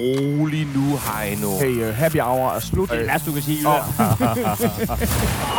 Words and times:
rolig 0.00 0.66
nu, 0.76 0.86
Heino. 1.06 1.48
Hey, 1.60 1.88
uh, 1.88 1.94
happy 1.94 2.20
hour 2.20 2.48
er 2.50 2.58
slut. 2.60 2.90
Det 2.90 3.00
er 3.00 3.06
værst, 3.06 3.26
du 3.26 3.32
kan 3.32 3.42
sige. 3.42 3.66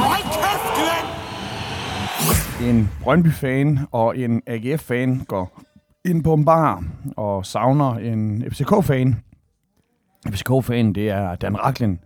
Hold 0.01 0.23
kæft, 0.35 0.67
Glenn! 0.77 1.07
En 2.69 2.89
Brøndby-fan 3.01 3.79
og 3.91 4.17
en 4.17 4.41
AGF-fan 4.47 5.19
går 5.27 5.61
ind 6.05 6.23
på 6.23 6.33
en 6.33 6.45
bar 6.45 6.83
og 7.17 7.45
savner 7.45 7.93
en 7.95 8.43
FCK-fan. 8.51 9.15
FCK-fan, 10.29 10.93
det 10.93 11.09
er 11.09 11.35
Dan 11.35 11.57
Raklin. 11.63 11.99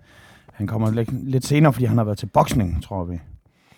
Han 0.54 0.68
kommer 0.68 0.92
lidt, 0.92 1.30
lidt 1.30 1.46
senere, 1.46 1.74
fordi 1.74 1.86
han 1.86 1.98
har 1.98 2.06
været 2.06 2.18
til 2.18 2.26
boksning, 2.34 2.84
tror 2.84 3.04
vi. 3.04 3.20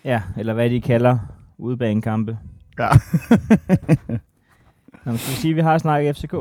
Ja, 0.04 0.22
eller 0.36 0.54
hvad 0.54 0.70
de 0.70 0.80
kalder 0.80 1.18
udebanekampe. 1.58 2.38
Ja. 2.78 2.88
Nå, 5.04 5.16
skal 5.16 5.30
vi 5.30 5.36
sige, 5.36 5.50
at 5.50 5.56
vi 5.56 5.60
har 5.60 5.78
snakket 5.78 6.16
FCK, 6.16 6.34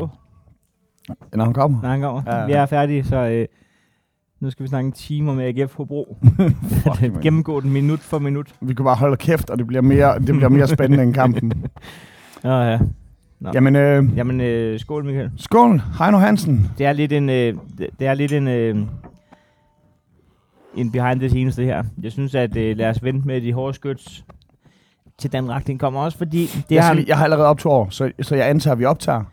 Når 1.34 1.44
han 1.44 1.54
kommer. 1.54 1.82
når 1.82 1.90
han 1.90 2.02
kommer? 2.02 2.22
Ja. 2.40 2.46
Vi 2.46 2.52
er 2.52 2.66
færdige, 2.66 3.04
så 3.04 3.16
øh, 3.16 3.48
nu 4.40 4.50
skal 4.50 4.64
vi 4.64 4.68
snakke 4.70 4.88
en 4.88 4.92
time 4.92 5.32
om 5.32 5.40
AGF 5.40 5.76
Hobro. 5.76 6.18
Fuck, 6.84 7.02
man. 7.02 7.22
Gennemgå 7.22 7.60
den 7.60 7.74
minut 7.74 8.00
for 8.00 8.20
minut. 8.20 8.54
Vi 8.62 8.74
kan 8.74 8.86
bare 8.86 8.96
holde 8.96 9.18
kæft, 9.18 9.50
og 9.50 9.58
det 9.58 9.68
bliver 9.68 9.82
mere, 9.82 10.20
det 10.20 10.26
bliver 10.36 10.50
mere 10.50 10.68
spændende 10.68 11.04
end 11.04 11.14
kampen. 11.14 11.52
Ja, 12.44 12.62
ja. 12.62 12.80
Nå. 13.40 13.50
Jamen, 13.54 13.76
øh, 13.76 14.18
Jamen, 14.18 14.42
øh, 14.42 14.80
skål 14.80 15.06
Michael. 15.06 15.32
skål, 15.38 15.82
Heino 16.00 16.18
Hansen. 16.18 16.72
Det 16.78 16.86
er 16.86 16.94
lidt 16.94 17.12
en, 17.14 17.30
øh, 17.30 17.54
det 18.00 18.08
er 18.08 18.14
lidt 18.14 18.32
en, 18.32 18.48
øh, 18.48 18.76
en 20.76 20.92
behind 20.92 21.20
the 21.20 21.30
scenes 21.30 21.56
det 21.56 21.66
her. 21.66 21.84
Jeg 22.04 22.12
synes, 22.12 22.36
at 22.36 22.58
øh, 22.58 22.78
lad 22.78 22.90
os 22.90 23.04
vente 23.04 23.28
med 23.28 23.42
de 23.42 23.54
hårde 23.54 23.74
skyts 23.74 24.26
til 25.18 25.32
Dan 25.34 25.50
Racklin 25.52 25.78
kommer 25.78 26.00
også, 26.02 26.18
fordi 26.18 26.46
det 26.46 26.66
Jeg, 26.76 26.84
har 26.84 26.88
han, 26.88 26.96
lige- 26.96 27.06
jeg 27.10 27.18
har 27.18 27.24
allerede 27.24 27.48
op 27.48 27.60
to 27.60 27.70
år, 27.70 27.88
så, 27.90 28.12
så 28.22 28.36
jeg 28.36 28.50
antager, 28.50 28.72
at 28.74 28.80
vi 28.80 28.86
optager. 28.86 29.24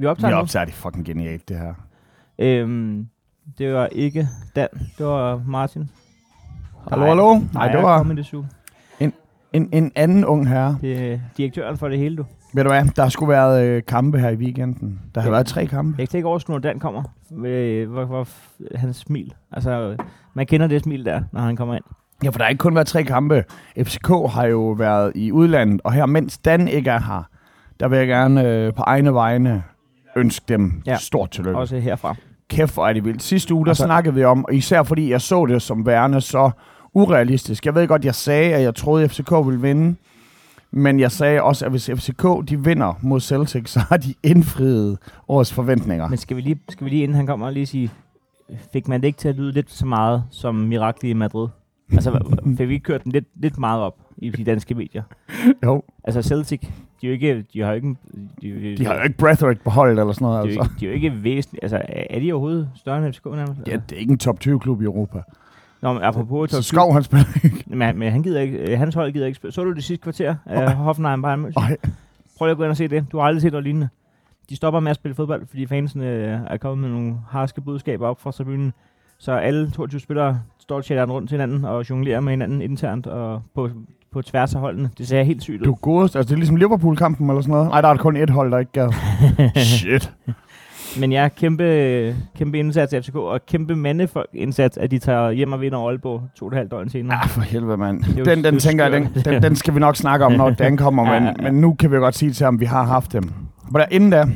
Vi 0.00 0.06
optager 0.06 0.34
Vi 0.34 0.40
optager, 0.40 0.64
det 0.64 0.72
er 0.72 0.76
fucking 0.76 1.04
genialt, 1.06 1.48
det 1.48 1.58
her. 1.58 1.74
Øhm, 2.38 3.06
det 3.58 3.74
var 3.74 3.86
ikke 3.86 4.28
Dan, 4.56 4.68
det 4.98 5.06
var 5.06 5.42
Martin. 5.46 5.90
Hallo, 6.90 7.06
hallo? 7.06 7.34
Nej, 7.34 7.42
Nej, 7.54 7.68
det 7.72 7.82
var 7.82 7.98
Comedy 7.98 8.22
Zoo. 8.22 8.44
en, 9.52 9.68
en 9.72 9.92
anden 9.94 10.24
ung 10.24 10.48
herre. 10.48 10.78
Det 10.80 11.12
er 11.12 11.18
direktøren 11.36 11.76
for 11.76 11.88
det 11.88 11.98
hele, 11.98 12.16
du. 12.16 12.24
Ved 12.54 12.64
du 12.64 12.70
hvad, 12.70 12.84
der 12.96 13.08
skulle 13.08 13.30
været 13.32 13.64
øh, 13.66 13.82
kampe 13.88 14.18
her 14.18 14.28
i 14.30 14.34
weekenden. 14.36 15.00
Der 15.14 15.20
har 15.20 15.28
Ja. 15.28 15.32
været 15.32 15.46
tre 15.46 15.66
kampe. 15.66 15.94
Jeg 15.98 16.08
kan 16.08 16.18
ikke 16.18 16.28
overskue, 16.28 16.52
når 16.54 16.58
Dan 16.60 16.78
kommer. 16.78 17.02
Øh, 17.44 17.90
hvor, 17.90 18.04
hvor, 18.04 18.28
hans 18.74 18.96
smil. 18.96 19.34
Altså, 19.52 19.96
man 20.34 20.46
kender 20.46 20.66
det 20.66 20.82
smil 20.82 21.04
der, 21.04 21.22
når 21.32 21.40
han 21.40 21.56
kommer 21.56 21.74
ind. 21.74 21.84
Ja, 22.24 22.28
for 22.28 22.38
der 22.38 22.44
har 22.44 22.48
ikke 22.48 22.58
kun 22.58 22.74
været 22.74 22.86
tre 22.86 23.02
kampe. 23.02 23.44
FCK 23.82 24.08
har 24.08 24.44
jo 24.46 24.70
været 24.70 25.12
i 25.14 25.32
udlandet, 25.32 25.80
og 25.84 25.92
her, 25.92 26.06
mens 26.06 26.38
Dan 26.38 26.68
ikke 26.68 26.90
er 26.90 27.00
her, 27.00 27.22
der 27.80 27.88
vil 27.88 27.98
jeg 27.98 28.06
gerne 28.06 28.48
øh, 28.48 28.74
på 28.74 28.82
egne 28.82 29.14
vegne 29.14 29.62
ønske 30.16 30.44
dem 30.48 30.82
Ja. 30.86 30.96
stort 30.96 31.30
tillykke. 31.30 31.58
Også 31.58 31.78
herfra. 31.78 32.14
Kæft, 32.48 32.74
hvor 32.74 32.86
er 32.86 32.92
det 32.92 33.04
vildt. 33.04 33.22
Sidste 33.22 33.54
uge, 33.54 33.64
der 33.64 33.70
Altså- 33.70 33.84
snakkede 33.84 34.14
vi 34.14 34.24
om, 34.24 34.44
især 34.52 34.82
fordi 34.82 35.10
jeg 35.10 35.20
så 35.20 35.46
det 35.46 35.62
som 35.62 35.86
værende 35.86 36.20
så 36.20 36.50
urealistisk. 36.94 37.66
Jeg 37.66 37.74
ved 37.74 37.88
godt, 37.88 38.04
jeg 38.04 38.14
sagde, 38.14 38.54
at 38.54 38.62
jeg 38.62 38.74
troede, 38.74 39.04
at 39.04 39.10
FCK 39.10 39.30
ville 39.46 39.60
vinde. 39.60 39.96
Men 40.70 41.00
jeg 41.00 41.12
sagde 41.12 41.42
også, 41.42 41.64
at 41.64 41.70
hvis 41.70 41.90
FCK 41.94 42.22
de 42.48 42.64
vinder 42.64 42.98
mod 43.02 43.20
Celtic, 43.20 43.70
så 43.70 43.80
har 43.88 43.96
de 43.96 44.14
indfriet 44.22 44.98
årets 45.28 45.52
forventninger. 45.52 46.08
Men 46.08 46.18
skal 46.18 46.36
vi, 46.36 46.40
lige, 46.42 46.60
skal 46.68 46.84
vi 46.84 46.90
lige, 46.90 47.02
inden 47.02 47.16
han 47.16 47.26
kommer, 47.26 47.50
lige 47.50 47.66
sige, 47.66 47.90
fik 48.72 48.88
man 48.88 49.00
det 49.00 49.06
ikke 49.06 49.18
til 49.18 49.28
at 49.28 49.36
lyde 49.36 49.52
lidt 49.52 49.70
så 49.70 49.86
meget 49.86 50.24
som 50.30 50.54
miraklet 50.54 51.10
i 51.10 51.12
Madrid? 51.12 51.48
Altså, 51.92 52.20
fik 52.58 52.68
vi 52.68 52.78
kørt 52.78 53.04
den 53.04 53.12
lidt, 53.12 53.24
lidt 53.36 53.58
meget 53.58 53.82
op 53.82 53.94
i 54.20 54.30
de 54.30 54.44
danske 54.44 54.74
medier? 54.74 55.02
Jo, 55.64 55.82
Altså, 56.04 56.22
Celtic, 56.22 56.60
de 57.00 57.06
er 57.06 57.08
jo 57.08 57.12
ikke, 57.12 57.44
de 57.52 57.60
har 57.60 57.68
jo 57.68 57.74
ikke, 57.74 57.96
de, 58.42 58.76
de 58.76 58.84
har 58.86 58.94
jo 58.94 59.02
ikke 59.02 59.16
Breathwaite 59.16 59.60
på 59.64 59.70
holdet 59.70 59.98
eller 59.98 60.12
sådan 60.12 60.24
noget. 60.26 60.44
de, 60.44 60.54
er 60.54 60.60
Altså. 60.60 60.72
ikke, 60.72 60.80
de 60.80 60.84
er 60.86 60.88
jo 60.90 60.94
ikke 60.94 61.24
væsentligt, 61.24 61.64
altså, 61.64 61.82
er 61.86 62.20
de 62.20 62.32
overhovedet 62.32 62.70
større 62.74 63.06
end 63.06 63.12
FCK 63.14 63.24
nærmest? 63.26 63.60
Ja, 63.66 63.72
det 63.88 63.92
er 63.96 64.00
ikke 64.00 64.12
en 64.12 64.18
top 64.18 64.38
20-klub 64.44 64.80
i 64.82 64.84
Europa. 64.84 65.22
Nå, 65.82 65.92
men 65.92 66.02
apropos 66.02 66.50
Så 66.50 66.62
Skov, 66.62 66.92
han 66.92 67.02
spiller 67.02 67.26
ikke. 67.44 67.64
Men, 67.66 67.98
men 67.98 68.12
han 68.12 68.22
gider 68.22 68.40
ikke, 68.40 68.58
øh, 68.58 68.78
hans 68.78 68.94
hold 68.94 69.12
gider 69.12 69.26
ikke 69.26 69.36
spille. 69.36 69.52
Så 69.52 69.64
du 69.64 69.72
det 69.72 69.84
sidste 69.84 70.02
kvarter 70.02 70.34
af 70.46 70.74
Hoffenheim 70.74 71.22
Bayern 71.22 71.44
München? 71.44 71.60
Ej, 71.60 71.76
Prøv 72.38 72.46
lige 72.46 72.50
at 72.50 72.56
gå 72.56 72.62
ind 72.62 72.70
og 72.70 72.76
se 72.76 72.88
det. 72.88 73.06
Du 73.12 73.18
har 73.18 73.24
aldrig 73.24 73.42
set 73.42 73.52
noget 73.52 73.64
lignende. 73.64 73.88
De 74.50 74.56
stopper 74.56 74.80
med 74.80 74.90
at 74.90 74.96
spille 74.96 75.14
fodbold, 75.14 75.46
fordi 75.46 75.66
fansene 75.66 76.06
øh, 76.06 76.38
er 76.46 76.56
kommet 76.56 76.90
med 76.90 76.98
nogle 76.98 77.16
harske 77.28 77.60
budskaber 77.60 78.06
op 78.06 78.20
fra 78.20 78.32
tribunen. 78.32 78.72
Så 79.18 79.32
alle 79.32 79.70
22 79.70 80.00
spillere 80.00 80.40
står 80.58 80.76
og 80.76 80.84
chatter 80.84 81.06
rundt 81.06 81.28
til 81.28 81.36
hinanden 81.36 81.64
og 81.64 81.90
jonglerer 81.90 82.20
med 82.20 82.32
hinanden 82.32 82.62
internt 82.62 83.06
og 83.06 83.42
på, 83.54 83.70
på 84.12 84.22
tværs 84.22 84.54
af 84.54 84.60
holdene. 84.60 84.90
Det 84.98 85.08
ser 85.08 85.22
helt 85.22 85.42
sygt 85.42 85.60
ud. 85.60 85.64
du 85.64 85.72
godest. 85.74 86.16
Altså, 86.16 86.28
det 86.28 86.32
er 86.32 86.36
ligesom 86.38 86.56
Liverpool-kampen 86.56 87.30
eller 87.30 87.42
sådan 87.42 87.52
noget. 87.52 87.68
Nej, 87.68 87.80
der 87.80 87.88
er 87.88 87.96
kun 87.96 88.16
et 88.16 88.30
hold, 88.30 88.50
der 88.52 88.58
ikke 88.58 88.72
gad. 88.72 88.92
Shit. 89.78 90.12
Men 91.00 91.12
ja, 91.12 91.28
kæmpe, 91.28 92.16
kæmpe 92.36 92.58
indsats 92.58 92.92
af 92.92 93.04
FCK 93.04 93.16
og 93.16 93.40
kæmpe 93.46 93.74
indsats, 94.34 94.78
at 94.78 94.90
de 94.90 94.98
tager 94.98 95.30
hjem 95.30 95.52
og 95.52 95.60
vinder 95.60 95.78
Aalborg 95.78 96.22
to 96.36 96.44
og 96.46 96.52
et 96.52 96.56
halvt 96.56 96.70
døgn 96.70 96.88
senere. 96.88 97.18
Ah, 97.22 97.28
for 97.28 97.40
helvede, 97.40 97.76
mand. 97.76 98.24
Den, 98.24 98.44
den 98.44 98.54
jo 98.54 98.60
tænker 98.60 98.84
jeg, 98.84 98.92
den, 98.92 99.08
den, 99.24 99.42
den 99.42 99.56
skal 99.56 99.74
vi 99.74 99.80
nok 99.80 99.96
snakke 99.96 100.26
om, 100.26 100.32
når 100.32 100.50
den 100.50 100.76
kommer. 100.76 101.12
Ja, 101.12 101.20
Men, 101.20 101.28
ja, 101.28 101.34
ja. 101.44 101.50
men 101.52 101.60
nu 101.60 101.74
kan 101.74 101.90
vi 101.90 101.96
godt 101.96 102.14
sige 102.14 102.32
til 102.32 102.44
ham, 102.44 102.54
at 102.54 102.60
vi 102.60 102.64
har 102.66 102.84
haft 102.84 103.12
dem. 103.12 103.22
Men 103.70 103.80
der, 103.80 103.86
inden 103.90 104.10
da, 104.10 104.24
Mm. 104.24 104.32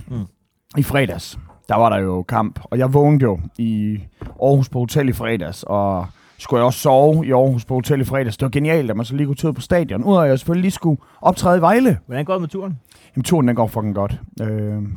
i 0.76 0.82
fredags, 0.82 1.38
der 1.68 1.76
var 1.76 1.88
der 1.88 1.98
jo 1.98 2.22
kamp. 2.22 2.60
Og 2.64 2.78
jeg 2.78 2.94
vågnede 2.94 3.22
jo 3.24 3.40
i 3.58 3.98
Aarhus 4.42 4.68
på 4.68 4.78
hotel 4.78 5.08
i 5.08 5.12
fredags, 5.12 5.62
og 5.66 6.06
skulle 6.38 6.58
jeg 6.60 6.66
også 6.66 6.78
sove 6.78 7.26
i 7.26 7.32
Aarhus 7.32 7.64
på 7.64 7.74
hotel 7.74 8.00
i 8.00 8.04
fredags. 8.04 8.36
Det 8.36 8.42
var 8.44 8.50
genialt, 8.50 8.90
at 8.90 8.96
man 8.96 9.06
så 9.06 9.16
lige 9.16 9.26
kunne 9.26 9.36
tage 9.36 9.48
ud 9.48 9.54
på 9.54 9.60
stadion. 9.60 10.04
Udover 10.04 10.22
at 10.22 10.28
jeg 10.30 10.38
selvfølgelig 10.38 10.62
lige 10.62 10.72
skulle 10.72 11.00
optræde 11.22 11.58
i 11.58 11.60
Vejle. 11.60 11.98
Hvordan 12.06 12.24
går 12.24 12.32
det 12.32 12.40
med 12.40 12.48
turen? 12.48 12.78
Jamen, 13.16 13.24
turen 13.24 13.48
den 13.48 13.56
går 13.56 13.66
fucking 13.66 13.94
godt. 13.94 14.18
Øh, 14.42 14.48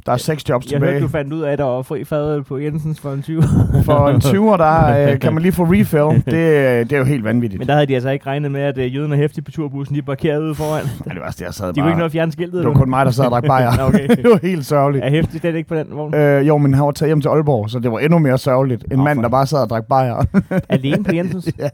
der 0.05 0.11
er 0.11 0.17
seks 0.17 0.49
jobs 0.49 0.71
Jeg 0.71 0.79
hørte, 0.79 0.91
tilbage. 0.91 1.03
du 1.03 1.07
fandt 1.07 1.33
ud 1.33 1.41
af, 1.41 1.51
at 1.51 1.57
der 1.57 1.63
var 1.63 1.81
fri 1.81 2.03
fadøl 2.03 2.43
på 2.43 2.57
Jensens 2.57 2.99
for 2.99 3.11
en 3.11 3.21
20. 3.21 3.43
For 3.85 4.07
en 4.09 4.15
20'er, 4.15 4.57
der 4.57 4.97
øh, 5.13 5.19
kan 5.19 5.33
man 5.33 5.43
lige 5.43 5.51
få 5.51 5.63
refill. 5.63 6.23
Det, 6.25 6.33
øh, 6.33 6.79
det 6.79 6.91
er 6.91 6.97
jo 6.97 7.03
helt 7.03 7.23
vanvittigt. 7.23 7.59
Men 7.59 7.67
der 7.67 7.73
havde 7.73 7.85
de 7.85 7.93
altså 7.93 8.09
ikke 8.09 8.25
regnet 8.27 8.51
med, 8.51 8.61
at 8.61 8.77
øh, 8.77 8.95
jøden 8.95 9.11
er 9.11 9.15
hæftig 9.15 9.43
på 9.43 9.51
turbussen, 9.51 9.95
de 9.95 9.99
er 9.99 10.03
parkeret 10.03 10.41
ude 10.41 10.55
foran. 10.55 10.83
Ja, 11.05 11.13
det 11.13 11.21
var 11.21 11.29
det, 11.29 11.41
jeg 11.41 11.53
sad 11.53 11.67
De 11.67 11.73
bare... 11.73 11.83
kunne 11.83 11.91
ikke 11.91 11.99
nå 11.99 12.05
at 12.05 12.11
fjerne 12.11 12.31
skiltet. 12.31 12.59
det 12.59 12.67
var 12.67 12.73
kun 12.73 12.89
mig, 12.89 13.05
der 13.05 13.11
sad 13.11 13.25
og 13.25 13.31
drak 13.31 13.45
bajer. 13.45 13.71
Okay. 13.87 14.07
det 14.07 14.23
var 14.29 14.39
helt 14.47 14.65
sørgeligt. 14.65 15.05
Er 15.05 15.09
hæftig 15.09 15.39
slet 15.39 15.55
ikke 15.55 15.69
på 15.69 15.75
den 15.75 15.85
vogn? 15.91 16.15
Øh, 16.15 16.47
jo, 16.47 16.57
men 16.57 16.73
han 16.73 16.85
var 16.85 16.91
taget 16.91 17.09
hjem 17.09 17.21
til 17.21 17.29
Aalborg, 17.29 17.69
så 17.69 17.79
det 17.79 17.91
var 17.91 17.99
endnu 17.99 18.19
mere 18.19 18.37
sørgeligt. 18.37 18.85
En 18.91 18.99
Åh, 18.99 19.03
mand, 19.03 19.21
der 19.21 19.29
bare 19.29 19.45
sad 19.47 19.59
og 19.59 19.69
drak 19.69 19.85
bajer. 19.85 20.23
Alene 20.69 21.03
på 21.03 21.11
Jensens? 21.33 21.53
Ja. 21.57 21.69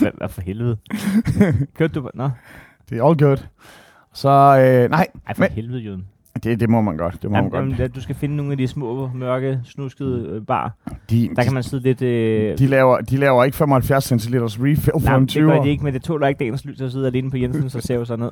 hvad, 0.00 0.10
hvad 0.18 0.28
for 0.28 0.40
helvede? 0.40 0.76
Kørte 1.74 1.94
du? 2.00 2.10
Nå, 2.14 2.30
det 2.90 2.98
er 2.98 3.04
all 3.04 3.18
good. 3.18 3.36
Så 4.14 4.28
øh, 4.28 4.90
nej, 4.90 5.06
ej 5.26 5.34
for 5.34 5.40
Men- 5.42 5.50
helvede, 5.50 5.80
jøden. 5.80 6.06
det, 6.42 6.60
det 6.60 6.70
må 6.70 6.80
man 6.80 6.96
godt. 6.96 7.14
Det 7.14 7.24
må 7.24 7.30
man 7.30 7.36
Jamen, 7.36 7.50
godt. 7.70 7.78
jamen, 7.80 7.90
du 7.92 8.00
skal 8.00 8.14
finde 8.14 8.36
nogle 8.36 8.52
af 8.52 8.58
de 8.58 8.68
små, 8.68 9.10
mørke, 9.14 9.60
snuskede 9.64 10.28
øh, 10.28 10.46
bar. 10.46 10.74
De, 11.10 11.30
Der 11.36 11.42
kan 11.44 11.54
man 11.54 11.62
sidde 11.62 11.82
lidt... 11.82 12.02
Øh, 12.02 12.58
de, 12.58 12.66
laver, 12.66 13.00
de 13.00 13.16
laver 13.16 13.44
ikke 13.44 13.56
75 13.56 14.04
centiliters 14.04 14.60
refill 14.60 15.00
for 15.00 15.10
en 15.16 15.26
det 15.26 15.34
gør 15.44 15.58
20'er. 15.60 15.64
de 15.64 15.68
ikke, 15.70 15.84
men 15.84 15.94
det 15.94 16.02
tåler 16.02 16.26
ikke 16.28 16.38
dagens 16.38 16.64
lys 16.64 16.80
at 16.80 16.92
sidde 16.92 17.06
alene 17.06 17.30
på 17.30 17.36
Jensens 17.36 17.74
og 17.74 17.82
sæve 17.82 18.06
sig 18.06 18.16
ned. 18.18 18.30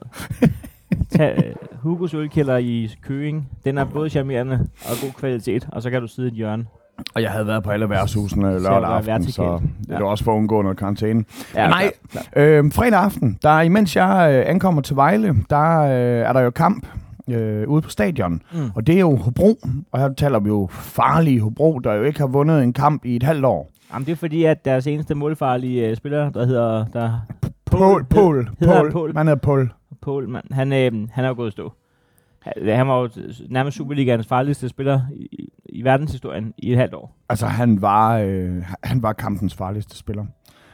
Tag 1.17 1.45
øh, 1.47 1.55
Hugos 1.81 2.15
ølkælder 2.15 2.57
i 2.57 2.91
Køing. 3.03 3.49
Den 3.65 3.79
er 3.79 3.85
både 3.85 4.11
charmerende 4.11 4.55
og 4.85 4.97
god 5.03 5.13
kvalitet, 5.13 5.69
og 5.73 5.83
så 5.83 5.91
kan 5.91 6.01
du 6.01 6.07
sidde 6.09 6.29
i 6.29 6.31
et 6.31 6.37
hjørne. 6.37 6.67
Og 7.15 7.23
jeg 7.23 7.31
havde 7.31 7.47
været 7.47 7.63
på 7.63 7.71
alle 7.71 7.91
værtshusene 7.91 8.59
lørdag 8.65 8.91
aften, 8.91 9.33
så 9.33 9.61
det 9.89 9.95
var 10.01 10.05
også 10.07 10.25
for 10.25 10.33
at 10.33 10.37
undgå 10.37 10.63
noget 10.63 10.79
karantæne. 10.79 11.25
Ja, 11.55 11.69
Nej. 11.69 11.93
klar, 12.11 12.23
klar. 12.35 12.43
Øh, 12.43 12.73
fredag 12.73 12.99
aften, 13.01 13.39
der 13.43 13.61
imens 13.61 13.97
jeg 13.97 14.31
øh, 14.33 14.51
ankommer 14.51 14.83
til 14.83 14.97
Vejle, 14.97 15.35
der 15.51 15.81
øh, 15.81 16.29
er 16.29 16.33
der 16.33 16.41
jo 16.41 16.51
kamp 16.51 16.87
øh, 17.29 17.69
ude 17.69 17.83
på 17.83 17.91
stadion. 17.91 18.43
Mm. 18.53 18.71
Og 18.75 18.87
det 18.87 18.95
er 18.95 19.01
jo 19.01 19.17
Hobro, 19.17 19.59
og 19.93 20.01
her 20.01 20.15
taler 20.15 20.39
vi 20.39 20.49
jo 20.49 20.69
farlige 20.71 21.41
Hobro, 21.41 21.79
der 21.79 21.95
jo 21.95 22.03
ikke 22.03 22.21
har 22.21 22.27
vundet 22.27 22.63
en 22.63 22.73
kamp 22.73 23.05
i 23.05 23.17
et 23.17 23.23
halvt 23.23 23.45
år. 23.45 23.71
Jamen, 23.93 24.07
det 24.07 24.13
er 24.13 24.17
fordi, 24.17 24.45
at 24.45 24.65
deres 24.65 24.87
eneste 24.87 25.15
målfarlige 25.15 25.89
øh, 25.89 25.97
spiller, 25.97 26.31
der 26.31 26.47
hedder... 26.47 26.85
Der, 26.93 27.21
hedder 27.73 27.95
han 27.95 28.05
Pål, 28.85 28.93
Pål? 28.93 29.15
man 29.15 29.27
hedder. 29.27 29.69
Paul, 30.03 30.29
man, 30.29 30.43
han, 30.51 30.73
øh, 30.73 31.09
han 31.13 31.25
er 31.25 31.29
jo 31.29 31.35
gået 31.35 31.53
stå. 31.53 31.73
Han, 32.43 32.53
han 32.77 32.89
var 32.89 32.99
jo 33.01 33.09
nærmest 33.49 33.77
Superligaens 33.77 34.27
farligste 34.27 34.69
spiller 34.69 35.01
i, 35.17 35.49
i 35.75 35.85
verdenshistorien 35.85 36.55
i 36.59 36.73
et 36.73 36.79
halvt 36.79 36.95
år. 36.95 37.17
Altså, 37.29 37.47
han 37.47 37.83
var, 37.83 38.19
øh, 38.19 38.63
han 38.83 39.03
var 39.03 39.13
kampens 39.13 39.55
farligste 39.55 39.97
spiller. 39.97 40.25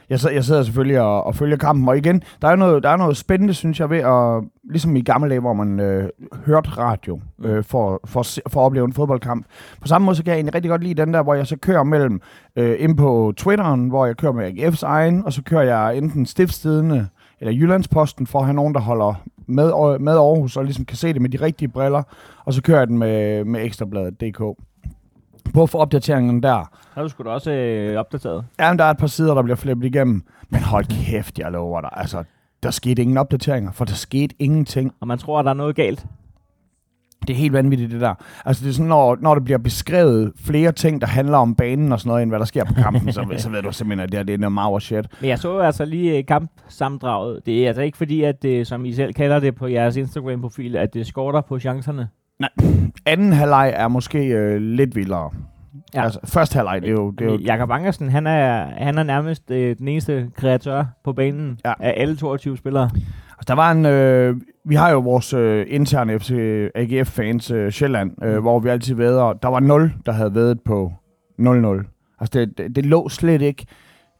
Jeg, 0.09 0.19
sidder, 0.19 0.35
jeg 0.35 0.43
sidder 0.43 0.63
selvfølgelig 0.63 1.01
og, 1.01 1.23
og 1.23 1.35
følger 1.35 1.57
kampen, 1.57 1.89
og 1.89 1.97
igen, 1.97 2.23
der 2.41 2.47
er, 2.47 2.55
noget, 2.55 2.83
der 2.83 2.89
er 2.89 2.97
noget 2.97 3.17
spændende, 3.17 3.53
synes 3.53 3.79
jeg, 3.79 3.89
ved 3.89 3.97
at, 3.97 4.43
ligesom 4.71 4.95
i 4.95 5.01
gamle 5.01 5.29
dage, 5.29 5.39
hvor 5.39 5.53
man 5.53 5.79
øh, 5.79 6.09
hørte 6.45 6.69
radio 6.69 7.19
øh, 7.43 7.63
for, 7.63 8.01
for, 8.05 8.23
for 8.49 8.61
at 8.61 8.65
opleve 8.65 8.85
en 8.85 8.93
fodboldkamp. 8.93 9.45
På 9.81 9.87
samme 9.87 10.05
måde, 10.05 10.15
så 10.15 10.23
kan 10.23 10.31
jeg 10.31 10.37
egentlig 10.37 10.55
rigtig 10.55 10.69
godt 10.69 10.83
lide 10.83 11.05
den 11.05 11.13
der, 11.13 11.23
hvor 11.23 11.33
jeg 11.33 11.47
så 11.47 11.57
kører 11.57 11.83
mellem 11.83 12.21
øh, 12.55 12.75
ind 12.79 12.97
på 12.97 13.33
Twitteren, 13.37 13.89
hvor 13.89 14.05
jeg 14.05 14.17
kører 14.17 14.31
med 14.31 14.51
AGF's 14.51 14.85
egen, 14.85 15.25
og 15.25 15.33
så 15.33 15.43
kører 15.43 15.63
jeg 15.63 15.97
enten 15.97 16.25
Stiftstidende 16.25 17.07
eller 17.39 17.53
Jyllandsposten, 17.53 18.27
for 18.27 18.39
at 18.39 18.45
have 18.45 18.55
nogen, 18.55 18.73
der 18.73 18.81
holder 18.81 19.13
med, 19.47 19.99
med 19.99 20.13
Aarhus, 20.13 20.57
og 20.57 20.63
ligesom 20.63 20.85
kan 20.85 20.97
se 20.97 21.13
det 21.13 21.21
med 21.21 21.29
de 21.29 21.41
rigtige 21.41 21.67
briller, 21.67 22.03
og 22.45 22.53
så 22.53 22.61
kører 22.61 22.77
jeg 22.77 22.87
den 22.87 22.97
med, 22.97 23.45
med 23.45 23.65
Ekstrabladet.dk. 23.65 24.41
På 25.53 25.65
få 25.65 25.77
opdateringerne 25.77 26.41
der. 26.41 26.69
Har 26.93 27.01
du 27.03 27.09
sgu 27.09 27.23
da 27.23 27.29
også 27.29 27.51
øh, 27.51 27.99
opdateret? 27.99 28.45
Ja, 28.59 28.71
men 28.71 28.79
der 28.79 28.85
er 28.85 28.91
et 28.91 28.97
par 28.97 29.07
sider, 29.07 29.33
der 29.33 29.41
bliver 29.43 29.55
flippet 29.55 29.85
igennem. 29.85 30.23
Men 30.49 30.61
hold 30.61 30.85
kæft, 30.85 31.39
jeg 31.39 31.51
lover 31.51 31.81
dig. 31.81 31.89
Altså, 31.93 32.23
der 32.63 32.71
skete 32.71 33.01
ingen 33.01 33.17
opdateringer, 33.17 33.71
for 33.71 33.85
der 33.85 33.93
skete 33.93 34.35
ingenting. 34.39 34.93
Og 34.99 35.07
man 35.07 35.17
tror, 35.17 35.39
at 35.39 35.45
der 35.45 35.51
er 35.51 35.55
noget 35.55 35.75
galt. 35.75 36.05
Det 37.27 37.29
er 37.29 37.37
helt 37.37 37.53
vanvittigt, 37.53 37.91
det 37.91 38.01
der. 38.01 38.13
Altså, 38.45 38.63
det 38.63 38.69
er 38.69 38.73
sådan, 38.73 38.89
når, 38.89 39.17
når 39.21 39.33
der 39.35 39.41
bliver 39.41 39.57
beskrevet 39.57 40.33
flere 40.45 40.71
ting, 40.71 41.01
der 41.01 41.07
handler 41.07 41.37
om 41.37 41.55
banen 41.55 41.91
og 41.91 41.99
sådan 41.99 42.09
noget, 42.09 42.21
end 42.21 42.31
hvad 42.31 42.39
der 42.39 42.45
sker 42.45 42.65
på 42.65 42.73
kampen, 42.73 43.13
så, 43.13 43.25
så 43.37 43.49
ved 43.49 43.61
du 43.61 43.71
simpelthen, 43.71 44.03
at 44.03 44.11
det, 44.11 44.19
her, 44.19 44.23
det 44.23 44.33
er 44.33 44.37
noget 44.37 44.51
meget 44.53 44.81
shit. 44.83 45.05
Men 45.21 45.29
jeg 45.29 45.39
så 45.39 45.59
altså 45.59 45.85
lige 45.85 46.17
øh, 46.17 46.25
kampsammendraget. 46.25 47.45
Det 47.45 47.63
er 47.63 47.67
altså 47.67 47.81
ikke 47.81 47.97
fordi, 47.97 48.23
at 48.23 48.41
det, 48.41 48.67
som 48.67 48.85
I 48.85 48.93
selv 48.93 49.13
kalder 49.13 49.39
det 49.39 49.55
på 49.55 49.67
jeres 49.67 49.95
Instagram-profil, 49.95 50.75
at 50.75 50.93
det 50.93 51.07
skorter 51.07 51.41
på 51.41 51.59
chancerne. 51.59 52.07
Anden 53.05 53.33
halvleg 53.33 53.73
er 53.75 53.87
måske 53.87 54.25
øh, 54.27 54.61
lidt 54.61 54.95
vildere. 54.95 55.29
Ja. 55.93 56.03
Altså, 56.03 56.19
første 56.25 56.55
halvleg, 56.55 56.81
det 56.81 56.87
er 56.87 56.91
jo... 56.91 57.11
Det 57.11 57.27
er 57.27 57.31
jo 57.31 57.37
Jakob 57.37 57.71
Angersen, 57.71 58.09
han 58.09 58.27
er, 58.27 58.65
han 58.77 58.97
er 58.97 59.03
nærmest 59.03 59.51
øh, 59.51 59.75
den 59.77 59.87
eneste 59.87 60.29
kreatør 60.35 60.83
på 61.03 61.13
banen 61.13 61.59
Ja. 61.65 61.73
af 61.79 61.93
alle 61.97 62.15
22 62.15 62.57
spillere. 62.57 62.83
altså, 62.93 63.45
der 63.47 63.53
var 63.53 63.71
en... 63.71 63.85
Øh, 63.85 64.35
vi 64.65 64.75
har 64.75 64.91
jo 64.91 64.99
vores 64.99 65.33
øh, 65.33 65.65
interne 65.69 66.19
FC 66.19 66.31
AGF-fans 66.75 67.51
øh, 67.51 67.71
Sjælland, 67.71 68.23
øh, 68.23 68.35
Mm. 68.35 68.41
hvor 68.41 68.59
vi 68.59 68.69
altid 68.69 68.95
væder. 68.95 69.33
Der 69.33 69.47
var 69.47 69.59
0, 69.59 69.93
der 70.05 70.11
havde 70.11 70.35
været 70.35 70.61
på 70.65 70.93
0-0. 71.39 71.45
Altså, 72.19 72.39
det, 72.39 72.57
det, 72.57 72.75
det 72.75 72.85
lå 72.85 73.09
slet 73.09 73.41
ikke 73.41 73.65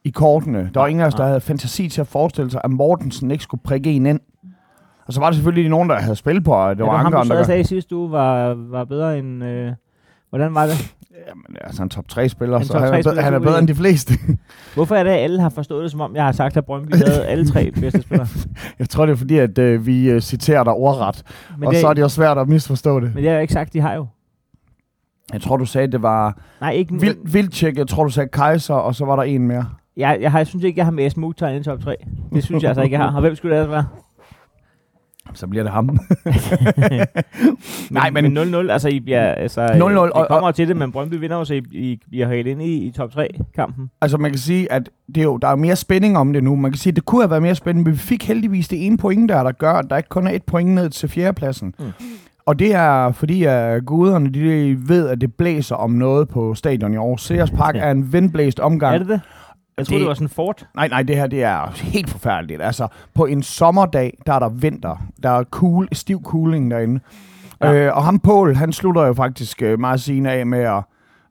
i 0.03 0.09
kortene. 0.09 0.69
Der 0.73 0.79
var 0.79 0.87
ingen 0.87 1.01
af 1.01 1.07
os, 1.07 1.13
der 1.13 1.19
Nej. 1.23 1.27
havde 1.27 1.41
fantasi 1.41 1.89
til 1.89 2.01
at 2.01 2.07
forestille 2.07 2.51
sig, 2.51 2.61
at 2.63 2.71
Mortensen 2.71 3.31
ikke 3.31 3.43
skulle 3.43 3.61
prikke 3.63 3.91
en 3.91 4.05
ind. 4.05 4.19
Og 5.11 5.15
så 5.15 5.19
var 5.19 5.27
der 5.27 5.33
selvfølgelig 5.35 5.69
nogen, 5.69 5.89
der 5.89 5.99
havde 5.99 6.15
spil 6.15 6.41
på, 6.41 6.53
og 6.53 6.69
det 6.69 6.77
Det 6.77 6.85
var 6.85 6.91
var 6.91 6.97
ham, 6.97 7.27
der... 7.27 7.43
sagde 7.43 7.63
sidste 7.63 7.95
uge, 7.95 8.11
var, 8.11 8.53
var 8.53 8.85
bedre 8.85 9.19
end... 9.19 9.43
Øh, 9.43 9.71
hvordan 10.29 10.55
var 10.55 10.65
det? 10.65 10.95
Jamen, 11.27 11.57
altså 11.61 11.83
en 11.83 11.89
top 11.89 12.05
3-spiller, 12.11 12.57
En 12.57 12.65
så 12.65 12.73
top 12.73 12.81
han, 12.81 12.87
er, 12.87 12.91
tre 12.91 12.97
bedre, 12.97 13.03
spiller, 13.03 13.21
han 13.23 13.33
er 13.33 13.39
bedre 13.39 13.59
end 13.59 13.67
de 13.67 13.75
fleste. 13.75 14.13
Hvorfor 14.75 14.95
er 14.95 15.03
det, 15.03 15.11
at 15.11 15.19
alle 15.19 15.41
har 15.41 15.49
forstået 15.49 15.83
det, 15.83 15.91
som 15.91 16.01
om 16.01 16.15
jeg 16.15 16.25
har 16.25 16.31
sagt, 16.31 16.57
at 16.57 16.65
Brøndby 16.65 16.95
havde 16.95 17.25
alle 17.31 17.47
tre 17.47 17.71
bedste 17.71 18.01
spillere? 18.01 18.27
Jeg 18.79 18.89
tror, 18.89 19.05
det 19.05 19.13
er 19.13 19.17
fordi, 19.17 19.37
at 19.37 19.57
øh, 19.57 19.85
vi 19.85 20.09
øh, 20.09 20.21
citerer 20.21 20.63
dig 20.63 20.73
ordret, 20.73 21.23
Men 21.57 21.67
og 21.67 21.73
det, 21.73 21.81
så 21.81 21.87
er 21.87 21.93
det 21.93 22.01
jo 22.01 22.09
svært 22.09 22.37
at 22.37 22.47
misforstå 22.47 22.99
det. 22.99 23.15
men 23.15 23.23
det 23.23 23.29
har 23.29 23.33
jeg 23.33 23.41
ikke 23.41 23.53
sagt, 23.53 23.73
de 23.73 23.81
har 23.81 23.93
jo. 23.93 24.07
Jeg 25.33 25.41
tror, 25.41 25.57
du 25.57 25.65
sagde, 25.65 25.91
det 25.91 26.01
var 26.01 26.41
Nej, 26.61 26.71
ikke... 26.71 26.93
Vild, 26.99 27.17
Vildtjek, 27.31 27.77
jeg 27.77 27.87
tror, 27.87 28.03
du 28.03 28.09
sagde 28.09 28.29
Kaiser, 28.29 28.73
og 28.75 28.95
så 28.95 29.05
var 29.05 29.15
der 29.15 29.23
en 29.23 29.47
mere. 29.47 29.65
Jeg, 29.97 30.17
jeg, 30.21 30.31
har, 30.31 30.39
jeg 30.39 30.47
synes 30.47 30.63
ikke, 30.63 30.77
jeg 30.77 30.85
har 30.85 30.91
med 30.91 31.09
Mukhtar 31.17 31.49
i 31.49 31.63
top 31.63 31.79
3. 31.79 31.95
Det 32.33 32.43
synes 32.43 32.63
jeg 32.63 32.69
altså 32.69 32.81
ikke, 32.81 32.93
jeg 32.93 33.03
har. 33.05 33.15
Og 33.15 33.21
hvem 33.21 33.35
skulle 33.35 33.55
det 33.55 33.63
ellers 33.63 33.71
være? 33.71 33.85
Så 35.33 35.47
bliver 35.47 35.63
det 35.63 35.71
ham. 35.71 35.89
Nej, 37.91 38.09
men, 38.09 38.33
men 38.33 38.53
0-0, 38.53 38.71
altså 38.71 38.89
I 38.89 38.99
bliver, 38.99 39.21
altså, 39.33 39.65
0-0, 39.67 39.73
I 39.89 39.95
og- 39.95 40.27
kommer 40.29 40.47
jo 40.47 40.51
til 40.51 40.67
det, 40.67 40.77
men 40.77 40.91
Brøndby 40.91 41.13
vinder 41.13 41.37
jo, 41.37 41.45
så 41.45 41.53
I, 41.53 41.61
I 41.71 41.99
bliver 42.09 42.27
helt 42.27 42.47
ind 42.47 42.61
i, 42.61 42.87
i 42.87 42.91
top 42.91 43.09
3-kampen. 43.17 43.89
altså, 44.01 44.17
man 44.17 44.31
kan 44.31 44.39
sige, 44.39 44.71
at 44.71 44.89
det 45.07 45.17
er 45.17 45.23
jo, 45.23 45.37
der 45.37 45.47
er 45.47 45.55
mere 45.55 45.75
spænding 45.75 46.17
om 46.17 46.33
det 46.33 46.43
nu. 46.43 46.55
Man 46.55 46.71
kan 46.71 46.77
sige, 46.79 46.91
at 46.91 46.95
det 46.95 47.05
kunne 47.05 47.21
have 47.21 47.29
været 47.29 47.41
mere 47.41 47.55
spændende, 47.55 47.83
men 47.89 47.93
vi 47.93 47.99
fik 47.99 48.27
heldigvis 48.27 48.67
det 48.67 48.85
ene 48.85 48.97
point 48.97 49.29
der, 49.29 49.43
der 49.43 49.51
gør, 49.51 49.73
at 49.73 49.85
der 49.89 49.97
ikke 49.97 50.09
kun 50.09 50.27
er 50.27 50.31
et 50.31 50.43
point 50.43 50.69
ned 50.69 50.89
til 50.89 51.09
fjerdepladsen. 51.09 51.73
Mm. 51.79 51.85
Og 52.45 52.59
det 52.59 52.73
er 52.75 53.11
fordi, 53.11 53.43
at 53.43 53.85
guderne 53.85 54.29
de 54.29 54.77
ved, 54.89 55.07
at 55.07 55.21
det 55.21 55.33
blæser 55.33 55.75
om 55.75 55.91
noget 55.91 56.29
på 56.29 56.55
stadion 56.55 56.93
i 56.93 56.97
år. 56.97 57.17
Sears 57.17 57.51
Park 57.51 57.75
er 57.75 57.91
en 57.91 58.13
vindblæst 58.13 58.59
omgang. 58.59 58.93
Er 58.95 58.97
det 58.99 59.07
det? 59.07 59.21
Jeg 59.77 59.85
troede, 59.87 59.95
Det- 59.99 60.01
det 60.01 60.07
var 60.07 60.13
sådan 60.13 60.29
fort. 60.29 60.65
Nej, 60.75 60.87
nej, 60.87 61.03
det 61.03 61.15
her 61.15 61.27
det 61.27 61.43
er 61.43 61.71
helt 61.83 62.09
forfærdeligt. 62.09 62.61
Altså, 62.61 62.87
på 63.13 63.25
en 63.25 63.43
sommerdag, 63.43 64.17
der 64.25 64.33
er 64.33 64.39
der 64.39 64.49
vinter. 64.49 64.95
Der 65.23 65.29
er 65.29 65.43
cool, 65.43 65.87
stiv 65.91 66.23
cooling 66.23 66.71
derinde. 66.71 66.99
Ja. 67.61 67.73
Øh, 67.73 67.97
og 67.97 68.03
ham 68.03 68.19
Pål, 68.19 68.55
han 68.55 68.73
slutter 68.73 69.05
jo 69.05 69.13
faktisk 69.13 69.61
øh, 69.61 69.79
meget 69.79 70.01
sine 70.01 70.31
af 70.31 70.45
med 70.45 70.59
at... 70.59 70.83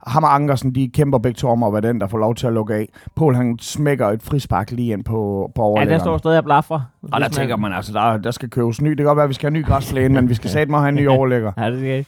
Ham 0.07 0.23
og 0.23 0.35
Ankersen, 0.35 0.75
de 0.75 0.87
kæmper 0.93 1.17
begge 1.17 1.35
to 1.37 1.47
om 1.49 1.63
at 1.63 1.73
være 1.73 1.81
den, 1.81 2.01
der 2.01 2.07
får 2.07 2.17
lov 2.17 2.35
til 2.35 2.47
at 2.47 2.53
lukke 2.53 2.73
af. 2.73 2.87
Pål, 3.15 3.35
han 3.35 3.57
smækker 3.59 4.07
et 4.07 4.23
frispark 4.23 4.71
lige 4.71 4.93
ind 4.93 5.03
på, 5.03 5.51
på 5.55 5.75
Ja, 5.79 5.85
der 5.85 5.97
står 5.99 6.17
stadig 6.17 6.37
og 6.37 6.43
blaffer. 6.43 6.81
og 7.11 7.21
der 7.21 7.27
tænker 7.29 7.55
man, 7.55 7.73
altså, 7.73 7.93
der, 7.93 8.17
der 8.17 8.31
skal 8.31 8.49
købes 8.49 8.81
ny. 8.81 8.89
Det 8.89 8.97
kan 8.97 9.05
godt 9.05 9.15
være, 9.15 9.23
at 9.23 9.29
vi 9.29 9.33
skal 9.33 9.51
have 9.51 9.57
en 9.57 9.61
ny 9.61 9.65
græsplæne, 9.65 10.13
men 10.13 10.29
vi 10.29 10.33
skal 10.33 10.49
satme 10.49 10.77
have 10.77 10.89
en 10.89 10.95
ny 10.95 11.07
overlægger. 11.07 11.51
Ja, 11.63 11.71
det 11.71 11.79
skal 11.79 11.89
jeg. 11.89 12.05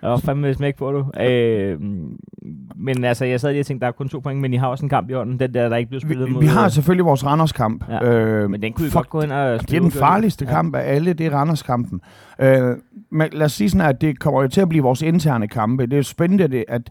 Der 0.00 0.08
var 0.08 0.16
fandme 0.16 0.54
smæk 0.54 0.76
på, 0.76 0.92
du. 0.92 1.20
Øh, 1.22 1.78
men 2.84 3.04
altså, 3.04 3.24
jeg 3.24 3.40
sad 3.40 3.50
lige 3.50 3.60
og 3.60 3.66
tænkte, 3.66 3.80
der 3.80 3.88
er 3.88 3.92
kun 3.92 4.08
to 4.08 4.20
point, 4.20 4.40
men 4.40 4.54
I 4.54 4.56
har 4.56 4.66
også 4.66 4.84
en 4.84 4.88
kamp 4.88 5.10
i 5.10 5.12
hånden. 5.12 5.40
Den 5.40 5.54
der, 5.54 5.68
der 5.68 5.76
ikke 5.76 5.88
blev 5.88 6.00
spillet 6.00 6.28
Vi, 6.28 6.32
mod... 6.32 6.40
vi 6.42 6.46
har 6.46 6.68
selvfølgelig 6.68 7.04
vores 7.04 7.24
Randers-kamp. 7.26 7.84
Ja, 7.88 8.04
øh, 8.04 8.50
Men 8.50 8.62
den 8.62 8.72
kunne 8.72 8.86
I 8.86 8.90
fuck, 8.90 8.96
godt 8.96 9.08
gå 9.08 9.20
ind 9.20 9.32
og 9.32 9.52
Det 9.52 9.54
er 9.54 9.58
spille 9.62 9.82
den 9.82 9.90
farligste 9.90 10.46
kamp 10.46 10.74
af 10.74 10.94
alle, 10.94 11.12
det 11.12 11.26
er 11.26 11.30
Randers-kampen. 11.30 12.00
Øh, 12.40 12.76
men 13.10 13.28
lad 13.32 13.46
os 13.46 13.52
sige 13.52 13.70
sådan, 13.70 13.88
at 13.88 14.00
det 14.00 14.18
kommer 14.18 14.42
jo 14.42 14.48
til 14.48 14.60
at 14.60 14.68
blive 14.68 14.82
vores 14.82 15.02
interne 15.02 15.48
kampe. 15.48 15.86
Det 15.86 15.92
er 15.92 15.96
jo 15.96 16.02
spændende, 16.02 16.48
det, 16.48 16.64
at 16.68 16.90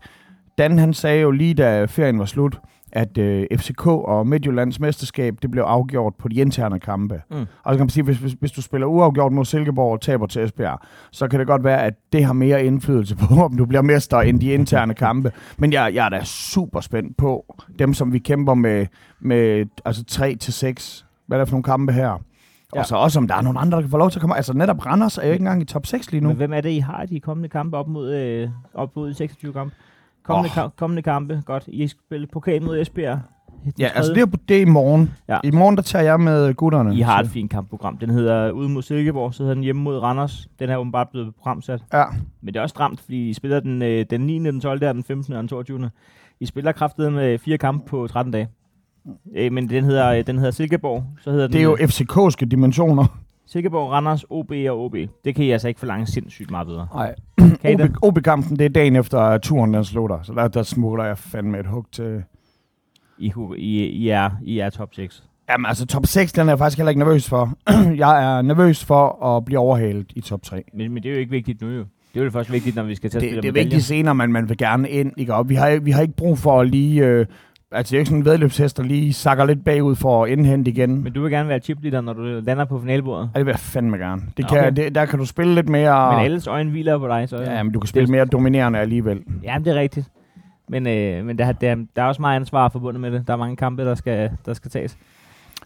Dan 0.58 0.80
han 0.80 0.94
sagde 0.94 1.22
jo 1.22 1.32
lige 1.32 1.54
da 1.54 1.86
ferien 1.86 2.20
var 2.20 2.26
slut, 2.26 2.60
at 2.96 3.18
øh, 3.18 3.48
FCK 3.58 3.88
og 3.88 4.28
Midtjyllands 4.28 4.80
mesterskab, 4.80 5.36
det 5.42 5.52
blev 5.52 5.64
afgjort 5.64 6.16
på 6.16 6.28
de 6.28 6.36
interne 6.36 6.80
kampe. 6.80 7.22
Mm. 7.32 7.36
Og 7.38 7.74
så 7.74 7.78
kan 7.78 7.80
man 7.80 7.90
sige, 7.90 8.04
hvis, 8.04 8.18
hvis, 8.18 8.34
hvis 8.40 8.52
du 8.52 8.62
spiller 8.62 8.88
uafgjort 8.88 9.32
mod 9.32 9.46
Silkeborg 9.46 9.92
og 9.92 10.02
taber 10.02 10.28
til 10.28 10.44
Esbjerg, 10.44 10.80
så 11.12 11.28
kan 11.28 11.40
det 11.40 11.48
godt 11.48 11.64
være, 11.64 11.84
at 11.84 11.94
det 12.14 12.26
har 12.26 12.34
mere 12.34 12.66
indflydelse 12.66 13.16
på, 13.16 13.36
om 13.46 13.58
du 13.58 13.66
bliver 13.66 13.82
mester, 13.82 14.18
end 14.18 14.40
de 14.40 14.52
interne 14.52 14.94
kampe. 14.94 15.32
Men 15.58 15.74
jeg, 15.74 15.92
jeg 15.94 16.06
er 16.06 16.10
da 16.10 16.24
super 16.24 16.80
spændt 16.80 17.18
på 17.18 17.56
dem, 17.80 17.94
som 17.94 18.14
vi 18.14 18.20
kæmper 18.20 18.54
med, 18.54 18.86
med 19.20 19.66
altså 19.86 20.04
3 20.04 20.36
til 20.36 20.54
6. 20.54 21.06
Hvad 21.28 21.38
er 21.38 21.42
det 21.42 21.50
for 21.50 21.54
nogle 21.54 21.64
kampe 21.64 21.94
her? 21.94 22.20
Ja. 22.76 22.80
Og 22.80 22.86
så 22.86 22.96
også, 22.96 23.20
om 23.20 23.28
der 23.28 23.36
er 23.36 23.42
nogle 23.42 23.60
andre, 23.60 23.76
der 23.76 23.82
kan 23.82 23.92
få 23.92 23.98
lov 23.98 24.12
til 24.12 24.20
at 24.20 24.22
komme. 24.22 24.36
Altså 24.36 24.54
netop 24.54 24.86
Randers 24.86 25.18
er 25.18 25.26
jo 25.26 25.32
ikke 25.32 25.42
engang 25.42 25.62
i 25.62 25.66
top 25.66 25.86
6 25.86 26.12
lige 26.12 26.22
nu. 26.22 26.28
Men 26.28 26.38
hvem 26.38 26.54
er 26.54 26.62
det, 26.62 26.70
I 26.70 26.80
har 26.80 27.04
i 27.04 27.06
de 27.06 27.20
kommende 27.20 27.50
kampe 27.50 27.78
op 27.78 27.88
mod, 27.88 28.14
øh, 28.14 28.50
op 28.74 28.96
mod 28.96 29.10
de 29.10 29.14
26 29.14 29.54
kampe? 29.54 29.76
Kommende, 30.24 30.50
oh. 30.50 30.54
kamp, 30.54 30.76
kommende 30.76 31.02
kampe, 31.02 31.42
godt. 31.46 31.64
I 31.68 31.88
spiller 31.88 32.28
pokal 32.34 32.64
mod 32.64 32.80
Esbjerg. 32.82 33.20
Den 33.64 33.74
Ja, 33.80 33.90
altså 33.96 34.14
det 34.14 34.22
er, 34.22 34.26
det 34.26 34.58
er 34.58 34.62
i 34.62 34.66
morgen. 34.66 35.12
Ja. 35.30 35.40
I 35.44 35.52
morgen, 35.52 35.76
der 35.76 35.82
tager 35.82 36.04
jeg 36.04 36.20
med 36.20 36.54
gutterne. 36.54 36.96
I 36.96 37.02
har 37.02 37.20
et 37.20 37.28
fint 37.28 37.52
kampprogram. 37.52 37.98
Den 37.98 38.10
hedder 38.10 38.52
ude 38.52 38.70
mod 38.70 38.82
Silkeborg, 38.82 39.34
så 39.34 39.44
hedder 39.44 39.54
den 39.54 39.64
hjemme 39.64 39.82
mod 39.82 39.98
Randers. 40.00 40.48
Den 40.60 40.70
er 40.70 40.78
åbenbart 40.78 41.10
blevet 41.10 41.36
programsat. 41.36 41.84
Ja, 41.94 42.04
Men 42.42 42.54
det 42.54 42.60
er 42.60 42.62
også 42.62 42.74
stramt, 42.74 43.02
fordi 43.02 43.30
I 43.30 43.34
spiller 43.34 43.60
den, 43.60 43.82
øh, 43.82 44.06
den 44.10 44.22
9., 44.22 44.40
den 44.40 44.62
12., 44.62 44.88
og 44.88 44.94
den 44.94 45.04
15. 45.04 45.34
og 45.34 45.40
den 45.40 45.48
22. 45.48 45.90
I 46.40 46.46
spiller 46.46 46.72
kraftet 46.72 47.14
med 47.14 47.38
fire 47.38 47.58
kampe 47.58 47.90
på 47.90 48.08
13 48.08 48.34
dage. 48.34 48.48
Øh, 49.36 49.52
men 49.52 49.70
den 49.70 49.84
hedder, 49.84 50.10
øh, 50.10 50.28
den 50.28 50.38
hedder 50.38 50.52
Silkeborg. 50.52 51.04
Så 51.22 51.32
hedder 51.32 51.48
det 51.48 51.64
er 51.64 51.70
den, 51.70 51.80
jo 51.80 51.88
FCK'ske 51.88 52.46
dimensioner. 52.46 53.23
Silkeborg, 53.48 53.92
Randers, 53.92 54.26
OB 54.30 54.52
og 54.70 54.86
OB. 54.86 54.96
Det 55.26 55.36
kan 55.36 55.46
I 55.46 55.52
altså 55.52 55.68
ikke 55.68 55.80
forlange 55.80 56.06
sindssygt 56.08 56.52
meget 56.52 56.68
bedre. 56.68 56.88
Nej. 56.94 57.16
OB-kampen, 58.02 58.60
det 58.60 58.66
er 58.66 58.70
dagen 58.70 58.96
efter 58.96 59.38
turen 59.38 59.74
den 59.74 59.86
slutter. 59.86 60.20
Så 60.24 60.34
der, 60.34 60.48
der 60.48 60.64
smutter 60.64 61.06
jeg 61.06 61.18
fandme 61.18 61.60
et 61.60 61.66
hug 61.68 61.86
til... 61.92 62.24
I, 63.18 63.34
I, 63.58 63.86
I, 63.86 64.10
er, 64.10 64.30
I 64.44 64.60
er 64.60 64.70
top 64.70 64.90
6. 64.94 65.24
Jamen 65.50 65.66
altså, 65.66 65.86
top 65.86 66.06
6, 66.06 66.34
den 66.34 66.48
er 66.48 66.52
jeg 66.52 66.58
faktisk 66.58 66.78
heller 66.78 66.90
ikke 66.90 67.00
nervøs 67.00 67.30
for. 67.30 67.54
jeg 68.04 68.38
er 68.38 68.42
nervøs 68.42 68.86
for 68.86 69.26
at 69.26 69.46
blive 69.46 69.60
overhalet 69.60 70.08
i 70.16 70.22
top 70.22 70.42
3. 70.44 70.64
Men, 70.74 70.94
men 70.94 71.04
det 71.04 71.10
er 71.10 71.14
jo 71.14 71.20
ikke 71.20 71.32
vigtigt 71.32 71.62
nu 71.62 71.70
jo. 71.70 71.86
Det 72.14 72.20
er 72.20 72.24
jo 72.24 72.32
først 72.32 72.52
vigtigt, 72.52 72.76
når 72.76 72.84
vi 72.84 72.96
skal 72.96 73.10
til 73.10 73.18
at 73.18 73.22
Det, 73.22 73.30
spille 73.30 73.42
det 73.42 73.48
er 73.48 73.52
medaljer. 73.52 73.66
vigtigt 73.66 73.84
senere, 73.84 74.16
men 74.16 74.32
man 74.32 74.50
vil 74.50 74.58
gerne 74.58 74.90
ind. 74.90 75.12
Ikke? 75.18 75.34
Og 75.36 75.50
vi, 75.50 75.56
har, 75.56 75.80
vi 75.80 75.92
har 75.92 76.02
ikke 76.02 76.16
brug 76.16 76.38
for 76.38 76.62
at 76.62 76.70
lige... 76.70 77.06
Øh, 77.06 77.26
altså, 77.74 77.92
det 77.92 77.96
er 77.96 78.00
jo 78.00 78.02
ikke 78.02 78.10
sådan 78.10 78.20
en 78.20 78.26
vedløbshest, 78.26 78.78
der 78.78 78.84
lige 78.84 79.14
sakker 79.14 79.46
lidt 79.46 79.64
bagud 79.66 79.96
for 79.96 80.24
at 80.24 80.30
indhente 80.32 80.72
igen. 80.72 81.04
Men 81.04 81.14
du 81.14 81.22
vil 81.22 81.32
gerne 81.32 81.50
være 81.50 81.60
chipleader, 81.60 82.02
når 82.02 82.14
du 82.14 82.22
lander 82.22 82.66
på 82.66 82.80
finalebordet. 82.80 83.30
Ja, 83.34 83.40
det 83.40 83.46
vil 83.46 83.52
jeg 83.52 83.60
fandme 83.60 83.98
gerne. 83.98 84.22
Det 84.38 84.46
Okay. 84.46 84.64
kan, 84.64 84.76
det, 84.76 84.96
der 84.96 85.06
kan 85.06 85.20
du 85.20 85.26
spille 85.26 85.56
lidt 85.56 85.70
mere... 85.70 86.16
Men 86.16 86.26
alles 86.26 86.48
øjne 86.48 86.70
hviler 86.70 86.98
på 86.98 87.08
dig, 87.08 87.30
så... 87.30 87.42
Ja, 87.42 87.64
men 87.64 87.74
du 87.74 87.80
kan 87.80 87.88
spille 87.88 88.08
mere 88.12 88.26
dominerende 88.26 88.80
alligevel. 88.80 89.22
Ja, 89.44 89.56
det 89.60 89.68
er 89.68 89.76
rigtigt. 89.80 90.08
Men, 90.70 90.88
øh, 90.88 91.26
men 91.26 91.38
der, 91.38 91.52
der, 91.52 91.76
der 91.96 92.02
er 92.02 92.06
også 92.08 92.22
meget 92.22 92.36
ansvar 92.36 92.70
forbundet 92.70 93.02
med 93.02 93.12
det. 93.12 93.28
Der 93.28 93.34
er 93.34 93.38
mange 93.38 93.56
kampe, 93.56 93.86
der 93.86 93.96
skal, 93.96 94.30
der 94.46 94.54
skal 94.54 94.72
tages. 94.72 94.98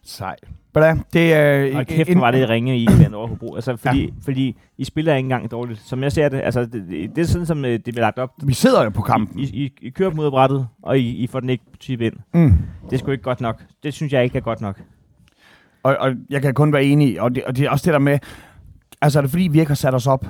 Sej. 0.07 0.35
Hvad 0.71 0.95
det 1.13 1.33
er... 1.33 1.77
Og 1.77 1.85
kæft, 1.87 2.11
hvor 2.11 2.19
var 2.19 2.31
det 2.31 2.49
ringe, 2.49 2.77
I 2.77 2.85
gik 2.85 3.13
over 3.13 3.27
Hobro. 3.27 3.55
Altså, 3.55 3.75
fordi, 3.75 4.01
ja. 4.01 4.09
fordi 4.23 4.57
I 4.77 4.83
spiller 4.83 5.15
ikke 5.15 5.25
engang 5.25 5.51
dårligt. 5.51 5.79
Som 5.79 6.03
jeg 6.03 6.11
ser 6.11 6.29
det, 6.29 6.41
altså, 6.43 6.65
det, 6.65 7.11
det, 7.15 7.17
er 7.17 7.25
sådan, 7.25 7.45
som 7.45 7.65
øh, 7.65 7.71
det 7.71 7.83
bliver 7.83 8.01
lagt 8.01 8.19
op. 8.19 8.29
Vi 8.43 8.53
sidder 8.53 8.83
jo 8.83 8.89
på 8.89 9.01
kampen. 9.01 9.39
I, 9.39 9.43
I, 9.43 9.73
I 9.81 9.89
kører 9.89 10.11
mod 10.11 10.31
brættet, 10.31 10.67
og 10.83 10.99
I, 10.99 11.23
I 11.23 11.27
får 11.27 11.39
den 11.39 11.49
ikke 11.49 11.63
chip 11.81 12.01
ind. 12.01 12.13
Mm. 12.33 12.57
Det 12.89 12.93
er 12.93 12.97
sgu 12.97 13.11
ikke 13.11 13.23
godt 13.23 13.41
nok. 13.41 13.63
Det 13.83 13.93
synes 13.93 14.13
jeg 14.13 14.23
ikke 14.23 14.37
er 14.37 14.41
godt 14.41 14.61
nok. 14.61 14.81
Og, 15.83 15.97
og 15.99 16.11
jeg 16.29 16.41
kan 16.41 16.53
kun 16.53 16.73
være 16.73 16.83
enig. 16.83 17.21
Og 17.21 17.35
det, 17.35 17.43
og 17.43 17.57
det 17.57 17.65
er 17.65 17.69
også 17.69 17.85
det 17.85 17.93
der 17.93 17.99
med... 17.99 18.19
Altså, 19.01 19.19
er 19.19 19.21
det 19.21 19.31
fordi, 19.31 19.47
vi 19.51 19.59
ikke 19.59 19.69
har 19.69 19.75
sat 19.75 19.95
os 19.95 20.07
op 20.07 20.25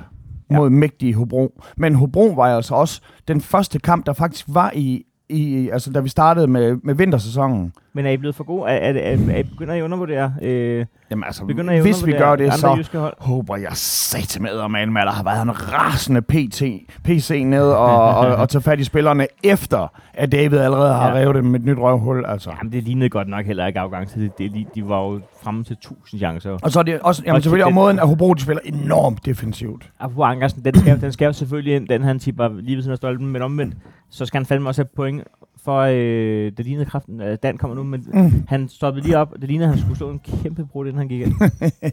Ja. 0.50 0.56
mod 0.56 0.70
mægtige 0.70 1.14
Hobro? 1.14 1.62
Men 1.76 1.94
Hobro 1.94 2.26
var 2.26 2.42
altså 2.42 2.74
også 2.74 3.00
den 3.28 3.40
første 3.40 3.78
kamp, 3.78 4.06
der 4.06 4.12
faktisk 4.12 4.46
var 4.48 4.72
i... 4.74 5.04
i 5.28 5.68
altså, 5.72 5.92
da 5.92 6.00
vi 6.00 6.08
startede 6.08 6.46
med, 6.46 6.76
med 6.84 6.94
vintersæsonen. 6.94 7.72
Men 7.98 8.06
er 8.06 8.10
I 8.10 8.16
blevet 8.16 8.34
for 8.34 8.44
gode? 8.44 8.70
Er, 8.70 8.74
er, 8.74 8.92
er, 8.92 9.16
er, 9.38 9.42
begynder 9.42 9.74
I 9.74 9.78
at 9.78 9.82
undervurdere? 9.82 10.34
Øh, 10.42 10.86
Jamen 11.10 11.24
altså, 11.24 11.44
begynder 11.44 11.74
I 11.74 11.80
hvis 11.80 12.06
vi 12.06 12.12
gør 12.12 12.36
det, 12.36 12.52
så 12.54 13.12
håber 13.18 13.56
jeg 13.56 13.72
sat 13.74 14.38
med 14.40 14.50
at 14.50 14.56
at 14.56 15.06
der 15.06 15.10
har 15.10 15.22
været 15.22 15.42
en 15.42 15.72
rasende 15.72 16.22
PT, 16.22 16.62
PC 17.04 17.42
ned 17.44 17.70
og, 17.70 18.16
og, 18.16 18.36
og 18.36 18.48
tage 18.48 18.62
fat 18.62 18.80
i 18.80 18.84
spillerne 18.84 19.26
efter, 19.44 19.98
at 20.14 20.32
David 20.32 20.58
allerede 20.58 20.94
har 20.94 21.08
Ja. 21.08 21.14
revet 21.14 21.34
dem 21.34 21.44
med 21.44 21.60
et 21.60 21.66
nyt 21.66 21.78
røvhul. 21.78 22.24
Altså. 22.26 22.50
Jamen, 22.58 22.72
det 22.72 22.82
lignede 22.82 23.08
godt 23.08 23.28
nok 23.28 23.46
heller 23.46 23.66
ikke 23.66 23.80
afgang 23.80 24.08
til 24.08 24.20
det. 24.20 24.38
det 24.38 24.66
de, 24.74 24.88
var 24.88 25.02
jo 25.02 25.20
fremme 25.42 25.64
til 25.64 25.72
1000 25.72 26.18
chancer. 26.18 26.58
Og 26.62 26.70
så 26.70 26.78
er 26.78 26.82
det 26.82 27.00
også, 27.00 27.22
jamen 27.26 27.42
selvfølgelig 27.42 27.66
om 27.66 27.72
måden, 27.72 27.98
at 27.98 28.08
Hobro 28.08 28.34
de 28.34 28.40
spiller 28.42 28.60
enormt 28.64 29.26
defensivt. 29.26 29.90
Apropos 30.00 30.24
Ankersen, 30.26 30.64
den 30.64 30.78
skal, 30.78 31.00
den 31.00 31.12
skal 31.12 31.26
jo 31.26 31.32
selvfølgelig 31.32 31.76
ind, 31.76 31.88
den 31.88 32.02
han 32.02 32.18
tipper 32.18 32.48
lige 32.60 32.76
ved 32.76 32.82
siden 32.82 32.92
af 32.92 32.96
stolpen, 32.96 33.26
men 33.26 33.42
omvendt, 33.42 33.74
så 34.10 34.26
skal 34.26 34.38
han 34.38 34.46
fandme 34.46 34.68
også 34.68 34.82
have 34.82 34.88
point 34.96 35.24
for 35.64 35.78
øh, 35.80 36.52
det 36.56 36.64
lignede 36.66 36.84
kraften, 36.84 37.20
øh, 37.20 37.38
Dan 37.42 37.56
kommer 37.58 37.74
nu, 37.76 37.82
men 37.82 38.04
Mm. 38.14 38.44
han 38.48 38.68
stoppede 38.68 39.04
lige 39.06 39.18
op, 39.18 39.28
det 39.40 39.48
lignede, 39.48 39.64
at 39.68 39.74
han 39.74 39.80
skulle 39.80 39.96
slå 39.98 40.10
en 40.10 40.20
kæmpe 40.42 40.64
brud, 40.66 40.86
inden 40.86 40.98
han 40.98 41.08
gik 41.08 41.20
ind. 41.20 41.34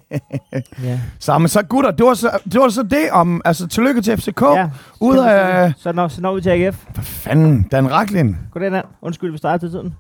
ja. 0.83 0.99
Så, 1.19 1.37
men 1.37 1.47
så 1.47 1.61
gutter, 1.63 1.91
det 1.91 2.05
var 2.05 2.13
så 2.13 2.29
det, 2.51 2.59
var 2.61 2.69
så 2.69 2.83
det 2.83 3.11
om, 3.11 3.41
altså 3.45 3.67
tillykke 3.67 4.01
til 4.01 4.17
FCK. 4.17 4.41
ja. 4.41 4.69
Ud 5.01 5.17
af, 5.17 5.73
Så 5.77 5.91
når, 5.91 6.07
så 6.07 6.21
når 6.21 6.35
vi 6.35 6.41
til 6.41 6.49
AGF. 6.49 6.83
hvad 6.93 7.03
fanden, 7.03 7.61
Dan 7.71 7.91
Raklin. 7.91 8.37
Goddag, 8.51 8.71
Dan. 8.71 8.83
Undskyld, 9.01 9.31
vi 9.31 9.37
startede 9.37 9.71
til 9.71 9.79
tiden. 9.79 9.93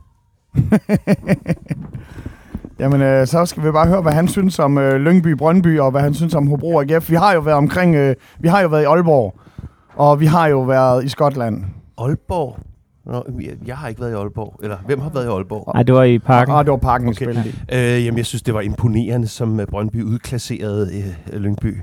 Jamen, 2.79 3.01
øh, 3.01 3.27
så 3.27 3.45
skal 3.45 3.63
vi 3.63 3.71
bare 3.71 3.87
høre, 3.87 4.01
hvad 4.01 4.11
han 4.11 4.27
synes 4.27 4.59
om 4.59 4.77
øh, 4.77 4.95
Lyngby 5.01 5.27
Brøndby, 5.27 5.79
og 5.79 5.91
hvad 5.91 6.01
han 6.01 6.13
synes 6.13 6.35
om 6.35 6.47
Hobro 6.47 6.79
AGF. 6.81 7.09
Vi 7.09 7.15
har 7.15 7.33
jo 7.33 7.39
været 7.39 7.57
omkring, 7.57 7.95
øh, 7.95 8.15
vi 8.39 8.47
har 8.47 8.61
jo 8.61 8.67
været 8.67 8.81
i 8.81 8.85
Aalborg, 8.85 9.39
og 9.95 10.19
vi 10.19 10.25
har 10.25 10.47
jo 10.47 10.61
været 10.61 11.03
i 11.05 11.09
Skotland. 11.09 11.63
Aalborg? 11.97 12.59
Nå, 13.05 13.25
jeg, 13.41 13.51
jeg 13.65 13.77
har 13.77 13.87
ikke 13.87 14.01
været 14.01 14.11
i 14.11 14.15
Aalborg. 14.15 14.59
Eller 14.63 14.77
hvem 14.85 14.99
har 14.99 15.09
været 15.09 15.25
i 15.25 15.27
Aalborg? 15.27 15.71
Nej, 15.73 15.83
det 15.83 15.95
var 15.95 16.03
i 16.03 16.19
parken. 16.19 16.53
Og 16.55 16.65
det 16.65 16.71
var 16.71 16.77
parken, 16.77 17.07
okay. 17.09 17.27
Okay. 17.27 17.43
Øh, 17.71 18.05
jamen, 18.05 18.17
jeg 18.17 18.25
synes, 18.25 18.41
det 18.41 18.53
var 18.53 18.61
imponerende, 18.61 19.27
som 19.27 19.59
øh, 19.59 19.67
Brøndby 19.67 20.03
udklasserede 20.03 20.91
øh, 21.33 21.39
Lyngby. 21.39 21.77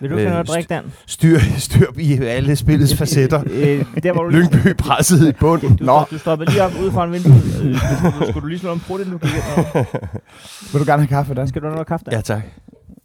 Vil 0.00 0.10
du 0.10 0.16
ikke 0.16 0.30
have 0.30 0.44
noget 0.44 0.48
at 0.48 0.50
Øh, 0.50 0.54
drikke, 0.54 0.68
Dan? 0.68 0.84
Styr, 1.06 1.38
styr 1.58 1.86
i 1.98 2.12
alle 2.22 2.56
spillets 2.56 2.96
facetter. 2.96 3.42
Øh, 3.50 3.84
der, 4.02 4.12
hvor 4.12 4.22
du 4.22 4.28
Lyngby 4.30 4.74
presset 4.78 5.28
i 5.28 5.32
bund. 5.32 5.60
Du, 5.60 5.84
Nå. 5.84 6.00
du 6.10 6.18
stoppede 6.18 6.50
lige 6.50 6.62
op 6.62 6.72
ude 6.82 6.92
foran 6.92 7.12
vinduet. 7.12 7.36
Øh, 7.64 7.76
skulle, 7.78 8.26
skulle 8.30 8.42
du 8.42 8.46
lige 8.46 8.58
slå 8.58 8.72
en 8.72 8.82
brud, 8.86 9.00
inden 9.00 9.12
du 9.12 9.18
gik 9.18 9.30
ind? 9.34 9.66
Vil 10.72 10.80
du 10.80 10.84
gerne 10.86 11.02
have 11.02 11.06
kaffe, 11.06 11.34
Dan? 11.34 11.48
Skal 11.48 11.62
du 11.62 11.66
have 11.66 11.74
noget 11.74 11.86
kaffe, 11.86 12.04
Dan? 12.04 12.14
Ja, 12.14 12.20
tak. 12.20 12.42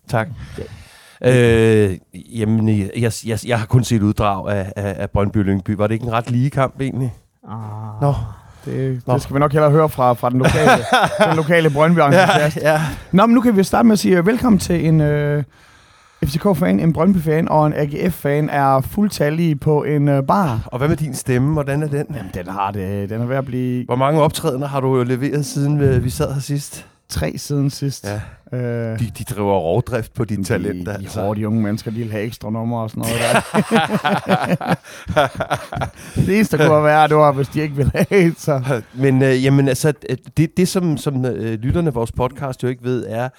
Tak. 0.09 0.27
Øh, 1.25 1.97
jamen, 2.39 2.69
jeg, 2.69 3.11
jeg, 3.25 3.39
jeg 3.47 3.59
har 3.59 3.65
kun 3.65 3.83
set 3.83 4.01
uddrag 4.01 4.49
af, 4.51 4.73
af, 4.75 4.95
af 4.97 5.09
Brøndby 5.09 5.37
Lyngby. 5.37 5.71
Var 5.71 5.87
det 5.87 5.93
ikke 5.93 6.05
en 6.05 6.11
ret 6.11 6.31
lige 6.31 6.49
kamp, 6.49 6.81
egentlig? 6.81 7.13
Ah. 7.49 8.01
Nå. 8.01 8.13
Det, 8.65 9.01
Nå. 9.07 9.13
det 9.13 9.21
skal 9.21 9.33
vi 9.33 9.39
nok 9.39 9.51
hellere 9.51 9.71
høre 9.71 9.89
fra, 9.89 10.13
fra 10.13 10.29
den 10.29 10.37
lokale, 10.37 10.71
den 11.27 11.35
lokale 11.35 11.69
brøndby 11.69 11.99
Ja, 11.99 12.51
ja. 12.61 12.81
Nå, 13.11 13.25
men 13.25 13.33
nu 13.33 13.41
kan 13.41 13.57
vi 13.57 13.63
starte 13.63 13.87
med 13.87 13.93
at 13.93 13.99
sige 13.99 14.17
øh, 14.17 14.25
velkommen 14.25 14.59
til 14.59 14.87
en 14.87 15.01
øh, 15.01 15.43
FCK-fan, 16.25 16.79
en 16.79 16.93
Brøndby-fan 16.93 17.49
og 17.49 17.67
en 17.67 17.73
AGF-fan 17.73 18.49
er 18.49 18.81
fuldtallige 18.81 19.55
på 19.55 19.83
en 19.83 20.07
øh, 20.07 20.23
bar. 20.23 20.59
Og 20.65 20.77
hvad 20.77 20.87
med 20.87 20.97
din 20.97 21.15
stemme? 21.15 21.53
Hvordan 21.53 21.83
er 21.83 21.87
den? 21.87 22.05
Jamen, 22.15 22.31
den 22.33 22.47
har 22.47 22.71
det. 22.71 23.09
Den 23.09 23.21
er 23.21 23.25
ved 23.25 23.35
at 23.35 23.45
blive 23.45 23.85
Hvor 23.85 23.95
mange 23.95 24.21
optrædener 24.21 24.67
har 24.67 24.79
du 24.79 25.03
leveret, 25.03 25.45
siden 25.45 25.81
øh, 25.81 26.03
vi 26.03 26.09
sad 26.09 26.33
her 26.33 26.41
sidst? 26.41 26.85
tre 27.09 27.33
siden 27.37 27.69
sidst. 27.69 28.05
Ja. 28.07 28.21
Øh, 28.53 28.59
De, 28.99 29.11
de 29.17 29.23
driver 29.23 29.57
rovdrift 29.57 30.13
på 30.13 30.25
dine 30.25 30.43
talenter. 30.43 30.91
De, 30.91 30.97
de 30.99 31.03
altså. 31.03 31.21
hårde 31.21 31.39
de 31.39 31.47
unge 31.47 31.61
mennesker, 31.61 31.91
de 31.91 31.97
vil 31.97 32.11
have 32.11 32.23
ekstra 32.23 32.49
numre 32.49 32.81
og 32.81 32.89
sådan 32.89 33.03
noget 33.03 33.15
der. 33.21 34.75
det 36.25 36.35
eneste, 36.35 36.57
der 36.57 36.67
kunne 36.67 36.83
være, 36.83 37.07
det 37.07 37.15
var, 37.15 37.31
hvis 37.31 37.47
de 37.47 37.61
ikke 37.61 37.75
ville 37.75 37.91
have, 38.09 38.33
så... 38.37 38.81
Men 38.93 39.23
øh, 39.23 39.43
jamen, 39.43 39.67
altså, 39.67 39.93
det, 40.37 40.57
det 40.57 40.67
som, 40.67 40.97
som 40.97 41.25
øh, 41.25 41.59
lytterne 41.59 41.87
af 41.87 41.95
vores 41.95 42.11
podcast 42.11 42.63
jo 42.63 42.67
ikke 42.67 42.83
ved, 42.83 43.05
er, 43.07 43.29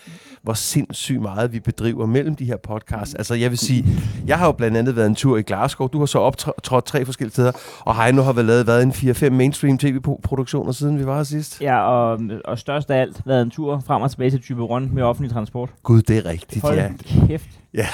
hvor 0.42 0.52
sindssygt 0.54 1.22
meget 1.22 1.52
vi 1.52 1.60
bedriver 1.60 2.06
mellem 2.06 2.36
de 2.36 2.44
her 2.44 2.56
podcasts. 2.56 3.14
Altså, 3.14 3.34
jeg 3.34 3.50
vil 3.50 3.58
sige, 3.58 3.86
jeg 4.26 4.38
har 4.38 4.46
jo 4.46 4.52
blandt 4.52 4.76
andet 4.76 4.96
været 4.96 5.06
en 5.06 5.14
tur 5.14 5.36
i 5.36 5.42
Glasgow. 5.42 5.86
Du 5.88 5.98
har 5.98 6.06
så 6.06 6.18
optrådt 6.18 6.84
tre 6.84 7.04
forskellige 7.04 7.32
steder, 7.32 7.52
og 7.80 8.02
Heino 8.02 8.22
har 8.22 8.32
vel 8.32 8.44
lavet 8.44 8.66
været 8.66 8.82
en 8.82 8.90
4-5 8.90 9.30
mainstream 9.30 9.78
tv-produktioner, 9.78 10.72
siden 10.72 10.98
vi 10.98 11.06
var 11.06 11.16
her 11.16 11.22
sidst. 11.22 11.60
Ja, 11.60 11.80
og, 11.80 12.20
og 12.44 12.58
størst 12.58 12.90
af 12.90 13.00
alt 13.00 13.20
været 13.26 13.42
en 13.42 13.50
tur 13.50 13.82
frem 13.86 14.02
og 14.02 14.10
tilbage 14.10 14.30
til 14.30 14.40
Typerun 14.40 14.90
med 15.02 15.08
offentlig 15.08 15.32
transport. 15.32 15.70
Gud, 15.82 16.02
det 16.02 16.16
er 16.18 16.24
rigtigt, 16.26 16.62
Hold 16.62 16.76
ja. 16.76 16.90
kæft. 17.26 17.48
Ja. 17.74 17.86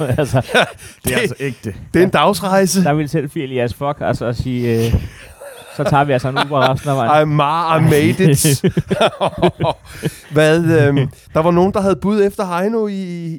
Nå, 0.00 0.06
altså, 0.18 0.40
Det 1.04 1.12
er 1.14 1.18
altså 1.18 1.34
ægte. 1.40 1.74
Det 1.94 2.00
er 2.00 2.04
en 2.04 2.10
dagsrejse. 2.10 2.84
der 2.84 2.92
ville 2.94 3.08
selv 3.08 3.30
feel 3.30 3.58
as 3.58 3.74
fuck, 3.74 3.96
altså 4.00 4.26
at 4.26 4.36
sige, 4.36 4.86
øh, 4.86 4.94
så 5.76 5.84
tager 5.84 6.04
vi 6.04 6.12
altså 6.12 6.28
en 6.28 6.38
Uber 6.46 6.70
resten 6.72 6.90
af 6.90 6.96
vejen. 6.96 7.28
I, 7.28 7.32
ma- 7.32 7.78
I 7.78 7.90
made 7.90 8.30
it. 8.30 8.62
hvad, 10.32 10.86
øhm, 10.88 11.08
der 11.34 11.40
var 11.40 11.50
nogen, 11.50 11.72
der 11.72 11.80
havde 11.80 11.96
bud 11.96 12.22
efter 12.24 12.44
Heino 12.58 12.86
i, 12.86 12.92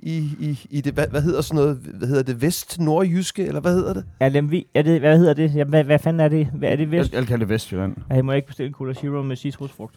i, 0.04 0.18
i, 0.40 0.68
i 0.70 0.82
det, 0.82 0.94
hvad, 0.94 1.08
hvad 1.08 1.22
hedder 1.22 1.42
sådan 1.42 1.56
noget, 1.64 1.76
hvad 1.94 2.08
hedder 2.08 2.24
det, 2.24 2.42
vest 2.42 2.80
nordjyske, 2.80 3.46
eller 3.48 3.62
hvad 3.62 3.74
hedder 3.74 3.94
det? 3.94 4.06
Ja, 4.22 4.28
Lemvi, 4.28 4.68
er 4.76 4.82
det, 4.82 5.00
hvad 5.00 5.18
hedder 5.18 5.34
det? 5.34 5.56
Ja, 5.56 5.64
hvad, 5.64 5.84
hvad 5.84 6.00
fanden 6.00 6.20
er 6.20 6.28
det? 6.28 6.48
Hvad 6.54 6.70
er 6.70 6.76
det 6.76 6.92
Jeg, 6.92 6.92
vest? 6.92 7.14
jeg 7.14 7.22
kalder 7.28 7.38
det 7.46 7.50
Vestjylland. 7.50 7.96
Ja, 8.10 8.16
jeg 8.16 8.26
må 8.26 8.32
ikke 8.32 8.48
bestille 8.48 8.68
en 8.68 8.74
Cola 8.74 8.94
Zero 8.94 9.22
med 9.22 9.36
citrusfrugt. 9.36 9.96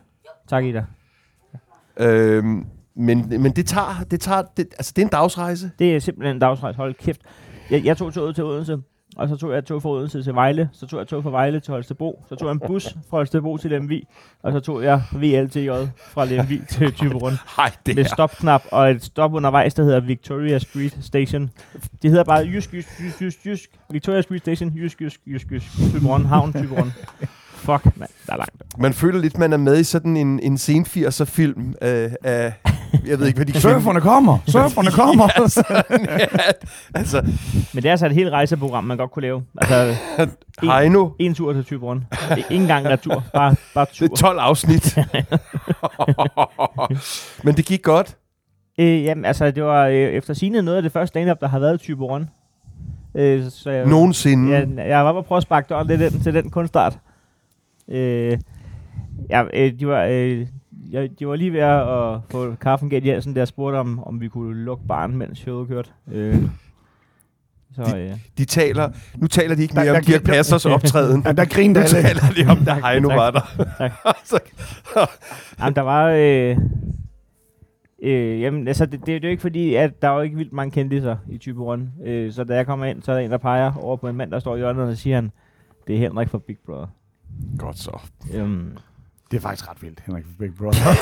Tak, 0.49 0.65
Ida. 0.65 0.85
Øhm, 1.99 2.67
men, 2.97 3.43
men 3.43 3.53
det 3.53 3.67
tager, 3.67 4.05
det 4.11 4.21
tager, 4.21 4.43
det, 4.57 4.67
altså 4.73 4.93
det 4.97 5.03
er 5.03 5.07
en 5.07 5.11
dagsrejse. 5.11 5.71
Det 5.79 5.97
er 5.97 5.99
simpelthen 5.99 6.37
en 6.37 6.41
dagsrejse. 6.41 6.77
Hold 6.77 6.95
kæft. 6.95 7.21
Jeg, 7.71 7.85
jeg 7.85 7.97
tog 7.97 8.13
toget 8.15 8.35
til 8.35 8.45
Odense, 8.45 8.79
og 9.17 9.29
så 9.29 9.37
tog 9.37 9.53
jeg 9.53 9.65
tog 9.65 9.83
fra 9.83 9.91
Odense 9.91 10.23
til 10.23 10.35
Vejle, 10.35 10.69
så 10.73 10.87
tog 10.87 10.99
jeg 10.99 11.09
tog 11.09 11.23
fra 11.23 11.31
Vejle 11.31 11.61
til 11.61 11.73
Holstebro, 11.73 12.25
så 12.29 12.35
tog 12.35 12.49
jeg 12.49 12.53
en 12.53 12.61
bus 12.67 12.85
fra 13.11 13.17
Holstebro 13.17 13.57
til 13.57 13.71
Lemvi, 13.71 14.05
og 14.43 14.53
så 14.53 14.61
tog 14.61 14.83
jeg 14.83 15.03
VLTJ 15.13 15.71
fra 15.99 16.25
Lemvi 16.25 16.61
til 16.69 16.93
Typerun. 16.99 17.33
Nej, 17.59 17.73
det 17.87 17.97
Med 17.97 18.05
stopknap 18.05 18.63
og 18.73 18.91
et 18.91 19.05
stop 19.05 19.35
undervejs, 19.35 19.75
der 19.75 19.83
hedder 19.83 20.01
Victoria 20.01 20.59
Street 20.59 20.99
Station. 21.01 21.51
Det 22.03 22.11
hedder 22.11 22.25
bare 22.25 22.39
Jysk, 22.47 22.75
Jysk, 22.75 22.89
Jysk, 23.01 23.23
Jysk, 23.23 23.47
Jysk. 23.47 23.71
Victoria 23.91 24.23
Street 24.23 24.41
Station, 24.41 24.73
Jysk, 24.77 25.01
Jysk, 25.01 25.21
Jysk, 25.27 25.53
Jysk. 25.53 25.67
Typerun, 25.93 26.25
havn, 26.25 26.53
Typerun. 26.53 26.93
Fuck, 27.67 27.97
mand. 27.97 28.11
Der 28.27 28.33
er 28.33 28.37
langt. 28.37 28.79
Man 28.79 28.93
føler 28.93 29.21
lidt, 29.21 29.39
man 29.39 29.53
er 29.53 29.57
med 29.57 29.81
i 29.81 29.85
sådan 29.85 30.17
en, 30.17 30.41
en 30.41 30.59
sen 30.59 30.83
80'er 30.83 31.25
film 31.25 31.75
øh, 31.83 32.11
af, 32.25 32.53
jeg 33.07 33.19
ved 33.19 33.27
ikke, 33.27 33.37
hvad 33.37 33.47
de 33.47 33.61
Surferne 33.61 34.01
kommer! 34.01 34.39
Surferne 34.49 34.91
kommer! 34.91 35.29
ja, 36.21 36.27
altså, 36.95 37.23
Men 37.75 37.83
det 37.83 37.85
er 37.85 37.91
altså 37.91 38.07
et 38.07 38.13
helt 38.13 38.31
rejseprogram, 38.31 38.85
man 38.85 38.97
godt 38.97 39.11
kunne 39.11 39.23
lave. 39.23 39.43
Altså, 39.59 39.97
Heino, 40.63 41.11
en 41.19 41.35
tur 41.35 41.53
til 41.53 41.65
Typerun. 41.65 42.05
Ingen 42.51 42.69
gang 42.69 42.87
retur. 42.87 43.25
Bare, 43.35 43.55
bare 43.75 43.87
tur. 43.93 44.07
det 44.07 44.13
er 44.13 44.17
12 44.17 44.39
afsnit. 44.39 44.99
Men 47.45 47.57
det 47.57 47.65
gik 47.65 47.83
godt. 47.83 48.17
Øh, 48.79 49.05
jamen, 49.05 49.25
altså, 49.25 49.51
det 49.51 49.63
var 49.65 49.87
øh, 49.87 49.95
efter 49.95 50.35
sigende 50.35 50.63
noget 50.63 50.77
af 50.77 50.83
det 50.83 50.93
første 50.93 51.09
stand-up, 51.09 51.41
der 51.41 51.49
har 51.49 51.59
været 51.59 51.75
i 51.75 51.79
Typerun. 51.79 52.29
Øh, 53.15 53.45
så 53.51 53.71
jeg, 53.71 53.87
Nogensinde. 53.87 54.53
Ja, 54.53 54.89
jeg 54.89 55.05
var 55.05 55.13
bare 55.13 55.23
prøve 55.23 55.37
at 55.37 55.43
sparke 55.43 55.67
døren 55.69 55.87
lidt 55.87 56.01
ind 56.01 56.23
til 56.23 56.35
den 56.35 56.51
kunstart. 56.51 56.99
Øh, 57.89 58.39
ja, 59.31 59.45
øh, 59.55 59.73
de, 59.81 59.87
var, 59.87 60.05
øh, 60.11 60.47
jeg, 60.91 61.11
de 61.19 61.27
var 61.29 61.37
lige 61.37 61.53
ved 61.53 61.61
at 61.61 62.21
få 62.31 62.55
kaffen 62.61 62.91
galt 62.91 63.07
Jensen, 63.07 63.37
der 63.37 63.45
spurgte 63.45 63.77
om, 63.77 64.05
om 64.05 64.21
vi 64.21 64.29
kunne 64.29 64.55
lukke 64.65 64.87
barn, 64.87 65.17
mens 65.17 65.39
showet 65.39 65.69
kørte. 65.69 65.91
Øh, 66.13 66.37
så 67.75 67.97
øh, 67.97 68.17
De 68.39 68.45
taler, 68.45 68.91
nu 69.17 69.27
taler 69.27 69.55
de 69.55 69.63
ikke 69.63 69.75
Der- 69.75 69.81
mere 69.85 69.93
der- 69.93 69.99
om 69.99 70.05
Dirk 70.05 70.21
der- 70.27 70.33
Passers 70.33 70.67
optræden. 70.67 71.23
ja, 71.27 71.33
der 71.33 71.45
grinte 71.45 71.81
Nu 71.81 71.85
alle. 71.85 72.09
taler 72.09 72.21
de 72.47 72.51
om, 72.51 72.59
da 72.67 72.75
Heino 72.87 73.09
var 73.09 73.31
der. 73.31 73.65
Tak. 73.79 73.93
Så- 74.25 74.39
jamen, 75.61 75.75
der 75.77 75.83
var... 75.83 76.09
Øh, 76.11 76.57
øh, 78.03 78.41
jamen, 78.41 78.69
altså, 78.69 78.87
det, 78.87 78.93
det, 79.01 79.07
det 79.07 79.15
er 79.15 79.21
jo 79.23 79.29
ikke 79.31 79.41
fordi, 79.41 79.75
at 79.75 80.03
der 80.03 80.09
er 80.09 80.15
jo 80.15 80.21
ikke 80.21 80.37
vildt 80.37 80.53
mange 80.53 80.71
kendte 80.71 81.17
i 81.29 81.39
Typerun. 81.39 81.91
Øh, 82.05 82.33
så 82.33 82.45
da 82.45 82.55
jeg 82.55 82.67
kommer 82.67 82.87
ind, 82.87 83.03
så 83.03 83.13
er 83.13 83.17
der 83.17 83.25
en, 83.25 83.31
der 83.31 83.39
peger 83.39 83.73
over 83.81 83.97
på 83.97 84.09
en 84.09 84.17
mand, 84.17 84.31
der 84.31 84.39
står 84.39 84.55
i 84.55 84.59
hjørnet, 84.59 84.83
og 84.83 84.97
så 84.97 85.03
siger 85.03 85.17
han, 85.17 85.33
det 85.87 85.95
er 85.95 85.99
Henrik 85.99 86.29
fra 86.29 86.39
Big 86.39 86.57
Brother. 86.67 86.87
Godt 87.59 87.79
så. 87.79 88.01
Øhm, 88.35 88.69
Det 89.31 89.37
er 89.37 89.41
faktisk 89.41 89.71
ret 89.71 89.83
vildt, 89.83 90.03
Henrik 90.07 90.25
Big 90.39 90.55
Brother. 90.59 90.95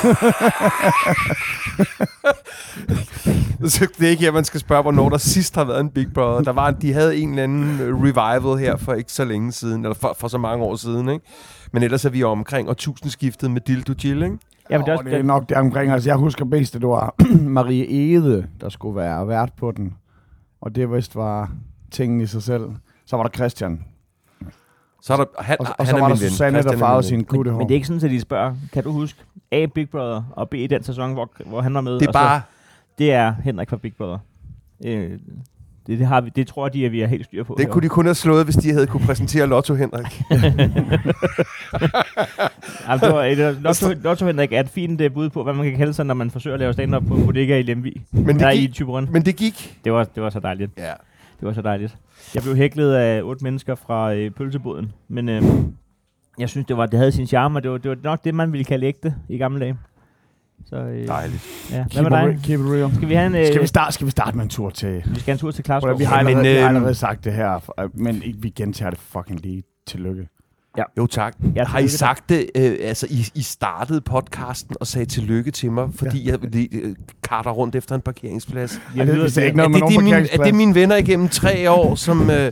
Så 3.69 3.87
det 3.99 4.05
er 4.05 4.09
ikke 4.09 4.23
her, 4.23 4.31
man 4.31 4.43
skal 4.43 4.59
spørge, 4.59 4.81
hvornår 4.81 5.09
der 5.09 5.17
sidst 5.17 5.55
har 5.55 5.63
været 5.63 5.79
en 5.79 5.89
Big 5.89 6.13
Brother. 6.13 6.41
Der 6.41 6.51
var, 6.51 6.71
de 6.71 6.93
havde 6.93 7.17
en 7.17 7.29
eller 7.29 7.43
anden 7.43 7.81
øh, 7.81 8.01
revival 8.01 8.59
her 8.59 8.77
for 8.77 8.93
ikke 8.93 9.11
så 9.11 9.25
længe 9.25 9.51
siden, 9.51 9.83
eller 9.83 9.95
for, 9.95 10.15
for 10.19 10.27
så 10.27 10.37
mange 10.37 10.65
år 10.65 10.75
siden, 10.75 11.09
ikke? 11.09 11.25
Men 11.71 11.83
ellers 11.83 12.05
er 12.05 12.09
vi 12.09 12.23
omkring 12.23 12.69
årtusindskiftet 12.69 13.51
med 13.51 13.61
Dildo 13.61 13.93
Jill, 14.03 14.23
ikke? 14.23 14.37
jamen, 14.69 14.85
det 14.85 14.91
er 14.91 14.97
også, 14.97 15.09
det 15.09 15.19
er 15.19 15.23
nok 15.23 15.49
der 15.49 15.59
omkring. 15.59 15.91
Altså, 15.91 16.09
jeg 16.09 16.17
husker 16.17 16.45
bedst, 16.45 16.75
at 16.75 16.81
det 16.81 16.89
var 16.89 17.15
Marie 17.59 18.13
Ede, 18.13 18.47
der 18.61 18.69
skulle 18.69 18.95
være 18.95 19.27
vært 19.27 19.51
på 19.57 19.71
den. 19.71 19.93
Og 20.61 20.75
det 20.75 20.91
vist 20.91 21.15
var 21.15 21.51
tingen 21.91 22.21
i 22.21 22.25
sig 22.25 22.43
selv. 22.43 22.69
Så 23.05 23.17
var 23.17 23.23
der 23.23 23.29
Christian. 23.29 23.79
Så 25.05 25.13
er 25.13 25.17
der, 25.17 25.25
han, 25.39 25.57
Og, 25.59 25.65
og 25.79 25.85
han 25.85 25.87
så 25.87 25.95
er 25.95 25.99
var 25.99 26.07
der. 26.07 26.15
Susanne, 26.15 26.63
der 26.63 26.71
er 26.71 26.77
farvede 26.77 27.07
sin 27.07 27.23
gutte 27.23 27.51
Men, 27.51 27.57
men 27.57 27.67
det 27.67 27.73
er 27.73 27.75
ikke 27.75 27.87
sådan, 27.87 28.05
at 28.05 28.11
de 28.11 28.21
spørger, 28.21 28.55
kan 28.73 28.83
du 28.83 28.91
huske 28.91 29.19
A. 29.51 29.65
Big 29.65 29.89
Brother 29.89 30.23
og 30.31 30.49
B. 30.49 30.53
den 30.69 30.83
sæson, 30.83 31.13
hvor, 31.13 31.31
hvor 31.45 31.61
han 31.61 31.73
var 31.73 31.81
med? 31.81 31.93
Det 31.93 32.01
er 32.01 32.07
og 32.07 32.13
så, 32.13 32.19
bare... 32.19 32.41
det 32.97 33.13
er 33.13 33.33
Henrik 33.43 33.69
fra 33.69 33.77
Big 33.77 33.93
Brother. 33.95 34.17
Øh, 34.85 35.11
det, 35.87 35.99
det, 35.99 36.07
har 36.07 36.21
vi, 36.21 36.31
det 36.35 36.47
tror 36.47 36.69
de, 36.69 36.85
at 36.85 36.91
vi 36.91 36.99
har 36.99 37.07
helt 37.07 37.25
styr 37.25 37.43
på. 37.43 37.55
Det 37.57 37.69
kunne 37.69 37.81
de 37.81 37.89
kun 37.89 38.05
have 38.05 38.15
slået, 38.15 38.43
hvis 38.43 38.55
de 38.55 38.71
havde 38.71 38.87
kunne 38.87 39.05
præsentere 39.05 39.47
Lotto 39.47 39.75
Henrik. 39.75 40.21
Jamen, 42.87 42.99
det 43.01 43.13
var, 43.13 43.23
et, 43.23 43.57
Lotto, 43.61 43.87
Lotto 44.03 44.25
Henrik 44.25 44.53
er 44.53 44.59
et 44.59 44.69
fint 44.69 45.01
uh, 45.01 45.11
bud 45.13 45.29
på, 45.29 45.43
hvad 45.43 45.53
man 45.53 45.65
kan 45.65 45.77
kalde 45.77 45.93
sig, 45.93 46.05
når 46.05 46.13
man 46.13 46.31
forsøger 46.31 46.53
at 46.53 46.59
lave 46.59 46.73
stand-up 46.73 47.03
på 47.07 47.15
en 47.15 47.25
bodega 47.25 47.59
i 47.59 47.63
Lemvi. 47.63 48.01
Men 48.11 48.39
Der 48.39 48.49
det 48.49 48.57
i 48.57 48.59
gik, 48.59 48.73
Typerun. 48.73 49.07
men 49.11 49.25
det 49.25 49.35
gik. 49.35 49.77
Det 49.83 49.93
var, 49.93 50.03
det 50.03 50.23
var 50.23 50.29
så 50.29 50.39
dejligt. 50.39 50.71
Ja. 50.77 50.93
Det 51.39 51.47
var 51.47 51.53
så 51.53 51.61
dejligt. 51.61 51.97
Jeg 52.33 52.43
blev 52.43 52.55
hæklet 52.55 52.93
af 52.93 53.21
otte 53.23 53.43
mennesker 53.43 53.75
fra 53.75 54.13
øh, 54.13 54.31
pølseboden, 54.31 54.91
men 55.07 55.29
øh, 55.29 55.43
jeg 56.39 56.49
synes, 56.49 56.67
det, 56.67 56.77
var, 56.77 56.85
det 56.85 56.99
havde 56.99 57.11
sin 57.11 57.27
charme, 57.27 57.59
og 57.59 57.63
det 57.63 57.71
var, 57.71 57.77
det 57.77 57.89
var 57.89 57.97
nok 58.03 58.23
det, 58.23 58.35
man 58.35 58.51
ville 58.51 58.63
kalde 58.63 58.85
ægte 58.85 59.15
i 59.29 59.37
gamle 59.37 59.59
dage. 59.59 59.77
Så, 60.65 60.75
øh, 60.75 61.07
Dejligt. 61.07 61.69
Ja. 61.71 61.75
Hvad 61.75 61.85
Keep 61.89 62.03
med 62.03 62.11
dig? 62.11 62.39
keep 62.43 62.59
it 62.59 62.65
real. 62.65 62.91
Skal 62.95 63.09
vi 63.09 63.13
have 63.13 63.27
en... 63.27 63.35
Øh, 63.35 63.47
Skal 63.47 63.61
vi, 63.61 63.67
starte, 63.67 63.93
skal 63.93 64.05
vi 64.05 64.11
starte 64.11 64.37
med 64.37 64.43
en 64.43 64.49
tur 64.49 64.69
til... 64.69 64.95
vi 64.95 65.01
skal 65.01 65.25
have 65.25 65.31
en 65.33 65.37
tur 65.39 65.51
til 65.51 65.63
Klarskov. 65.63 65.99
vi, 65.99 66.03
har 66.03 66.23
Men, 66.23 66.27
allerede, 66.27 66.49
vi 66.49 66.55
har 66.55 66.63
øh, 66.63 66.69
allerede 66.69 66.95
sagt 66.95 67.23
det 67.25 67.33
her, 67.33 67.69
øh, 67.79 67.89
men 67.99 68.21
ikke, 68.23 68.41
vi 68.41 68.49
gentager 68.49 68.89
det 68.89 68.99
fucking 68.99 69.39
lige. 69.41 69.63
Tillykke. 69.87 70.27
Ja. 70.77 70.83
Jo, 70.97 71.07
tak. 71.07 71.35
Ja, 71.55 71.65
Har 71.65 71.79
I 71.79 71.87
sagt 71.87 72.29
det, 72.29 72.49
øh, 72.55 72.75
altså 72.81 73.07
I, 73.09 73.27
I 73.35 73.41
startede 73.41 74.01
podcasten 74.01 74.75
og 74.79 74.87
sagde 74.87 75.05
tillykke 75.05 75.51
til 75.51 75.71
mig, 75.71 75.89
fordi 75.95 76.29
jeg 76.29 76.39
lige, 76.51 76.69
øh, 76.71 76.95
karter 77.23 77.51
rundt 77.51 77.75
efter 77.75 77.95
en 77.95 78.01
parkeringsplads. 78.01 78.75
Har 78.97 79.05
det- 79.05 79.23
er 79.23 79.29
til- 79.29 79.43
ikke 79.43 79.57
noget 79.57 79.71
med 79.71 79.81
det, 79.81 79.89
nogen 80.03 80.47
er 80.47 80.53
mine 80.53 80.75
venner 80.75 80.95
igennem 80.95 81.29
tre 81.29 81.71
år, 81.71 81.95
som 81.95 82.29
øh, 82.29 82.51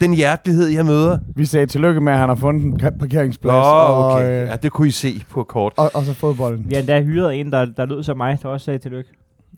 den 0.00 0.14
hjertelighed, 0.14 0.66
jeg 0.66 0.86
møder? 0.86 1.18
Vi 1.36 1.44
sagde 1.44 1.66
tillykke 1.66 2.00
med, 2.00 2.12
at 2.12 2.18
han 2.18 2.28
har 2.28 2.36
fundet 2.36 2.64
en 2.64 2.98
parkeringsplads. 2.98 3.52
Nå, 3.52 3.58
og, 3.58 4.12
okay. 4.14 4.42
øh, 4.42 4.48
Ja, 4.48 4.56
det 4.56 4.72
kunne 4.72 4.88
I 4.88 4.90
se 4.90 5.24
på 5.30 5.44
kort. 5.44 5.72
og, 5.76 5.90
og 5.94 6.04
så 6.04 6.14
fodbolden. 6.14 6.64
Vi 6.68 6.74
har 6.74 6.80
endda 6.80 7.02
hyret 7.02 7.40
en, 7.40 7.52
der, 7.52 7.64
der 7.64 7.86
lød 7.86 8.02
som 8.02 8.16
mig, 8.16 8.38
der 8.42 8.48
også 8.48 8.64
sagde 8.64 8.78
tillykke. 8.78 9.10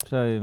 Så 0.07 0.17
øh, 0.17 0.43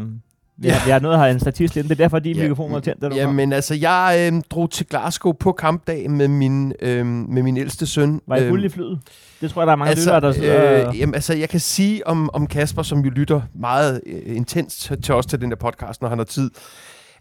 vi, 0.62 0.68
Ja. 0.68 0.74
har, 0.74 0.86
vi 0.86 0.92
har 0.92 1.00
nået 1.00 1.14
at 1.14 1.20
have 1.20 1.32
en 1.32 1.40
statist 1.40 1.76
ind. 1.76 1.84
Det 1.84 1.92
er 1.92 1.96
derfor, 1.96 2.20
din 2.20 2.36
Ja. 2.36 2.42
mikrofon 2.42 2.72
var 2.72 2.80
tændt. 2.80 3.02
kom. 3.02 3.12
Jamen 3.14 3.54
altså, 3.54 3.76
jeg 3.76 4.30
øh, 4.34 4.42
drog 4.50 4.72
til 4.72 4.86
Glasgow 4.88 5.32
på 5.34 5.52
kampdag 5.52 6.12
med 6.12 6.28
min, 6.28 6.74
øh, 6.82 7.06
med 7.06 7.44
min 7.44 7.58
ældste 7.58 7.86
søn. 7.88 8.22
Var 8.28 8.36
I 8.36 8.42
Øhm, 8.42 8.50
fuld 8.52 8.66
i 8.66 8.70
flyet? 8.70 9.00
Det 9.42 9.52
tror 9.52 9.62
jeg, 9.62 9.68
der 9.68 9.72
er 9.74 9.78
mange 9.78 9.96
lyttere, 9.96 10.22
der 10.22 10.32
sidder... 10.32 10.90
øh, 10.90 11.00
jamen, 11.00 11.16
altså, 11.16 11.34
jeg 11.34 11.50
kan 11.50 11.60
sige 11.60 12.08
om, 12.08 12.30
om 12.34 12.48
Kasper, 12.48 12.82
som 12.84 13.00
jo 13.00 13.10
lytter 13.10 13.42
meget 13.56 14.02
øh, 14.06 14.36
intenst 14.36 14.82
til, 14.82 15.02
til 15.02 15.14
os 15.16 15.26
til 15.26 15.42
den 15.42 15.50
der 15.50 15.56
podcast, 15.58 16.02
når 16.02 16.10
han 16.10 16.18
har 16.18 16.26
tid, 16.26 16.52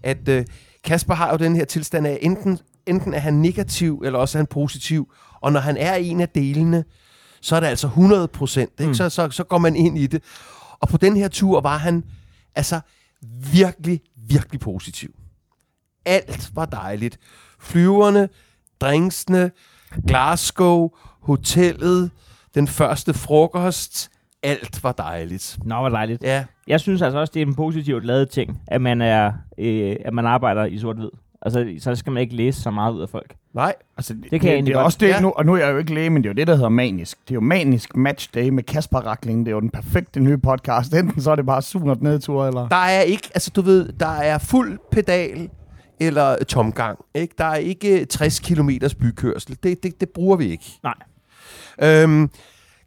at 0.03 0.29
øh, 0.29 0.45
Kasper 0.85 1.15
har 1.15 1.31
jo 1.31 1.37
den 1.37 1.57
her 1.57 1.65
tilstand 1.65 2.07
af, 2.07 2.19
enten, 2.23 2.59
enten 2.87 3.15
er 3.15 3.19
han 3.19 3.35
negativ, 3.35 4.03
eller 4.05 4.19
også 4.19 4.39
er 4.39 4.41
han 4.41 4.47
positiv. 4.47 5.13
Og 5.41 5.53
når 5.53 5.61
han 5.61 5.77
er 5.77 5.95
en 5.95 6.21
af 6.21 6.29
delene, 6.29 6.85
så 7.43 7.57
er 7.57 7.61
det 7.61 7.67
altså 7.67 7.87
100 7.87 8.29
procent. 8.29 8.81
Mm. 8.81 8.95
Så, 8.95 9.09
så, 9.09 9.31
så 9.31 9.45
går 9.45 9.59
man 9.59 9.77
ind 9.77 9.99
i 9.99 10.07
det. 10.07 10.23
Og 10.81 10.89
på 10.89 10.97
den 10.97 11.17
her 11.17 11.29
tur 11.29 11.61
var 11.61 11.77
han 11.79 12.05
altså 12.55 12.81
virkelig, 13.53 14.01
virkelig 14.17 14.61
positiv. 14.61 15.15
Alt 16.05 16.51
var 16.55 16.67
dejligt. 16.67 17.19
Flyverne, 17.61 18.29
drinksene, 18.81 19.51
Glasgow, 20.07 20.91
hotellet, 21.21 22.11
den 22.55 22.69
første 22.69 23.15
frokost. 23.15 24.11
Alt 24.43 24.85
var 24.85 24.93
dejligt. 24.93 25.59
Nå, 25.65 25.75
hvor 25.79 25.89
dejligt. 25.89 26.23
Ja, 26.23 26.45
Jeg 26.67 26.81
synes 26.81 27.03
altså 27.03 27.19
også, 27.19 27.31
det 27.35 27.43
er 27.43 27.47
en 27.47 27.55
positivt 27.55 28.05
lavet 28.05 28.31
ting, 28.31 28.63
at 28.67 28.81
man, 28.81 29.01
er, 29.01 29.33
øh, 29.59 29.97
at 30.05 30.13
man 30.15 30.27
arbejder 30.27 30.65
i 30.65 30.79
sort-hvid. 30.79 31.11
Altså, 31.43 31.75
så 31.79 31.95
skal 31.95 32.13
man 32.13 32.21
ikke 32.21 32.37
læse 32.37 32.63
så 32.63 32.71
meget 32.71 32.93
ud 32.95 33.03
af 33.03 33.09
folk. 33.09 33.35
nej. 33.55 33.75
Altså, 33.97 34.15
kan 34.15 34.43
jeg 34.43 34.53
egentlig 34.53 34.67
det 34.67 34.73
er 34.73 34.75
godt. 34.77 34.85
også 34.85 34.99
det, 35.01 35.09
Ja. 35.09 35.21
nu, 35.21 35.31
og 35.37 35.47
nu 35.47 35.55
er 35.55 35.59
jeg 35.59 35.73
jo 35.73 35.79
ikke 35.79 35.95
læge, 35.95 36.11
men 36.11 36.23
det 36.23 36.29
er 36.29 36.33
jo 36.33 36.37
det, 36.37 36.47
der 36.47 36.55
hedder 36.55 36.69
manisk. 36.69 37.19
Det 37.25 37.31
er 37.31 37.35
jo 37.35 37.41
manisk 37.41 37.97
match 37.97 38.31
day 38.35 38.49
med 38.49 38.63
Kasper 38.63 38.99
Rakling. 38.99 39.47
Det 39.47 39.51
er 39.53 39.55
jo 39.55 39.61
den 39.61 39.71
perfekte 39.71 40.21
nye 40.21 40.39
podcast. 40.39 40.95
Enten 40.99 41.23
så 41.23 41.31
er 41.31 41.37
det 41.37 41.47
bare 41.47 41.63
surt 41.63 42.03
nedtur, 42.03 42.47
eller... 42.47 42.69
Der 42.69 42.77
er 42.77 43.01
ikke, 43.01 43.29
altså 43.35 43.51
du 43.57 43.61
ved, 43.63 43.93
der 43.93 44.07
er 44.07 44.39
fuld 44.39 44.79
pedal 44.93 45.49
eller 46.01 46.45
tomgang. 46.45 46.99
Ikke? 47.15 47.35
Der 47.39 47.45
er 47.45 47.55
ikke 47.57 48.05
60 48.05 48.41
km 48.41 48.71
bykørsel. 49.01 49.57
Det, 49.63 49.83
det, 49.83 50.01
det 50.01 50.09
bruger 50.09 50.37
vi 50.37 50.45
ikke. 50.51 50.65
Nej. 50.83 50.95
Øhm, 51.83 52.31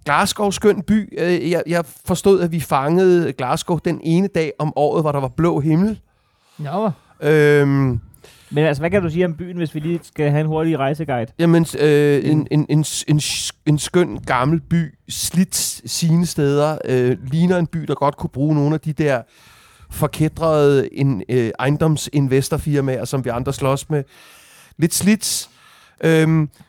Glasgow, 0.06 0.50
skøn 0.52 0.82
by. 0.82 1.20
Øh, 1.20 1.52
Jeg, 1.52 1.64
jeg 1.68 1.86
forstod, 2.06 2.42
at 2.42 2.52
vi 2.52 2.60
fangede 2.60 3.34
Glasgow 3.34 3.78
den 3.86 4.00
ene 4.04 4.28
dag 4.28 4.52
om 4.60 4.74
året, 4.76 5.04
hvor 5.04 5.12
der 5.12 5.20
var 5.20 5.28
blå 5.28 5.60
himmel. 5.60 6.00
Nå. 6.58 6.92
Øhm, 7.22 8.00
Men 8.54 8.66
altså, 8.66 8.82
hvad 8.82 8.90
kan 8.90 9.02
du 9.02 9.10
sige 9.10 9.26
om 9.26 9.34
byen, 9.34 9.58
hvis 9.58 9.76
vi 9.76 9.80
lige 9.80 10.00
skal 10.04 10.30
have 10.30 10.42
en 10.42 10.48
hurtig 10.48 10.80
rejseguide? 10.80 11.32
Jamen, 11.40 11.66
øh, 11.80 12.26
en, 12.26 12.48
en, 12.52 12.66
en, 12.70 12.86
en, 13.08 13.22
en 13.66 13.80
skøn 13.80 14.20
gammel 14.26 14.62
by, 14.62 14.96
slidt 15.10 15.56
sine 15.86 16.26
steder, 16.26 16.78
øh, 16.86 17.18
ligner 17.32 17.58
en 17.58 17.68
by, 17.68 17.80
der 17.80 17.96
godt 17.96 18.18
kunne 18.18 18.30
bruge 18.30 18.56
nogle 18.56 18.74
af 18.74 18.80
de 18.80 18.94
der 18.94 19.22
forkædrede 19.92 20.94
en, 20.94 21.24
øh, 21.30 21.52
ejendomsinvestorfirmaer, 21.60 23.06
som 23.06 23.26
vi 23.26 23.30
andre 23.30 23.54
slås 23.54 23.90
med. 23.90 24.04
Lidt 24.78 24.94
slidt, 24.94 25.50
øh, 26.04 26.28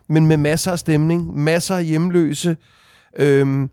men 0.09 0.27
med 0.27 0.37
masser 0.37 0.73
af 0.73 0.79
stemning, 0.79 1.39
masser 1.39 1.77
af 1.77 1.85
hjemløse, 1.85 2.57
øh, 3.19 3.69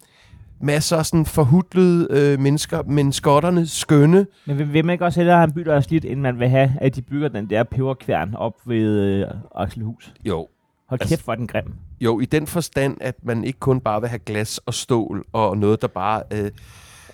masser 0.62 0.98
af 0.98 1.06
sådan 1.06 1.26
forhudlede 1.26 2.08
øh, 2.10 2.40
mennesker, 2.40 2.84
men 2.84 3.14
skotterne 3.14 3.68
skønne. 3.68 4.26
Men 4.46 4.58
vil, 4.58 4.74
vil 4.74 4.86
man 4.86 4.94
ikke 4.94 5.06
også 5.06 5.20
hellere 5.20 5.36
have 5.38 5.48
en 5.48 5.54
by, 5.54 5.62
der 5.62 5.76
er 5.76 5.82
slidt, 5.82 6.06
end 6.06 6.20
man 6.22 6.40
vil 6.40 6.50
have, 6.50 6.72
at 6.82 6.96
de 6.96 7.02
bygger 7.02 7.28
den 7.28 7.50
der 7.50 7.64
peberkværn 7.64 8.36
op 8.36 8.54
ved 8.66 9.00
øh, 9.00 9.28
Akselhus? 9.56 10.14
Jo, 10.26 10.48
Hold 10.90 11.02
Altså- 11.02 11.16
kæft, 11.16 11.24
hvor 11.24 11.34
er 11.34 11.38
den 11.38 11.48
grim. 11.48 11.74
jo, 12.02 12.20
i 12.20 12.26
den 12.26 12.48
forstand, 12.48 12.98
at 13.02 13.16
man 13.24 13.44
ikke 13.44 13.60
kun 13.60 13.80
bare 13.80 14.02
vil 14.02 14.10
have 14.10 14.20
glas 14.20 14.58
og 14.58 14.74
stål 14.74 15.26
og 15.34 15.58
noget, 15.58 15.82
der 15.82 15.88
bare... 15.88 16.24
Øh, 16.34 16.50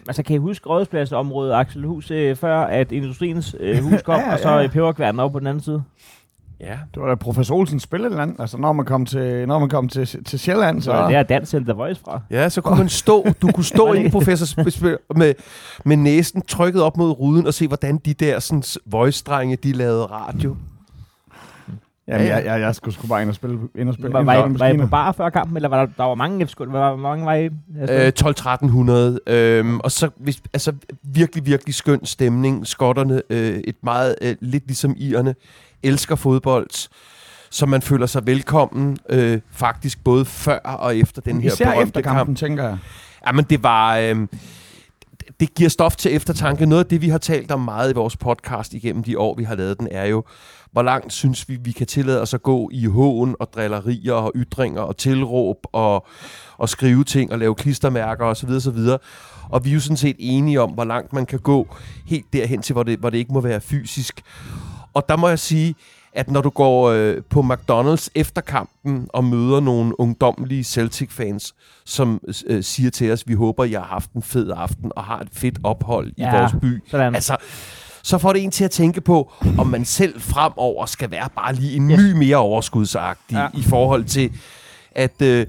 Altså, 0.08 0.24
kan 0.24 0.36
I 0.36 0.40
huske 0.40 0.70
rådspladseområdet 0.70 1.54
Akselhus, 1.54 2.12
øh, 2.12 2.36
før 2.36 2.58
at 2.62 2.92
industriens 2.92 3.56
øh, 3.60 3.78
hus 3.84 4.02
kom, 4.02 4.16
Ja, 4.20 4.26
ja, 4.28 4.34
og 4.34 4.40
så 4.40 4.50
ja. 4.50 4.64
øh, 4.64 4.70
peberkværnen 4.70 5.20
op 5.20 5.32
på 5.32 5.40
den 5.40 5.48
anden 5.48 5.64
side? 5.64 5.84
Ja, 6.60 6.78
Det 6.94 7.02
var 7.02 7.08
da 7.08 7.16
professor 7.16 7.56
Olsens 7.56 7.84
spilleland. 7.84 8.40
Altså, 8.40 8.58
når 8.58 8.74
man 8.74 8.86
kom 8.86 9.06
til, 9.06 9.48
når 9.48 9.60
man 9.60 9.70
kom 9.70 9.90
til, 9.90 10.24
til 10.24 10.40
Sjælland, 10.40 10.82
Så 10.82 10.92
er 10.92 11.08
det 11.08 11.16
er 11.16 11.24
dans 11.24 11.50
The 11.50 11.74
Voice 11.74 12.02
fra. 12.02 12.22
Ja, 12.30 12.50
så 12.50 12.62
kunne 12.62 12.78
man 12.78 12.90
stå, 12.90 13.26
du 13.42 13.52
kunne 13.52 13.64
stå 13.64 13.94
inde 13.94 14.08
i 14.08 14.12
professor 14.12 14.64
med, 15.18 15.34
med 15.86 15.98
næsen 15.98 16.42
trykket 16.42 16.82
op 16.82 16.98
mod 16.98 17.12
ruden 17.12 17.48
og 17.48 17.54
se, 17.54 17.68
hvordan 17.68 17.98
de 17.98 18.14
der 18.14 18.40
sådan, 18.40 18.64
voice-drenge, 18.86 19.56
de 19.56 19.72
lavede 19.72 20.06
radio. 20.06 20.56
Jamen, 22.10 22.28
Ja, 22.28 22.34
ja. 22.34 22.36
jeg, 22.36 22.46
jeg, 22.46 22.62
jeg 22.62 22.76
skulle 22.76 22.96
sgu 22.96 23.08
bare 23.08 23.22
ind 23.22 23.30
og 23.30 23.36
spille, 23.36 23.60
ind 23.76 23.90
og 23.90 23.94
spille 23.94 24.14
Var, 24.14 24.20
ind 24.20 24.26
var, 24.26 24.34
I, 24.48 24.60
var 24.60 24.68
I 24.68 24.78
på 24.78 24.88
bar 24.88 25.12
før 25.12 25.30
kampen, 25.30 25.56
eller 25.56 25.70
var 25.70 25.86
der, 25.86 25.92
der 25.98 26.04
var 26.04 26.16
mange 26.16 26.48
FCK? 26.48 26.58
Hvor 26.58 26.66
hvor 26.68 26.96
mange 26.96 27.26
var 27.26 27.34
I? 27.34 27.46
Øh, 27.90 28.12
12-1300. 29.28 29.34
Øhm, 29.34 29.80
og 29.80 29.92
så 29.92 30.10
hvis, 30.18 30.42
altså, 30.54 30.74
virkelig, 31.04 31.46
virkelig 31.46 31.76
skøn 31.76 32.06
stemning. 32.06 32.68
Skotterne, 32.68 33.22
øh, 33.30 33.58
et 33.58 33.76
meget, 33.84 34.16
øh, 34.22 34.36
lidt 34.42 34.68
ligesom 34.68 34.94
irerne, 34.98 35.36
elsker 35.84 36.16
fodbold. 36.16 36.90
Så 37.50 37.66
man 37.66 37.82
føler 37.82 38.06
sig 38.06 38.26
velkommen, 38.26 38.98
øh, 39.10 39.42
faktisk 39.52 40.04
både 40.04 40.26
før 40.26 40.60
og 40.60 40.98
efter 40.98 41.22
den 41.22 41.42
her 41.42 41.54
Især 41.54 41.72
berømte 41.72 42.00
efter 42.00 42.02
kampen, 42.02 42.36
tænker 42.36 42.64
jeg. 42.64 42.78
Jamen, 43.28 43.46
det 43.50 43.64
var... 43.64 43.98
Øh, 43.98 44.28
det 45.40 45.56
giver 45.56 45.70
stof 45.70 45.96
til 45.96 46.16
eftertanke. 46.16 46.66
Noget 46.66 46.84
af 46.84 46.90
det, 46.90 47.02
vi 47.02 47.10
har 47.10 47.18
talt 47.18 47.52
om 47.52 47.62
meget 47.62 47.92
i 47.92 47.94
vores 47.94 48.18
podcast 48.18 48.74
igennem 48.74 49.04
de 49.04 49.20
år, 49.20 49.36
vi 49.36 49.44
har 49.44 49.56
lavet 49.56 49.80
den, 49.80 49.88
er 49.92 50.06
jo, 50.06 50.24
hvor 50.72 50.82
langt 50.82 51.14
synes 51.14 51.50
vi, 51.50 51.56
vi 51.56 51.72
kan 51.72 51.88
tillade 51.88 52.22
os 52.22 52.34
at 52.34 52.44
gå 52.44 52.70
i 52.74 52.86
hån 52.86 53.36
og 53.40 53.54
drillerier 53.54 54.14
og 54.14 54.32
ytringer 54.36 54.82
og 54.82 54.98
tilråb 54.98 55.58
og, 55.72 56.08
og 56.58 56.70
skrive 56.70 57.04
ting 57.04 57.32
og 57.32 57.40
lave 57.40 57.56
klistermærker 57.56 58.26
osv. 58.26 58.50
osv. 58.50 58.80
Og 59.50 59.66
vi 59.66 59.70
er 59.70 59.74
jo 59.74 59.80
sådan 59.80 59.98
set 59.98 60.16
enige 60.20 60.62
om, 60.62 60.72
hvor 60.72 60.84
langt 60.84 61.14
man 61.14 61.26
kan 61.26 61.40
gå 61.40 61.76
helt 62.06 62.34
derhen 62.34 62.62
til, 62.62 62.74
hvor 62.74 62.84
det, 62.84 63.00
hvor 63.00 63.10
det 63.10 63.18
ikke 63.18 63.34
må 63.34 63.42
være 63.42 63.62
fysisk. 63.62 64.22
Og 64.98 65.10
der 65.10 65.16
må 65.16 65.28
jeg 65.30 65.40
sige, 65.40 65.76
at 66.14 66.32
når 66.32 66.42
du 66.42 66.50
går 66.50 66.90
øh, 66.90 67.18
på 67.30 67.40
McDonald's 67.42 68.08
efter 68.16 68.42
kampen 68.42 69.08
og 69.14 69.24
møder 69.24 69.60
nogle 69.60 70.00
ungdomlige 70.00 70.64
Celtic-fans, 70.64 71.54
som 71.86 72.22
øh, 72.48 72.64
siger 72.64 72.90
til 72.90 73.12
os, 73.12 73.28
vi 73.28 73.34
håber, 73.34 73.64
I 73.64 73.72
har 73.72 73.84
haft 73.84 74.12
en 74.12 74.24
fed 74.24 74.52
aften 74.56 74.92
og 74.96 75.04
har 75.04 75.20
et 75.20 75.28
fedt 75.34 75.60
ophold 75.64 76.12
Ja, 76.18 76.36
i 76.36 76.40
vores 76.40 76.52
by. 76.62 76.84
Sådan. 76.92 77.16
Altså, 77.16 77.38
så 78.04 78.18
får 78.18 78.34
det 78.34 78.44
en 78.44 78.52
til 78.52 78.64
at 78.64 78.72
tænke 78.72 79.02
på, 79.02 79.32
om 79.58 79.68
man 79.68 79.86
selv 79.86 80.22
fremover 80.22 80.86
skal 80.86 81.12
være 81.12 81.30
bare 81.36 81.54
lige 81.56 81.76
en 81.76 81.92
Yes. 81.92 82.00
my 82.00 82.12
mere 82.12 82.38
overskudsagtig 82.38 83.36
Ja. 83.36 83.42
ja. 83.42 83.48
i 83.54 83.62
forhold 83.64 84.06
til 84.06 84.32
at, 84.96 85.22
øh, 85.22 85.46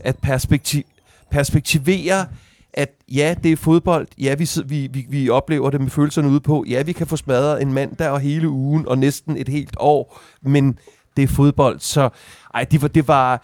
at 0.00 0.16
perspektiv, 0.18 0.82
perspektivere, 1.30 2.26
at 2.74 2.90
ja, 3.12 3.34
det 3.42 3.52
er 3.52 3.56
fodbold. 3.56 4.06
Ja, 4.18 4.34
vi, 4.34 4.48
vi, 4.66 4.88
vi, 4.92 5.06
vi 5.08 5.30
oplever 5.30 5.70
det 5.70 5.80
med 5.80 5.90
følelserne 5.90 6.28
ude 6.28 6.40
på. 6.40 6.64
Ja, 6.68 6.82
vi 6.82 6.92
kan 6.92 7.06
få 7.06 7.16
smadret 7.16 7.62
en 7.62 7.72
mandag 7.72 8.08
og 8.08 8.20
hele 8.20 8.48
ugen 8.48 8.88
og 8.88 8.98
næsten 8.98 9.36
et 9.36 9.48
helt 9.48 9.76
år, 9.78 10.20
men 10.42 10.78
det 11.16 11.22
er 11.22 11.28
fodbold. 11.28 11.80
Så 11.80 12.08
ej, 12.54 12.64
det 12.64 12.82
var, 12.82 12.88
det 12.88 13.08
var 13.08 13.42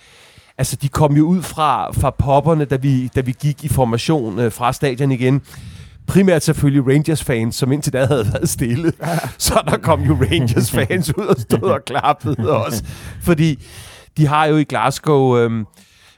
altså, 0.58 0.76
de 0.76 0.88
kom 0.88 1.16
jo 1.16 1.26
ud 1.26 1.42
fra, 1.42 1.92
fra 1.92 2.10
popperne, 2.10 2.64
da 2.64 2.76
vi, 2.76 3.10
da 3.14 3.20
vi 3.20 3.34
gik 3.40 3.64
i 3.64 3.68
formation 3.68 4.38
øh, 4.38 4.52
fra 4.52 4.72
stadion 4.72 5.12
igen. 5.12 5.42
Primært 6.06 6.42
selvfølgelig 6.42 6.86
Rangers-fans, 6.86 7.56
som 7.56 7.72
indtil 7.72 7.92
da 7.92 8.06
havde 8.06 8.26
været 8.32 8.48
stille. 8.48 8.92
Så 9.38 9.62
der 9.66 9.76
kom 9.76 10.00
jo 10.00 10.14
Rangers-fans 10.14 11.18
ud 11.18 11.24
og 11.24 11.36
stod 11.40 11.70
og 11.70 11.84
klappede 11.86 12.56
os. 12.64 12.82
Fordi 13.22 13.66
de 14.16 14.26
har 14.26 14.46
jo 14.46 14.56
i 14.56 14.64
Glasgow 14.64 15.36
øh, 15.38 15.64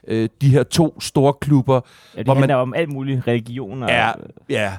øh, 0.07 0.29
de 0.41 0.49
her 0.49 0.63
to 0.63 0.99
store 1.01 1.33
klubber. 1.41 1.75
Ja, 2.13 2.17
det 2.17 2.27
hvor 2.27 2.33
man- 2.33 2.41
handler 2.41 2.55
om 2.55 2.73
alt 2.73 2.89
muligt 2.93 3.27
religion. 3.27 3.83
Og, 3.83 3.89
Ja, 3.89 4.11
ja. 4.49 4.73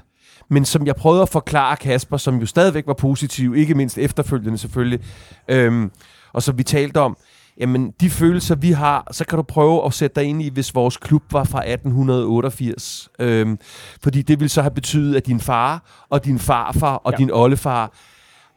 Men 0.50 0.64
som 0.64 0.86
jeg 0.86 0.96
prøvede 0.96 1.22
at 1.22 1.28
forklare 1.28 1.76
Kasper, 1.76 2.16
som 2.16 2.36
jo 2.36 2.46
stadigvæk 2.46 2.86
var 2.86 2.94
positiv, 2.94 3.54
ikke 3.56 3.74
mindst 3.74 3.98
efterfølgende 3.98 4.58
selvfølgelig, 4.58 5.00
øhm, 5.48 5.90
og 6.32 6.42
som 6.42 6.58
vi 6.58 6.62
talte 6.62 7.00
om, 7.00 7.16
jamen 7.60 7.92
de 8.00 8.10
følelser, 8.10 8.54
vi 8.54 8.70
har, 8.70 9.08
så 9.12 9.24
kan 9.24 9.36
du 9.36 9.42
prøve 9.42 9.86
at 9.86 9.94
sætte 9.94 10.20
dig 10.20 10.28
ind 10.28 10.42
i, 10.42 10.48
hvis 10.50 10.74
vores 10.74 10.96
klub 10.96 11.22
var 11.32 11.44
fra 11.44 11.62
1888. 11.66 13.08
Øhm, 13.18 13.58
fordi 14.02 14.22
det 14.22 14.40
vil 14.40 14.50
så 14.50 14.62
have 14.62 14.74
betydet, 14.74 15.16
at 15.16 15.26
din 15.26 15.40
far 15.40 15.82
og 16.10 16.24
din 16.24 16.38
farfar 16.38 16.94
og 16.94 17.12
ja. 17.12 17.16
din 17.16 17.30
oldefar 17.32 17.92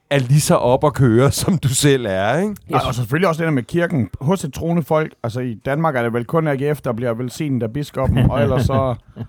er 0.10 0.20
lige 0.20 0.42
så 0.42 0.56
op 0.56 0.84
at 0.84 0.94
køre, 0.94 1.32
som 1.42 1.58
du 1.58 1.68
selv 1.68 2.06
er, 2.10 2.38
ikke? 2.40 2.56
Ja, 2.70 2.88
og 2.88 2.96
selvfølgelig 2.96 3.30
også 3.30 3.40
det 3.40 3.46
der 3.48 3.52
med 3.54 3.64
kirken. 3.64 4.10
Hos 4.22 4.44
et 4.44 4.54
troende 4.54 4.84
folk, 4.84 5.14
altså 5.24 5.40
i 5.40 5.54
Danmark 5.66 5.96
er 5.96 6.04
det 6.04 6.14
vel 6.14 6.26
kun 6.26 6.48
AGF, 6.48 6.82
der 6.82 6.94
bliver 6.94 7.14
velsignet 7.14 7.64
af 7.64 7.74
biskoppen, 7.74 8.18
og 8.32 8.42
ellers 8.42 8.66
så... 8.66 8.96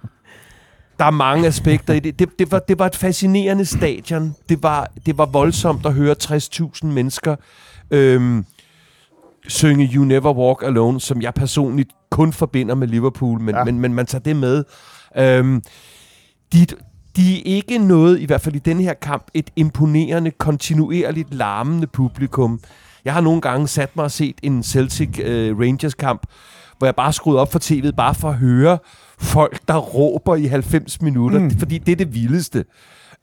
Der 0.98 1.04
er 1.04 1.10
mange 1.10 1.46
aspekter 1.46 1.94
i 1.94 2.00
det. 2.00 2.18
Det, 2.18 2.28
det, 2.38 2.52
var, 2.52 2.58
det 2.58 2.78
var 2.78 2.86
et 2.86 2.96
fascinerende 2.96 3.64
stadion. 3.64 4.34
Det 4.48 4.62
var, 4.62 4.90
det 5.06 5.18
var 5.18 5.26
voldsomt 5.26 5.86
at 5.86 5.94
høre 5.94 6.14
60.000 6.24 6.86
mennesker 6.86 7.36
øhm, 7.90 8.44
synge 9.48 9.90
You 9.94 10.04
Never 10.04 10.32
Walk 10.34 10.62
Alone, 10.62 11.00
som 11.00 11.22
jeg 11.22 11.34
personligt 11.34 11.90
kun 12.10 12.32
forbinder 12.32 12.74
med 12.74 12.88
Liverpool, 12.88 13.40
men, 13.40 13.54
Ja. 13.54 13.64
men, 13.64 13.80
men 13.80 13.94
man 13.94 14.06
tager 14.06 14.22
det 14.22 14.36
med. 14.36 14.64
Øhm, 15.16 15.62
de, 16.52 16.66
de 17.18 17.38
er 17.38 17.42
ikke 17.44 17.78
noget, 17.78 18.20
i 18.20 18.24
hvert 18.24 18.40
fald 18.40 18.54
i 18.54 18.58
denne 18.58 18.82
her 18.82 18.94
kamp, 18.94 19.26
et 19.34 19.50
imponerende, 19.56 20.30
kontinuerligt 20.30 21.34
larmende 21.34 21.86
publikum. 21.86 22.60
Jeg 23.04 23.12
har 23.14 23.20
nogle 23.20 23.40
gange 23.40 23.68
sat 23.68 23.96
mig 23.96 24.04
og 24.04 24.10
set 24.10 24.34
en 24.42 24.62
Celtic 24.62 25.18
øh, 25.18 25.58
Rangers 25.58 25.94
kamp, 25.94 26.26
hvor 26.78 26.86
jeg 26.86 26.94
bare 26.96 27.12
skruede 27.12 27.40
op 27.40 27.52
for 27.52 27.58
tv'et, 27.58 27.90
bare 27.96 28.14
for 28.14 28.28
at 28.28 28.34
høre 28.34 28.78
folk, 29.18 29.60
der 29.68 29.76
råber 29.76 30.36
i 30.36 30.46
90 30.46 31.02
minutter, 31.02 31.38
mm. 31.38 31.50
fordi 31.50 31.78
det 31.78 31.92
er 31.92 31.96
det 31.96 32.14
vildeste. 32.14 32.64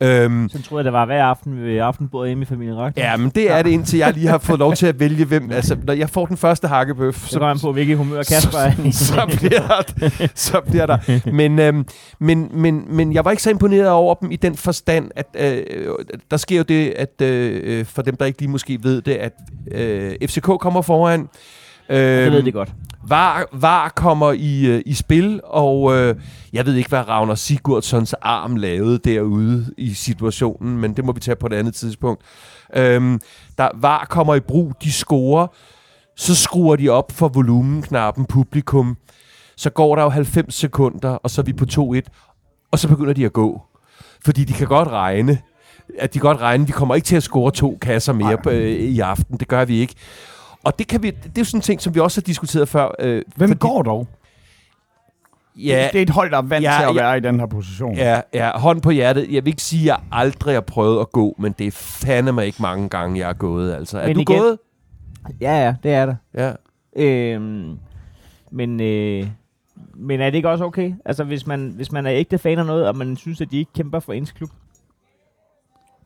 Øhm, 0.01 0.49
Så 0.49 0.62
troede 0.62 0.79
jeg, 0.79 0.86
det 0.86 0.93
var 0.93 1.05
hver 1.05 1.23
aften 1.23 1.63
ved 1.63 1.77
aftenbordet 1.77 2.29
hjemme 2.29 2.41
i 2.41 2.45
familien 2.45 2.77
Rak. 2.77 2.93
ja, 2.97 3.17
men 3.17 3.29
det 3.29 3.51
er 3.51 3.62
det, 3.62 3.69
indtil 3.71 3.99
jeg 3.99 4.13
lige 4.13 4.27
har 4.27 4.38
fået 4.38 4.60
lov 4.60 4.73
til 4.73 4.86
at 4.88 4.99
vælge, 4.99 5.25
hvem... 5.25 5.51
Altså, 5.51 5.77
når 5.84 5.93
jeg 5.93 6.10
får 6.10 6.25
den 6.25 6.38
første 6.38 6.67
hakkebøf, 6.67 7.27
Så 7.27 7.39
går 7.39 7.47
han 7.47 7.60
på, 7.60 7.71
hvilket 7.71 7.97
humør 7.97 8.23
Kasper 8.23 8.58
er 8.58 8.71
i. 8.88 8.91
så, 9.05 9.05
så, 9.05 9.38
bliver 9.38 9.67
der, 9.67 10.27
så 10.36 10.62
bliver 10.69 10.86
der. 10.86 11.29
Men, 11.31 11.60
øhm, 11.60 11.86
men, 12.19 12.49
men, 12.53 12.86
men 12.89 13.13
jeg 13.13 13.25
var 13.25 13.31
ikke 13.31 13.43
så 13.43 13.49
imponeret 13.49 13.89
over 13.89 14.15
dem 14.15 14.31
i 14.31 14.36
den 14.36 14.55
forstand, 14.55 15.12
at 15.15 15.25
øh, 15.39 15.63
der 16.31 16.38
sker 16.38 16.58
jo 16.58 16.63
det, 16.63 16.89
at 16.89 17.21
øh, 17.21 17.86
for 17.86 18.01
dem, 18.01 18.15
der 18.15 18.25
ikke 18.25 18.39
lige 18.39 18.51
måske 18.51 18.79
ved 18.84 19.01
det, 19.01 19.13
at 19.13 19.34
øh, 19.71 20.12
FCK 20.27 20.41
kommer 20.60 20.81
foran. 20.81 21.27
Øh, 21.89 21.98
Det 21.98 22.32
ved 22.32 22.43
de 22.43 22.52
godt. 22.52 22.74
VAR, 23.08 23.45
VAR 23.52 23.89
kommer 23.89 24.32
i, 24.32 24.65
øh, 24.65 24.82
i 24.86 24.93
spil, 24.93 25.41
og 25.43 25.95
øh, 25.95 26.15
jeg 26.54 26.65
ved 26.65 26.76
ikke, 26.76 26.89
hvad 26.89 27.08
Ragnar 27.08 27.36
Sigurdssons 27.36 28.13
arm 28.13 28.56
lavede 28.56 28.98
derude 28.98 29.74
i 29.78 29.93
situationen, 29.93 30.78
men 30.78 30.93
det 30.93 31.06
må 31.06 31.12
vi 31.12 31.19
tage 31.19 31.36
på 31.36 31.48
et 31.48 31.54
andet 31.54 31.76
tidspunkt. 31.76 32.21
Øhm, 32.76 33.21
der 33.58 33.69
VAR 33.76 34.06
kommer 34.10 34.36
i 34.36 34.39
brug, 34.39 34.74
de 34.84 34.91
scorer, 34.91 35.48
så 36.15 36.36
skruer 36.36 36.76
de 36.76 36.89
op 36.89 37.12
for 37.12 37.28
volumenknappen, 37.28 38.26
publikum. 38.26 38.98
Så 39.58 39.69
går 39.69 39.95
der 39.95 40.04
jo 40.04 40.10
90 40.10 40.56
sekunder, 40.56 41.10
og 41.10 41.30
så 41.30 41.41
er 41.41 41.45
vi 41.45 41.54
på 41.54 41.65
2-1, 41.71 42.02
og 42.71 42.80
så 42.80 42.88
begynder 42.88 43.13
de 43.13 43.26
at 43.26 43.34
gå. 43.34 43.62
Fordi 44.26 44.43
de 44.43 44.54
kan 44.54 44.67
godt 44.67 44.88
regne, 44.88 45.38
at 46.00 46.13
de 46.13 46.19
kan 46.19 46.28
godt 46.28 46.41
regne, 46.41 46.65
vi 46.65 46.71
kommer 46.71 46.95
ikke 46.95 47.06
til 47.06 47.15
at 47.15 47.24
score 47.24 47.52
to 47.52 47.78
kasser 47.82 48.13
mere 48.13 48.38
øh, 48.48 48.69
i 48.69 49.00
aften. 49.00 49.38
Det 49.38 49.48
gør 49.48 49.65
vi 49.65 49.78
ikke. 49.80 49.93
Og 50.65 50.80
det, 50.80 50.88
kan 50.88 51.04
vi, 51.04 51.10
det 51.12 51.25
er 51.25 51.32
jo 51.41 51.43
sådan 51.45 51.58
en 51.58 51.62
ting, 51.62 51.82
som 51.82 51.95
vi 51.95 51.99
også 51.99 52.21
har 52.21 52.23
diskuteret 52.23 52.69
før. 52.69 52.89
Øh, 52.99 53.21
Hvem 53.36 53.49
fordi- 53.49 53.60
går 53.60 53.82
dog? 53.84 54.08
Ja, 55.58 55.89
Det 55.93 55.97
er 55.97 56.01
et 56.01 56.10
hold, 56.10 56.32
der 56.32 56.38
er 56.38 56.41
vant 56.41 56.63
Ja, 56.63 56.75
til 56.80 56.89
at 56.89 56.95
ja. 56.95 57.01
være 57.01 57.17
i 57.17 57.19
den 57.19 57.39
her 57.39 57.47
position. 57.47 57.95
ja, 57.95 58.21
ja, 58.34 58.51
hånd 58.58 58.82
på 58.82 58.89
hjertet. 58.91 59.28
Jeg 59.32 59.45
vil 59.45 59.51
ikke 59.51 59.62
sige, 59.62 59.82
at 59.82 59.86
jeg 59.88 59.97
aldrig 60.12 60.56
har 60.56 60.62
prøvet 60.62 60.99
at 60.99 61.12
gå, 61.12 61.36
men 61.39 61.51
det 61.60 61.67
er 61.67 61.71
fandeme 61.71 62.45
ikke 62.45 62.62
mange 62.62 62.89
gange, 62.89 63.19
jeg 63.19 63.30
er 63.30 63.34
gået. 63.34 63.73
Altså. 63.73 63.99
Er 63.99 64.08
Men 64.08 64.15
du 64.15 64.21
igen- 64.21 64.38
gået? 64.38 64.58
Ja, 65.41 65.65
ja, 65.65 65.75
det 65.84 65.91
er 65.93 66.06
det. 66.06 66.17
Ja. 66.34 66.51
Øhm, 66.95 67.78
men, 68.51 68.82
øh, 68.82 69.28
men 69.95 70.21
er 70.21 70.25
det 70.30 70.36
ikke 70.36 70.49
også 70.49 70.63
okay? 70.65 70.93
Altså, 71.06 71.23
hvis 71.23 71.47
man, 71.47 71.73
hvis 71.75 71.91
man 71.91 72.06
er 72.06 72.12
ægte 72.13 72.38
fan 72.38 72.60
af 72.60 72.65
noget, 72.65 72.88
og 72.88 72.97
man 72.97 73.17
synes, 73.17 73.41
at 73.41 73.51
de 73.51 73.58
ikke 73.58 73.73
kæmper 73.73 73.99
for 73.99 74.13
ens 74.13 74.32
klub. 74.32 74.49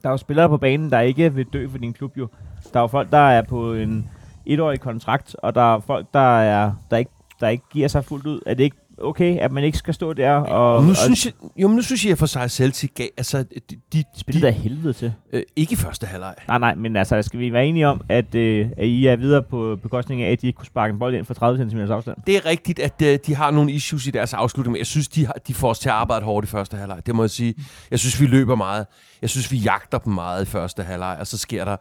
Der 0.04 0.10
er 0.10 0.13
jo 0.13 0.17
spillere 0.17 0.50
på 0.50 0.58
banen, 0.58 0.91
der 0.91 1.00
ikke 1.00 1.34
vil 1.34 1.45
dø 1.54 1.67
for 1.69 1.78
din 1.78 1.93
klub, 1.93 2.17
jo. 2.17 2.28
Der 2.74 2.80
er 2.80 2.84
jo 2.84 2.88
folk, 2.88 3.12
der 3.12 3.17
er 3.30 3.41
på 3.41 3.74
en 3.74 4.10
etårig 4.45 4.80
kontrakt, 4.80 5.36
og 5.39 5.56
der 5.56 5.75
er 5.75 5.80
folk, 5.80 6.08
der, 6.13 6.39
er, 6.39 6.71
der, 6.91 6.97
ikke, 6.97 7.12
der 7.39 7.47
ikke 7.47 7.63
giver 7.71 7.88
sig 7.88 8.06
fuldt 8.06 8.25
ud. 8.25 8.41
Er 8.45 8.54
det 8.54 8.63
ikke 8.63 8.78
okay, 9.02 9.38
at 9.38 9.52
man 9.52 9.63
ikke 9.63 9.78
skal 9.78 9.93
stå 9.93 10.13
der 10.13 10.32
og, 10.32 10.84
nu 10.84 10.89
og 10.89 10.95
synes 10.95 11.25
jeg, 11.25 11.34
jo, 11.58 11.67
men 11.67 11.75
nu 11.75 11.82
synes 11.82 12.06
jeg 12.06 12.17
for 12.17 12.25
sig 12.25 12.52
Celtic 12.52 12.91
gav, 12.95 13.08
altså, 13.17 13.43
de, 13.43 13.75
de, 13.93 14.04
spille 14.17 14.41
de, 14.41 14.45
der 14.45 14.52
helvede 14.52 14.93
til? 14.93 15.13
øh, 15.34 15.43
ikke 15.56 15.73
i 15.73 15.75
første 15.75 16.08
halvleg. 16.08 16.36
Nej, 16.47 16.58
nej, 16.58 16.75
men 16.75 16.95
altså, 16.95 17.21
skal 17.21 17.39
vi 17.39 17.54
være 17.54 17.65
enige 17.65 17.88
om, 17.88 18.02
at, 18.10 18.36
øh, 18.36 18.69
at 18.78 18.86
I 18.86 19.08
er 19.08 19.15
videre 19.15 19.43
på 19.43 19.80
bekostning 19.84 20.21
af, 20.21 20.32
at 20.32 20.41
de 20.41 20.47
ikke 20.47 20.58
kunne 20.58 20.65
sparke 20.65 20.91
en 20.91 20.99
bold 20.99 21.15
ind 21.15 21.25
fra 21.25 21.34
30 21.34 21.69
cm 21.69 21.80
afstand? 21.80 22.17
Det 22.28 22.36
er 22.36 22.45
rigtigt, 22.45 22.80
at 22.80 23.02
øh, 23.02 23.19
de 23.25 23.36
har 23.36 23.52
nogle 23.52 23.71
issues 23.71 24.08
i 24.08 24.12
deres 24.12 24.34
afslutning, 24.34 24.71
men 24.71 24.80
jeg 24.80 24.88
synes, 24.88 25.08
de, 25.08 25.25
har, 25.25 25.36
de 25.47 25.54
får 25.54 25.69
os 25.69 25.80
til 25.80 25.89
at 25.89 25.95
arbejde 25.95 26.25
hårdt 26.25 26.45
i 26.45 26.49
første 26.49 26.78
halvleg. 26.78 27.02
Det 27.06 27.15
må 27.15 27.23
jeg 27.23 27.30
sige. 27.30 27.56
Jeg 27.91 27.99
synes, 27.99 28.21
vi 28.21 28.25
løber 28.25 28.56
meget. 28.56 28.86
Jeg 29.21 29.30
synes, 29.30 29.52
vi 29.52 29.58
jagter 29.58 29.97
dem 29.97 30.13
meget 30.13 30.45
i 30.45 30.45
første 30.45 30.84
halvleg, 30.84 31.17
og 31.19 31.28
så 31.28 31.38
sker 31.38 31.65
der 31.65 31.75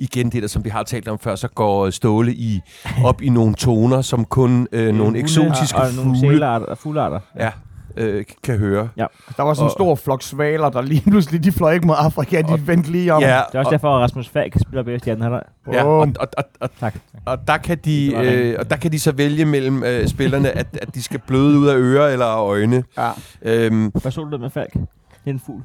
igen 0.00 0.30
det 0.30 0.42
der, 0.42 0.48
som 0.48 0.64
vi 0.64 0.68
har 0.70 0.82
talt 0.82 1.08
om 1.08 1.18
før, 1.18 1.34
så 1.34 1.48
går 1.48 1.86
øh, 1.86 1.92
Ståle 1.92 2.34
i, 2.34 2.60
op 3.04 3.22
i 3.22 3.28
nogle 3.28 3.54
toner, 3.54 4.02
som 4.02 4.24
kun 4.24 4.68
øh, 4.72 4.94
nogle 4.94 5.18
eksotiske 5.18 5.78
og, 5.78 5.82
og 5.98 6.04
nogle 6.04 6.20
sælarter 6.20 6.74
fuglearter. 6.74 7.20
ja, 7.38 7.50
øh, 7.96 8.24
kan 8.44 8.58
høre. 8.58 8.88
Der 9.36 9.42
var 9.42 9.54
sådan 9.54 9.66
en 9.66 9.70
stor 9.70 9.94
flok 9.94 10.22
svaler, 10.22 10.68
der 10.70 10.82
lige 10.82 11.02
pludselig, 11.10 11.44
de 11.44 11.52
fløj 11.52 11.72
ikke 11.72 11.86
mod 11.86 11.94
Afrika, 11.98 12.42
de 12.42 12.66
vendte 12.66 12.90
lige 12.92 13.14
om. 13.14 13.22
Ja, 13.22 13.26
Det 13.28 13.34
er 13.54 13.58
også 13.58 13.68
og, 13.68 13.72
derfor, 13.72 13.96
at 13.96 14.00
Rasmus 14.02 14.28
Falk 14.28 14.54
spiller 14.60 14.82
bedst 14.82 15.06
i 15.06 15.10
anden 15.10 15.22
halvleg. 15.22 15.42
ja, 15.72 15.84
og, 15.84 15.98
og, 15.98 16.08
og, 16.20 16.44
og, 16.60 16.70
Tak. 16.80 16.94
og, 17.24 17.38
der 17.46 17.56
kan 17.56 17.78
de, 17.84 18.14
øh, 18.14 18.56
og 18.58 18.70
der 18.70 18.76
kan 18.76 18.92
de 18.92 18.98
så 19.00 19.12
vælge 19.12 19.44
mellem 19.44 19.84
øh, 19.84 20.08
spillerne, 20.08 20.50
at, 20.50 20.66
at 20.82 20.94
de 20.94 21.02
skal 21.02 21.20
bløde 21.26 21.58
ud 21.58 21.66
af 21.68 21.74
ører 21.76 22.08
eller 22.08 22.26
af 22.26 22.40
øjne. 22.46 22.84
Ja. 22.98 23.10
Øhm, 23.42 23.86
Hvad 23.86 24.12
så 24.12 24.24
du 24.24 24.38
med 24.38 24.50
Falk? 24.50 24.72
Det 24.72 24.80
er 25.26 25.30
en 25.30 25.40
fugl. 25.46 25.62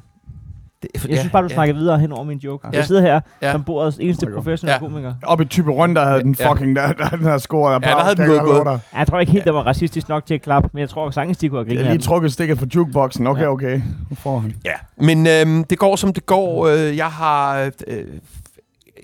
Det, 0.82 0.90
Jeg 1.08 1.18
synes 1.18 1.32
bare, 1.32 1.42
du 1.42 1.48
snakker 1.48 1.74
videre 1.74 1.98
hen 1.98 2.12
over 2.12 2.24
min 2.24 2.38
joke. 2.38 2.68
Ja. 2.72 2.76
Jeg 2.78 2.86
sidder 2.86 3.00
her 3.02 3.20
Ja. 3.42 3.52
som 3.52 3.64
bordets 3.64 3.98
eneste 4.00 4.26
professionelle 4.34 4.74
Ja. 4.74 4.78
komiker. 4.78 5.14
Op 5.22 5.40
i 5.40 5.44
type 5.44 5.70
rundt, 5.70 5.96
der 5.96 6.04
havde 6.06 6.22
den 6.22 6.36
Ja. 6.40 6.50
fucking, 6.52 6.76
der, 6.76 6.92
der, 6.92 7.08
den 7.08 7.20
her 7.22 7.38
score. 7.38 7.72
Ja, 7.72 7.78
der 7.78 7.96
havde 8.02 8.16
den 8.16 8.26
gået 8.26 8.64
godt. 8.64 8.80
Jeg 8.96 9.06
tror 9.06 9.20
ikke 9.20 9.32
helt, 9.32 9.44
det 9.44 9.54
var 9.54 9.62
racistisk 9.62 10.08
nok 10.08 10.26
til 10.26 10.34
at 10.34 10.42
klappe, 10.42 10.68
men 10.72 10.80
jeg 10.80 10.88
tror 10.88 11.10
sagtens, 11.10 11.38
de 11.38 11.48
kunne 11.48 11.58
have 11.58 11.64
Jeg 11.64 11.68
grinet 11.68 11.80
af 11.80 11.84
lige 11.86 11.98
den. 11.98 12.02
trukket 12.06 12.32
stikket 12.32 12.58
fra 12.58 12.66
jukeboxen. 12.74 13.26
Okay, 13.26 13.42
Ja. 13.42 13.48
okay. 13.48 13.80
Nu 14.10 14.16
får 14.16 14.38
han. 14.38 14.54
Ja, 14.64 14.72
men 14.96 15.26
øhm, 15.26 15.64
det 15.64 15.78
går 15.78 15.96
som 15.96 16.12
det 16.12 16.26
går. 16.26 16.66
Øh, 16.66 16.96
jeg 16.96 17.06
har 17.10 17.70
øh, 17.88 18.04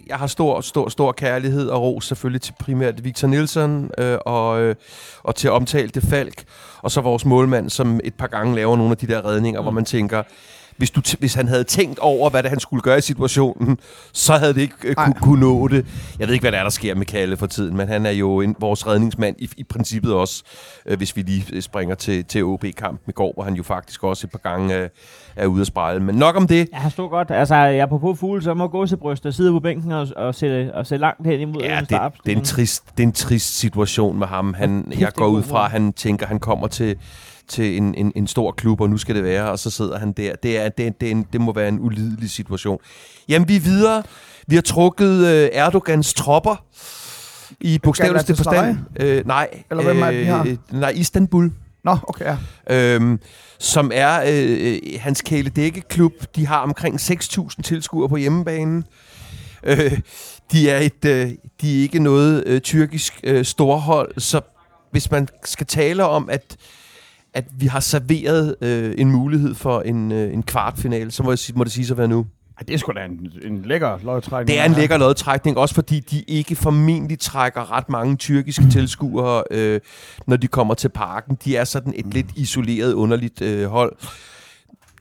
jeg 0.06 0.16
har 0.16 0.26
stor, 0.26 0.60
stor, 0.60 0.88
stor 0.88 1.12
kærlighed 1.12 1.68
og 1.68 1.82
ros 1.82 2.04
selvfølgelig 2.06 2.40
til 2.42 2.54
primært 2.60 3.04
Victor 3.04 3.28
Nielsen 3.28 3.90
øh, 3.98 4.18
og, 4.26 4.60
øh, 4.62 4.74
og 5.22 5.34
til 5.34 5.50
omtalte 5.50 6.00
Falk, 6.00 6.44
og 6.82 6.90
så 6.90 7.00
vores 7.00 7.24
målmand, 7.24 7.70
som 7.70 8.00
et 8.04 8.14
par 8.14 8.26
gange 8.26 8.54
laver 8.54 8.76
nogle 8.76 8.90
af 8.90 8.96
de 8.96 9.06
der 9.06 9.24
redninger, 9.26 9.60
mm. 9.60 9.64
hvor 9.64 9.72
man 9.72 9.84
tænker, 9.84 10.22
hvis, 10.76 10.90
du 10.90 11.02
hvis 11.18 11.34
han 11.34 11.48
havde 11.48 11.64
tænkt 11.64 11.98
over, 11.98 12.30
hvad 12.30 12.42
det 12.42 12.50
han 12.50 12.60
skulle 12.60 12.82
gøre 12.82 12.98
i 12.98 13.00
situationen, 13.00 13.78
så 14.12 14.32
havde 14.32 14.54
det 14.54 14.60
ikke 14.60 14.74
øh, 14.84 14.94
kunne, 14.94 15.14
kunne 15.14 15.40
nå 15.40 15.68
det. 15.68 15.86
Jeg 16.18 16.26
ved 16.28 16.34
ikke, 16.34 16.42
hvad 16.42 16.52
der 16.52 16.58
er, 16.58 16.62
der 16.62 16.70
sker 16.70 16.94
med 16.94 17.06
Kalle 17.06 17.36
for 17.36 17.46
tiden, 17.46 17.76
men 17.76 17.88
han 17.88 18.06
er 18.06 18.10
jo 18.10 18.40
en, 18.40 18.56
vores 18.60 18.86
redningsmand 18.86 19.36
i, 19.38 19.50
i 19.56 19.64
princippet 19.64 20.14
også, 20.14 20.42
øh, 20.86 20.96
hvis 20.98 21.16
vi 21.16 21.22
lige 21.22 21.44
øh, 21.52 21.62
springer 21.62 21.94
til, 21.94 22.24
til 22.24 22.44
OB-kampen 22.44 23.08
i 23.08 23.12
går, 23.12 23.32
hvor 23.34 23.42
han 23.42 23.54
jo 23.54 23.62
faktisk 23.62 24.04
også 24.04 24.26
et 24.26 24.30
par 24.30 24.50
gange 24.50 24.76
øh, 24.76 24.88
er 25.36 25.46
ude 25.46 25.60
at 25.60 25.66
spejle. 25.66 26.00
Men 26.00 26.14
nok 26.14 26.36
om 26.36 26.46
det. 26.46 26.68
Ja, 26.72 26.76
han 26.76 26.90
stod 26.90 27.10
godt. 27.10 27.30
Altså, 27.30 27.54
jeg 27.54 27.76
er 27.76 27.86
på 27.86 27.98
på 27.98 28.14
fugle, 28.14 28.42
så 28.42 28.54
må 28.54 28.68
gå 28.68 28.86
til 28.86 28.96
brystet 28.96 29.26
og 29.26 29.34
sidde 29.34 29.52
på 29.52 29.60
bænken 29.60 29.92
og, 29.92 30.08
og, 30.16 30.34
se, 30.34 30.74
og 30.74 30.86
se 30.86 30.96
langt 30.96 31.26
hen 31.26 31.40
imod 31.40 31.62
Ja, 31.62 31.80
det, 31.80 31.88
det, 32.26 32.32
er 32.32 32.36
en 32.36 32.44
trist, 32.44 32.84
det 32.96 33.02
er 33.02 33.06
en 33.06 33.12
trist 33.12 33.58
situation 33.58 34.18
med 34.18 34.26
ham. 34.26 34.54
Han, 34.54 34.92
jeg 34.98 35.12
går 35.12 35.26
ud 35.26 35.42
fra, 35.42 35.64
at 35.64 35.70
han 35.70 35.92
tænker, 35.92 36.26
han 36.26 36.40
kommer 36.40 36.66
til, 36.66 36.96
til 37.52 37.76
en, 37.76 37.94
en, 37.94 38.12
en 38.16 38.26
stor 38.26 38.52
klub, 38.52 38.80
og 38.80 38.90
nu 38.90 38.98
skal 38.98 39.14
det 39.14 39.24
være, 39.24 39.50
og 39.50 39.58
så 39.58 39.70
sidder 39.70 39.98
han 39.98 40.12
der. 40.12 40.36
Det, 40.42 40.58
er, 40.58 40.68
det, 40.68 41.00
det, 41.00 41.06
er 41.06 41.10
en, 41.10 41.26
det 41.32 41.40
må 41.40 41.52
være 41.52 41.68
en 41.68 41.80
ulidelig 41.80 42.30
situation. 42.30 42.78
Jamen, 43.28 43.48
vi 43.48 43.56
er 43.56 43.60
videre. 43.60 44.02
Vi 44.46 44.54
har 44.54 44.62
trukket 44.62 45.26
øh, 45.26 45.48
Erdogans 45.52 46.14
tropper 46.14 46.64
i 47.60 47.78
bogstaveligste 47.78 48.36
forstand. 48.36 48.78
Øh, 49.00 49.26
nej. 49.26 49.48
Eller 49.70 49.84
hvem 49.84 50.02
er 50.02 50.10
det, 50.10 50.20
de 50.20 50.26
har? 50.26 50.46
Øh, 50.46 50.56
nej, 50.70 50.90
Istanbul. 50.90 51.52
Nå, 51.84 51.96
okay, 52.08 52.24
ja. 52.24 52.94
Øhm, 52.94 53.20
som 53.58 53.90
er 53.94 54.20
øh, 54.20 54.72
øh, 54.72 55.00
hans 55.00 55.22
kæledækkeklub. 55.22 56.12
De 56.36 56.46
har 56.46 56.58
omkring 56.58 57.00
6.000 57.00 57.62
tilskuere 57.62 58.08
på 58.08 58.16
hjemmebanen. 58.16 58.84
Øh, 59.64 60.00
de 60.52 60.70
er 60.70 60.78
et, 60.78 61.04
øh, 61.04 61.30
de 61.60 61.78
er 61.78 61.82
ikke 61.82 61.98
noget 61.98 62.44
øh, 62.46 62.60
tyrkisk 62.60 63.20
øh, 63.24 63.44
storhold, 63.44 64.20
så 64.20 64.40
hvis 64.90 65.10
man 65.10 65.28
skal 65.44 65.66
tale 65.66 66.04
om, 66.04 66.30
at 66.30 66.56
at 67.34 67.44
vi 67.58 67.66
har 67.66 67.80
serveret 67.80 68.56
øh, 68.60 68.94
en 68.98 69.10
mulighed 69.10 69.54
for 69.54 69.80
en, 69.80 70.12
øh, 70.12 70.32
en 70.32 70.42
kvartfinale, 70.42 71.10
så 71.10 71.22
må, 71.22 71.30
jeg, 71.30 71.38
sige- 71.38 71.58
må 71.58 71.64
det 71.64 71.72
sige 71.72 71.90
at 71.90 71.98
være 71.98 72.08
nu. 72.08 72.26
Ej, 72.58 72.64
det 72.68 72.74
er 72.74 72.78
sgu 72.78 72.92
da 72.92 73.04
en, 73.04 73.32
en 73.52 73.62
lækker 73.62 73.98
løgtrækning. 74.04 74.48
Det 74.48 74.58
er 74.58 74.64
en 74.64 74.72
lækker 74.72 74.96
lodtrækning, 74.98 75.58
også 75.58 75.74
fordi 75.74 76.00
de 76.00 76.22
ikke 76.22 76.56
formentlig 76.56 77.18
trækker 77.18 77.72
ret 77.76 77.88
mange 77.88 78.16
tyrkiske 78.16 78.70
tilskuere, 78.70 79.42
øh, 79.50 79.80
når 80.26 80.36
de 80.36 80.46
kommer 80.46 80.74
til 80.74 80.88
parken. 80.88 81.38
De 81.44 81.56
er 81.56 81.64
sådan 81.64 81.92
et 81.96 82.14
lidt 82.14 82.26
isoleret, 82.36 82.92
underligt 82.92 83.42
øh, 83.42 83.66
hold. 83.66 83.92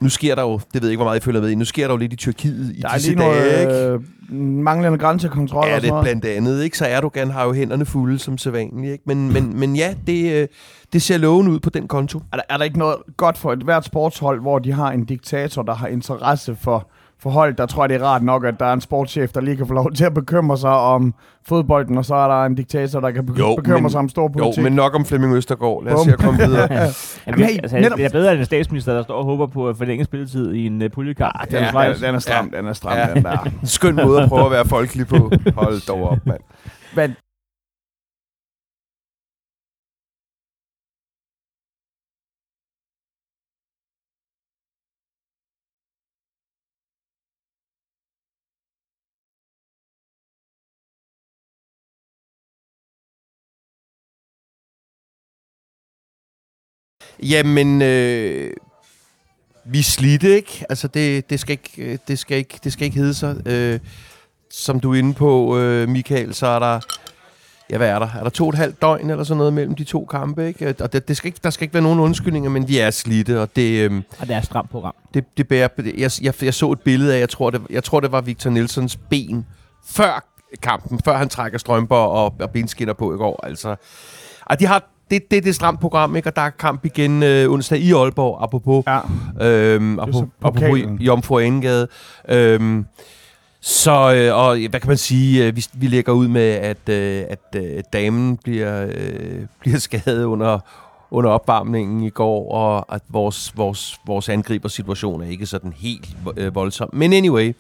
Nu 0.02 0.10
sker 0.10 0.36
der 0.36 0.42
jo, 0.42 0.60
det 0.74 0.82
ved 0.82 0.90
jeg 0.90 0.92
ikke, 0.92 0.98
hvor 0.98 1.06
meget 1.12 1.20
I 1.20 1.24
følger 1.24 1.42
med 1.42 1.50
i, 1.50 1.56
nu 1.56 1.66
sker 1.66 1.88
der 1.88 1.94
jo 1.94 1.98
lidt 1.98 2.14
i 2.14 2.16
Tyrkiet 2.16 2.74
i 2.76 2.82
Der 2.82 2.90
er 2.90 2.94
disse 2.94 3.16
dage, 3.16 3.60
ikke? 3.62 3.72
noget 3.72 3.94
øh, 4.30 4.40
manglende 4.64 4.98
grænsekontrol 4.98 5.68
Ja, 5.68 5.76
og 5.76 5.82
det 5.82 5.88
sådan 5.88 5.90
noget. 5.90 6.04
blandt 6.04 6.26
andet, 6.26 6.64
ikke? 6.64 6.78
Så 6.78 6.86
Erdogan 6.86 7.32
har 7.32 7.44
jo 7.46 7.54
hænderne 7.54 7.86
fulde 7.86 8.20
som 8.20 8.38
sædvanligt, 8.38 8.92
ikke? 8.92 9.04
Men, 9.08 9.34
men, 9.34 9.60
men 9.60 9.76
ja, 9.76 9.94
det, 10.08 10.32
øh, 10.42 10.48
det 10.94 11.02
ser 11.02 11.18
lovende 11.18 11.52
ud 11.52 11.60
på 11.60 11.70
den 11.70 11.88
konto. 11.88 12.20
Er 12.32 12.36
der, 12.38 12.44
er 12.50 12.58
der 12.58 12.64
ikke 12.64 12.80
noget 12.80 12.96
godt 13.18 13.38
for 13.38 13.54
et 13.54 13.60
hvert 13.60 13.86
sportshold, 13.86 14.42
hvor 14.42 14.60
de 14.60 14.72
har 14.72 14.92
en 14.92 15.06
diktator, 15.06 15.62
der 15.62 15.74
har 15.76 15.88
interesse 15.88 16.56
for, 16.56 16.88
for 17.22 17.30
hold? 17.30 17.54
Der 17.54 17.66
tror 17.66 17.84
jeg, 17.84 17.90
det 17.90 18.02
er 18.02 18.04
rart 18.06 18.24
nok, 18.24 18.46
at 18.46 18.60
der 18.60 18.66
er 18.66 18.74
en 18.74 18.82
sportschef, 18.82 19.32
der 19.32 19.42
lige 19.42 19.58
kan 19.58 19.68
få 19.68 19.74
lov 19.74 19.92
til 19.92 20.06
at 20.06 20.14
bekymre 20.14 20.58
sig 20.58 20.70
om 20.70 21.14
fodbolden, 21.48 21.98
og 21.98 22.06
så 22.06 22.16
er 22.16 22.28
der 22.28 22.46
en 22.46 22.56
diktator, 22.56 23.00
der 23.00 23.12
kan 23.12 23.26
be- 23.26 23.34
Jo, 23.40 23.56
bekymre 23.56 23.82
men- 23.82 23.90
sig 23.90 24.00
om 24.00 24.10
stor 24.10 24.32
Jo, 24.58 24.64
men 24.64 24.74
nok 24.74 24.96
om 24.96 25.06
Flemming 25.06 25.34
Østergaard. 25.36 25.84
Lad 25.86 25.94
os 25.94 26.02
se 26.06 26.12
at 26.12 26.20
komme 26.20 26.40
videre. 26.48 26.68
Jamen, 27.28 27.46
hey, 27.46 27.58
altså, 27.64 27.78
netop- 27.78 27.98
det 27.98 28.06
er 28.06 28.10
bedre 28.10 28.32
end 28.32 28.40
en 28.40 28.46
statsminister, 28.46 28.94
der 28.94 29.04
står 29.04 29.16
og 29.16 29.26
håber 29.26 29.48
på 29.48 29.70
at 29.70 29.78
forlænge 29.78 30.06
spilletid 30.06 30.54
i 30.54 30.66
en 30.68 30.82
uh, 30.82 30.88
puljekamp. 30.94 31.36
Ah, 31.40 31.48
den, 31.48 31.56
er, 31.64 31.94
den 31.94 32.16
er 32.16 32.20
stram, 32.20 32.50
den 32.52 32.68
er 32.68 32.74
stram, 32.74 32.98
Ja. 32.98 33.14
den 33.14 33.24
der. 33.24 33.38
Skøn 33.64 33.96
måde 33.96 34.22
at 34.22 34.30
prøve 34.30 34.46
at 34.46 34.52
være 34.52 34.66
folkelig 34.66 35.08
på. 35.08 35.16
Hold 35.56 35.88
dog 35.88 36.10
op, 36.12 36.18
mand. 36.26 36.40
Men 36.96 37.16
Jamen, 57.22 57.82
øh, 57.82 58.52
vi 59.66 59.82
slidte, 59.82 60.36
ikke? 60.36 60.66
Altså, 60.70 60.88
det, 60.88 61.30
det, 61.30 61.40
skal 61.40 61.52
ikke, 61.52 61.92
øh, 61.92 61.98
det, 62.08 62.20
skal 62.20 62.38
ikke, 62.38 62.60
det 62.64 62.74
skal 62.74 62.86
ikke 62.86 62.98
hedde 62.98 63.14
sig. 63.14 63.48
Øh, 63.48 63.80
som 64.52 64.80
du 64.80 64.94
er 64.94 64.98
inde 64.98 65.14
på, 65.14 65.58
øh, 65.58 65.90
Michael, 65.90 66.34
så 66.34 66.48
er 66.48 66.60
der... 66.60 66.80
Ja, 67.70 67.78
hvad 67.78 67.90
er 67.90 68.00
der? 68.00 68.08
Er 68.20 68.24
der 68.24 68.30
to 68.30 68.44
og 68.44 68.50
et 68.50 68.56
halvt 68.56 68.82
døgn 68.82 69.10
eller 69.10 69.24
sådan 69.24 69.38
noget 69.38 69.54
mellem 69.54 69.76
de 69.76 69.84
to 69.84 70.06
kampe, 70.06 70.48
ikke? 70.48 70.76
Og 70.80 70.94
det, 70.94 71.08
det 71.08 71.18
skal 71.18 71.28
ikke, 71.28 71.40
der 71.44 71.50
skal 71.50 71.64
ikke 71.64 71.74
være 71.74 71.84
nogen 71.84 72.00
undskyldninger, 72.00 72.50
men 72.50 72.68
vi 72.68 72.78
er 72.78 72.92
slidte, 72.92 73.42
og 73.42 73.56
det... 73.56 73.92
Øh, 73.92 74.02
Og 74.20 74.28
det 74.28 74.34
er 74.34 74.38
et 74.38 74.46
stramt 74.46 74.70
program. 74.70 74.94
det, 75.14 75.26
det 75.38 75.48
bærer, 75.48 75.68
jeg, 75.98 76.12
jeg, 76.22 76.44
jeg 76.44 76.54
så 76.54 76.72
et 76.72 76.82
billede 76.82 77.16
af, 77.16 77.20
jeg 77.20 77.30
tror, 77.30 77.50
det, 77.50 77.62
jeg 77.70 77.84
tror, 77.84 78.00
det 78.00 78.12
var 78.12 78.22
Victor 78.22 78.50
Nelsons 78.50 78.96
ben 79.10 79.46
før 79.88 80.26
kampen, 80.62 81.00
før 81.06 81.18
han 81.18 81.30
trækker 81.30 81.58
strømper 81.60 81.96
og, 81.96 82.36
og 82.40 82.50
benskinner 82.50 82.94
på 82.94 83.14
i 83.14 83.18
går. 83.18 83.46
Altså, 83.46 83.76
og 84.46 84.60
de 84.60 84.66
har, 84.66 84.84
det, 85.12 85.32
det 85.32 85.38
er 85.38 85.42
det 85.42 85.56
stramt 85.56 85.80
program, 85.80 86.16
ikke? 86.16 86.30
og 86.30 86.36
der 86.36 86.42
er 86.42 86.50
kamp 86.50 86.86
igen 86.86 87.24
øh, 87.24 87.52
onsdag 87.52 87.80
i 87.80 87.92
Aalborg, 87.94 88.44
apropos, 88.44 88.84
Ja. 88.88 89.00
øhm, 89.48 90.00
apropos, 90.00 90.30
apropos 90.42 90.80
Jomfru 91.00 91.40
Anegade. 91.40 91.88
Øhm, 92.30 92.86
så, 93.62 94.14
øh, 94.16 94.36
og 94.38 94.58
hvad 94.70 94.80
kan 94.80 94.88
man 94.88 94.98
sige, 94.98 95.48
øh, 95.48 95.56
vi, 95.56 95.66
vi 95.74 95.88
lægger 95.88 96.12
ud 96.12 96.28
med, 96.28 96.50
at, 96.52 96.90
øh, 96.90 97.24
at 97.30 97.56
øh, 97.56 97.84
damen 97.94 98.38
bliver, 98.38 98.86
øh, 98.86 99.46
bliver 99.62 99.78
skadet 99.78 100.24
under, 100.24 100.60
under 101.12 101.30
opvarmningen 101.30 102.04
i 102.04 102.10
går, 102.10 102.52
og 102.52 102.96
at 102.96 103.02
vores, 103.10 103.58
vores, 103.58 104.00
vores 104.06 104.30
angribersituation 104.30 105.22
er 105.22 105.28
ikke 105.28 105.46
sådan 105.46 105.74
helt 105.78 106.10
øh, 106.38 106.56
voldsom. 106.56 106.90
Men 106.94 107.14
anyway, 107.14 107.54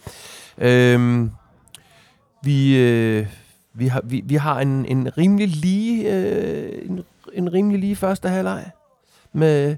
øh, 0.57 1.27
vi, 2.43 2.77
øh, 2.77 3.25
vi 3.73 3.87
har, 3.87 4.01
vi, 4.03 4.21
vi 4.25 4.35
har 4.35 4.59
en, 4.59 4.85
en 4.85 5.17
rimelig 5.17 5.47
lige 5.47 6.15
øh, 6.15 6.89
en, 6.89 7.03
en 7.33 7.53
rimelig 7.53 7.79
lige 7.79 7.95
første 7.95 8.29
halvleg 8.29 8.65
med, 9.33 9.75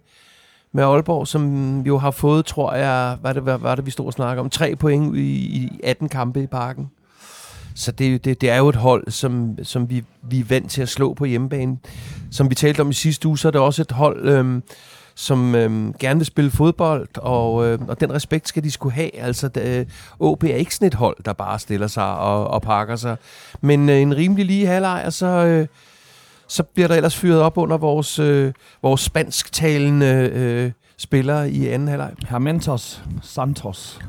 med 0.71 0.83
Aalborg, 0.83 1.27
som 1.27 1.81
jo 1.81 1.97
har 1.97 2.11
fået, 2.11 2.45
tror 2.45 2.73
jeg, 2.73 3.17
hvad 3.21 3.33
det, 3.33 3.43
hvad 3.43 3.57
var 3.57 3.75
det, 3.75 3.85
vi 3.85 3.91
stod 3.91 4.05
og 4.05 4.13
snakkede 4.13 4.39
om, 4.39 4.49
tre 4.49 4.75
point 4.75 5.15
i, 5.17 5.21
i 5.35 5.79
18 5.83 6.09
kampe 6.09 6.43
i 6.43 6.47
parken. 6.47 6.89
Så 7.75 7.91
det, 7.91 8.07
er 8.07 8.11
jo- 8.11 8.17
det, 8.17 8.41
det 8.41 8.49
er 8.49 8.57
jo 8.57 8.69
et 8.69 8.75
hold, 8.75 9.11
som, 9.11 9.57
som 9.63 9.89
vi, 9.89 10.03
vi 10.21 10.39
er 10.39 10.43
vant 10.43 10.71
til 10.71 10.81
at 10.81 10.89
slå 10.89 11.13
på 11.13 11.25
hjemmebane. 11.25 11.77
Som 12.31 12.49
vi 12.49 12.55
talte 12.55 12.81
om 12.81 12.89
i 12.89 12.93
sidste 12.93 13.27
uge, 13.27 13.37
så 13.37 13.47
er 13.47 13.51
det 13.51 13.61
også 13.61 13.81
et 13.81 13.91
hold, 13.91 14.27
øhm, 14.29 14.63
som 15.15 15.55
øhm, 15.55 15.93
gerne 15.99 16.19
vil 16.19 16.25
spille 16.25 16.51
fodbold, 16.51 17.07
og, 17.17 17.65
øh, 17.65 17.79
og 17.87 17.99
den 17.99 18.13
respekt 18.13 18.47
skal 18.47 18.63
de 18.63 18.71
skulle 18.71 18.93
have. 18.95 19.15
Altså, 19.15 19.47
det, 19.47 19.79
øh, 19.79 19.85
OB 20.19 20.43
er 20.43 20.47
ikke 20.55 20.75
sådan 20.75 20.87
et 20.87 20.93
hold, 20.93 21.17
der 21.25 21.33
bare 21.33 21.59
stiller 21.59 21.87
sig 21.87 22.17
og, 22.17 22.47
og 22.47 22.61
pakker 22.61 22.95
sig. 22.95 23.17
Men 23.61 23.89
øh, 23.89 23.95
en 24.01 24.15
rimelig 24.15 24.45
lige 24.45 24.67
halvleg, 24.67 25.03
og 25.05 25.13
så, 25.13 25.25
øh, 25.27 25.67
så 26.47 26.63
bliver 26.63 26.87
der 26.87 26.95
ellers 26.95 27.15
fyret 27.15 27.41
op 27.41 27.57
under 27.57 27.77
vores, 27.77 28.19
øh, 28.19 28.53
vores 28.81 29.01
spansktalende 29.01 30.29
øh, 30.33 30.71
spillere 30.97 31.51
i 31.51 31.67
anden 31.67 31.87
halvleg. 31.87 32.13
Hermentos 32.29 33.03
Santos. 33.21 33.99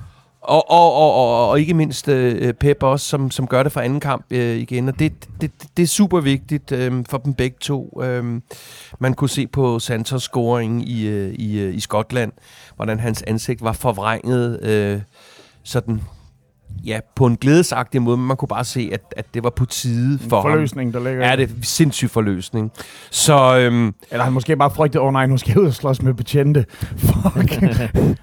Og, 0.41 0.71
og, 0.71 0.95
og, 0.95 1.15
og, 1.15 1.49
og 1.51 1.61
ikke 1.61 1.75
mindst 1.75 2.09
øh, 2.09 2.53
Pep 2.53 2.83
også, 2.83 3.07
som, 3.07 3.31
som 3.31 3.47
gør 3.47 3.63
det 3.63 3.73
for 3.73 3.81
anden 3.81 4.01
kamp 4.01 4.27
øh, 4.31 4.57
igen. 4.57 4.89
Og 4.89 4.99
det, 4.99 5.13
det, 5.41 5.51
det 5.77 5.83
er 5.83 5.87
super 5.87 6.21
vigtigt 6.21 6.73
øh, 6.73 7.05
for 7.09 7.19
dem 7.19 7.35
begge 7.35 7.57
to. 7.61 8.03
Øh, 8.03 8.41
man 8.99 9.15
kunne 9.15 9.31
se 9.31 9.47
på 9.47 9.79
Santos 9.79 10.23
scoring 10.23 10.89
i, 10.89 11.07
øh, 11.07 11.35
i, 11.35 11.59
øh, 11.59 11.75
i 11.75 11.81
Skotland, 11.81 12.33
hvordan 12.77 13.01
hans 13.01 13.23
ansigt 13.23 13.63
var 13.63 13.73
forvrænget 13.73 14.63
øh, 14.63 15.01
sådan, 15.63 16.01
ja, 16.85 16.99
på 17.17 17.27
en 17.27 17.37
glædesagtig 17.37 18.03
måde, 18.03 18.17
men 18.17 18.27
man 18.27 18.37
kunne 18.37 18.49
bare 18.49 18.65
se, 18.65 18.91
at, 18.93 19.01
at 19.17 19.27
det 19.35 19.45
var 19.45 19.51
på 19.51 19.65
tide 19.65 20.19
for 20.29 20.41
ham. 20.41 20.51
Forløsning, 20.51 20.95
der 20.95 21.05
ligger. 21.05 21.29
Ja, 21.29 21.37
det 21.37 21.51
er 21.51 21.55
sindssyg 21.63 22.11
forløsning. 22.11 22.73
Så 23.11 23.59
øhm, 23.59 23.95
Eller 24.11 24.25
han 24.25 24.33
måske 24.33 24.57
bare 24.57 24.71
frygtede, 24.71 25.01
åh 25.01 25.07
oh, 25.07 25.13
nej, 25.13 25.27
nu 25.27 25.37
skal 25.37 25.51
jeg 25.51 25.59
ud 25.59 25.67
og 25.67 25.75
slås 25.75 26.03
med 26.03 26.15
betjente. 26.15 26.65
Fuck. 26.97 27.63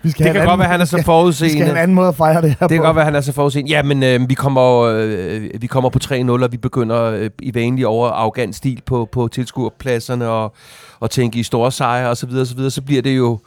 vi 0.04 0.12
skal 0.12 0.26
det 0.26 0.34
kan 0.34 0.46
godt 0.46 0.60
være, 0.60 0.68
han 0.68 0.82
er 0.82 0.86
så 0.86 0.98
Vi 0.98 1.02
skal 1.02 1.06
forudseende. 1.06 1.58
have 1.64 1.72
en 1.72 1.78
anden 1.78 1.96
måde 1.96 2.08
at 2.08 2.16
fejre 2.16 2.42
det 2.42 2.56
her 2.60 2.68
Det 2.68 2.76
kan 2.76 2.86
godt 2.86 2.96
være, 2.96 3.06
han 3.06 3.16
er 3.16 3.22
så 3.22 3.34
forudseende. 3.34 3.72
Ja, 3.72 3.84
men 3.84 4.04
øh, 4.04 4.30
vi, 4.30 4.34
kommer, 4.34 4.80
øh, 4.80 5.50
vi 5.60 5.68
kommer 5.68 5.90
på 5.90 6.00
3-0, 6.04 6.30
og 6.30 6.52
vi 6.52 6.58
begynder 6.58 7.04
øh, 7.04 7.30
i 7.40 7.54
vanlig 7.54 7.88
over 7.88 8.10
arrogant 8.10 8.56
stil 8.56 8.82
på, 8.86 9.10
på 9.12 9.28
tilskuerpladserne 9.28 10.28
og, 10.28 10.56
og 11.00 11.10
tænke 11.10 11.40
i 11.40 11.44
store 11.44 11.72
sejre 11.72 12.10
og 12.10 12.18
så 12.18 12.26
videre, 12.28 12.42
og 12.42 12.48
så 12.48 12.56
videre. 12.56 12.72
Så 12.72 12.82
bliver 12.82 13.02
det 13.02 13.18
jo 13.18 13.40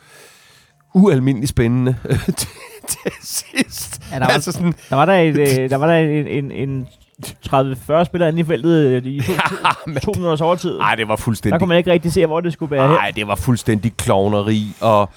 ualmindeligt 0.94 1.50
spændende 1.50 1.96
til, 2.92 3.12
sidst. 3.22 4.02
Ja, 4.12 4.18
der 4.18 4.24
var- 4.24 4.32
altså 4.32 4.52
sådan, 4.52 4.74
Der 4.90 4.96
var 4.96 5.04
der, 5.04 5.12
et, 5.14 5.38
øh, 5.38 5.70
der, 5.70 5.76
var 5.76 5.86
der 5.86 5.94
en, 5.94 6.26
en, 6.26 6.50
en 6.68 6.86
30-40 7.46 8.04
spillere 8.04 8.28
inde 8.28 8.40
i 8.40 8.44
feltet 8.44 8.86
øh, 8.86 9.06
i 9.06 9.20
to, 9.26 9.32
to, 9.94 10.00
to 10.00 10.12
minutters 10.16 10.40
overtid. 10.40 10.78
nej, 10.78 10.94
det 10.94 11.08
var 11.08 11.16
Der 11.16 11.22
fuldstændig 11.22 11.58
kunne 11.60 11.68
man 11.68 11.78
ikke 11.78 11.92
rigtig 11.92 12.12
se, 12.12 12.26
hvor 12.26 12.40
det 12.40 12.52
skulle 12.52 12.80
hen. 12.82 12.90
Nej, 12.90 13.10
det 13.16 13.26
var 13.26 13.34
fuldstændig 13.34 13.96
klovneri, 13.96 14.66
og 14.80 15.08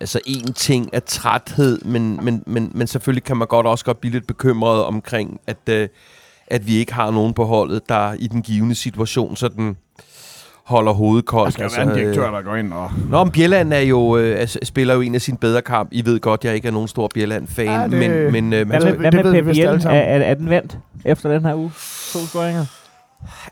altså 0.00 0.20
en 0.26 0.52
ting 0.52 0.90
er 0.92 1.00
træthed, 1.00 1.80
men, 1.84 2.24
men, 2.24 2.42
men, 2.46 2.70
men 2.74 2.86
selvfølgelig 2.86 3.24
kan 3.24 3.36
man 3.36 3.48
godt 3.48 3.66
også 3.66 3.84
godt 3.84 4.00
blive 4.00 4.12
lidt 4.12 4.26
bekymret 4.26 4.84
omkring, 4.84 5.40
at, 5.46 5.68
øh, 5.70 5.88
at 6.46 6.66
vi 6.66 6.76
ikke 6.76 6.94
har 6.94 7.10
nogen 7.10 7.34
på 7.34 7.44
holdet, 7.44 7.88
der 7.88 8.12
i 8.12 8.26
den 8.26 8.42
givende 8.42 8.74
situation 8.74 9.36
sådan 9.36 9.76
holder 10.66 10.92
hovedet 10.92 11.24
Der 11.26 11.30
koldt. 11.30 11.52
skal 11.52 11.62
jo 11.64 11.70
være 11.76 11.92
en 11.92 11.98
direktør, 11.98 12.30
der 12.30 12.42
går 12.42 12.56
ind 12.56 12.72
og... 12.72 12.90
Nå, 13.10 13.24
men 13.24 13.32
Bjelland 13.32 13.72
er 13.72 13.78
jo, 13.80 14.16
øh, 14.16 14.40
altså, 14.40 14.58
spiller 14.62 14.94
jo 14.94 15.00
en 15.00 15.14
af 15.14 15.20
sine 15.20 15.38
bedre 15.38 15.62
kamp. 15.62 15.88
I 15.92 16.04
ved 16.04 16.20
godt, 16.20 16.44
jeg 16.44 16.54
ikke 16.54 16.68
er 16.68 16.72
nogen 16.72 16.88
stor 16.88 17.10
Bjelland-fan, 17.14 17.66
Ja, 17.66 17.82
det- 17.82 17.90
men, 17.90 18.32
men 18.32 18.52
øh, 18.52 18.66
Hvad 18.68 18.80
man, 18.80 18.88
med, 18.88 18.98
hvad 18.98 19.12
det 19.12 19.24
med 19.24 19.32
Pep 19.42 19.44
Biel? 19.44 19.66
Er, 19.66 19.90
er, 19.90 20.18
er 20.20 20.34
den 20.34 20.50
vendt 20.50 20.78
efter 21.04 21.32
den 21.32 21.44
her 21.44 21.54
uge? 21.54 21.70
To 22.12 22.18
scoringer? 22.26 22.64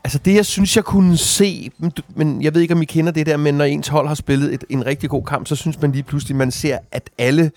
Altså 0.03 0.19
det, 0.19 0.35
jeg 0.35 0.45
synes, 0.45 0.75
jeg 0.75 0.83
kunne 0.83 1.17
se, 1.17 1.71
men 2.15 2.41
jeg 2.41 2.53
ved 2.53 2.61
ikke, 2.61 2.73
om 2.73 2.81
I 2.81 2.85
kender 2.85 3.11
det 3.11 3.25
der, 3.25 3.37
men 3.37 3.53
når 3.55 3.65
ens 3.65 3.87
hold 3.87 4.07
har 4.07 4.15
spillet 4.15 4.53
et, 4.53 4.63
en 4.69 4.85
rigtig 4.85 5.09
god 5.09 5.23
kamp, 5.23 5.47
så 5.47 5.55
synes 5.55 5.81
man 5.81 5.91
lige 5.91 6.03
pludselig, 6.03 6.35
man 6.37 6.51
ser, 6.51 6.77
at 6.91 7.09
alle 7.17 7.51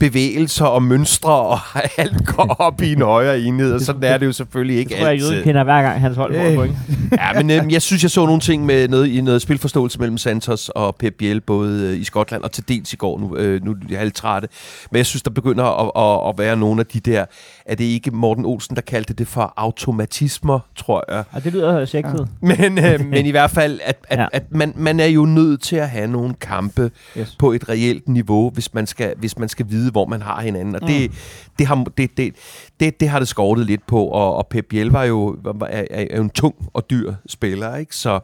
bevægelser 0.00 0.64
og 0.64 0.82
mønstre 0.82 1.32
og 1.32 1.58
alt 1.98 2.26
går 2.26 2.56
op 2.58 2.82
i 2.82 2.92
en 2.92 3.02
højere 3.02 3.40
enhed, 3.40 3.72
og 3.72 3.80
sådan 3.80 4.02
er 4.04 4.18
det 4.18 4.26
jo 4.26 4.32
selvfølgelig 4.32 4.76
ikke 4.78 4.88
Det 4.88 4.98
tror 4.98 5.06
jeg, 5.06 5.12
altid. 5.14 5.42
kender 5.44 5.64
hver 5.64 5.82
gang 5.82 6.00
hans 6.00 6.16
hold 6.16 6.34
får 6.34 6.42
Øh. 6.44 6.50
et 6.50 6.56
point. 6.56 6.74
Ja, 7.12 7.42
men 7.42 7.50
øh, 7.50 7.72
jeg 7.72 7.82
synes, 7.82 8.02
jeg 8.02 8.10
så 8.10 8.26
nogle 8.26 8.40
ting 8.40 8.66
med 8.66 8.88
noget, 8.88 9.06
i 9.08 9.20
noget 9.20 9.42
spilforståelse 9.42 9.98
mellem 9.98 10.18
Santos 10.18 10.68
og 10.68 10.96
Pep 10.96 11.14
Biel, 11.18 11.40
både 11.40 11.82
øh, 11.94 12.00
i 12.00 12.04
Skotland 12.04 12.42
og 12.42 12.52
til 12.52 12.68
dels 12.68 12.92
i 12.92 12.96
går. 12.96 13.18
Nu, 13.20 13.36
øh, 13.36 13.64
nu 13.64 13.70
er 13.70 13.76
jeg 13.90 13.98
halvt 13.98 14.14
trætte. 14.14 14.48
Men 14.90 14.96
jeg 14.96 15.06
synes, 15.06 15.22
der 15.22 15.30
begynder 15.30 15.64
at, 15.64 15.90
at, 16.24 16.28
at 16.28 16.38
være 16.38 16.56
nogle 16.56 16.80
af 16.80 16.86
de 16.86 17.00
der... 17.00 17.24
Er 17.66 17.74
det 17.74 17.84
ikke 17.84 18.10
Morten 18.10 18.44
Olsen, 18.44 18.76
der 18.76 18.82
kaldte 18.82 19.14
det 19.14 19.28
for 19.28 19.52
automatismer, 19.56 20.58
tror 20.76 21.04
jeg? 21.14 21.24
Og 21.32 21.44
det 21.44 21.52
lyder 21.52 21.84
sexet. 21.84 22.28
Men, 22.40 22.78
øh, 22.78 23.06
men 23.06 23.26
i 23.26 23.30
hvert 23.30 23.50
fald, 23.50 23.80
at, 23.84 23.96
at, 24.08 24.18
Ja. 24.18 24.22
ja. 24.22 24.28
at 24.32 24.42
man, 24.50 24.72
man 24.76 25.00
er 25.00 25.06
jo 25.06 25.24
nødt 25.24 25.62
til 25.62 25.76
at 25.76 25.88
have 25.90 26.06
nogle 26.06 26.34
kampe 26.40 26.90
Yes. 27.18 27.36
på 27.38 27.52
et 27.52 27.68
reelt 27.68 28.08
niveau, 28.08 28.50
hvis 28.50 28.74
man 28.74 28.86
skal, 28.86 29.12
hvis 29.18 29.38
man 29.38 29.48
skal 29.48 29.66
vide, 29.68 29.89
hvor 29.90 30.06
man 30.06 30.22
har 30.22 30.40
hinanden. 30.40 30.74
Og 30.74 30.80
det, 30.80 31.10
det, 31.58 31.66
har, 31.66 31.84
det, 31.96 32.16
det, 32.16 32.34
det, 32.80 33.00
det 33.00 33.08
har 33.08 33.18
det 33.18 33.28
skortet 33.28 33.66
lidt 33.66 33.86
på, 33.86 34.04
og, 34.04 34.36
og 34.36 34.46
Pep 34.46 34.64
Biel 34.68 34.90
var 34.90 35.04
jo 35.04 35.36
er, 35.44 35.66
er 35.68 35.84
er 35.90 36.16
jo 36.16 36.22
en 36.22 36.30
tung 36.30 36.54
og 36.74 36.90
dyr 36.90 37.14
spiller, 37.28 37.76
ikke? 37.76 37.96
Så, 37.96 38.20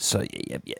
så 0.00 0.18
ja, 0.50 0.56
ja, 0.66 0.72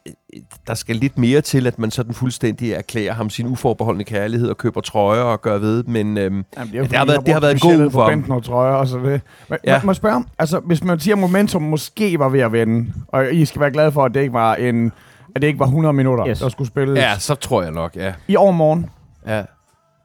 der 0.66 0.74
skal 0.74 0.96
lidt 0.96 1.18
mere 1.18 1.40
til, 1.40 1.66
at 1.66 1.78
man 1.78 1.90
sådan 1.90 2.14
fuldstændig 2.14 2.72
erklærer 2.72 3.12
ham 3.14 3.30
sin 3.30 3.46
uforbeholdende 3.46 4.04
kærlighed 4.04 4.48
og 4.48 4.56
køber 4.58 4.80
trøjer 4.80 5.22
og 5.22 5.40
gør 5.42 5.58
ved, 5.58 5.84
men 5.84 6.18
øhm, 6.18 6.44
Jamen, 6.56 6.72
det 6.72 6.92
har 6.92 7.04
været- 7.06 7.26
det 7.26 7.34
har 7.34 7.40
været 7.40 7.52
en 7.52 7.58
god 7.58 7.76
uge 7.78 7.90
for 7.90 8.10
ham. 8.10 8.42
Tror 8.42 8.64
jeg, 8.66 8.74
og 8.74 8.86
så 8.86 8.98
det. 8.98 9.20
Men, 9.48 9.58
Ja. 9.64 9.80
må 9.84 9.90
jeg 9.90 9.96
spørge, 9.96 10.24
altså, 10.38 10.58
hvis 10.60 10.84
man 10.84 11.00
siger, 11.00 11.14
at 11.14 11.18
momentum 11.20 11.62
måske 11.62 12.18
var 12.18 12.28
ved 12.28 12.40
at 12.40 12.52
vende, 12.52 12.92
og 13.08 13.32
I 13.34 13.44
skal 13.44 13.60
være 13.60 13.70
glade 13.70 13.92
for, 13.92 14.04
at 14.04 14.14
det 14.14 14.20
ikke 14.20 14.32
var 14.32 14.54
en 14.54 14.92
at 15.34 15.42
det 15.42 15.48
ikke 15.48 15.58
var 15.58 15.66
100 15.66 15.92
minutter, 15.92 16.28
yes. 16.28 16.38
der 16.38 16.48
skulle 16.48 16.68
spilles 16.68 16.98
ja, 16.98 17.18
så 17.18 17.34
tror 17.34 17.62
jeg 17.62 17.70
nok, 17.72 17.96
ja. 17.96 18.12
i 18.28 18.36
overmorgen. 18.36 18.86
ja. 19.26 19.42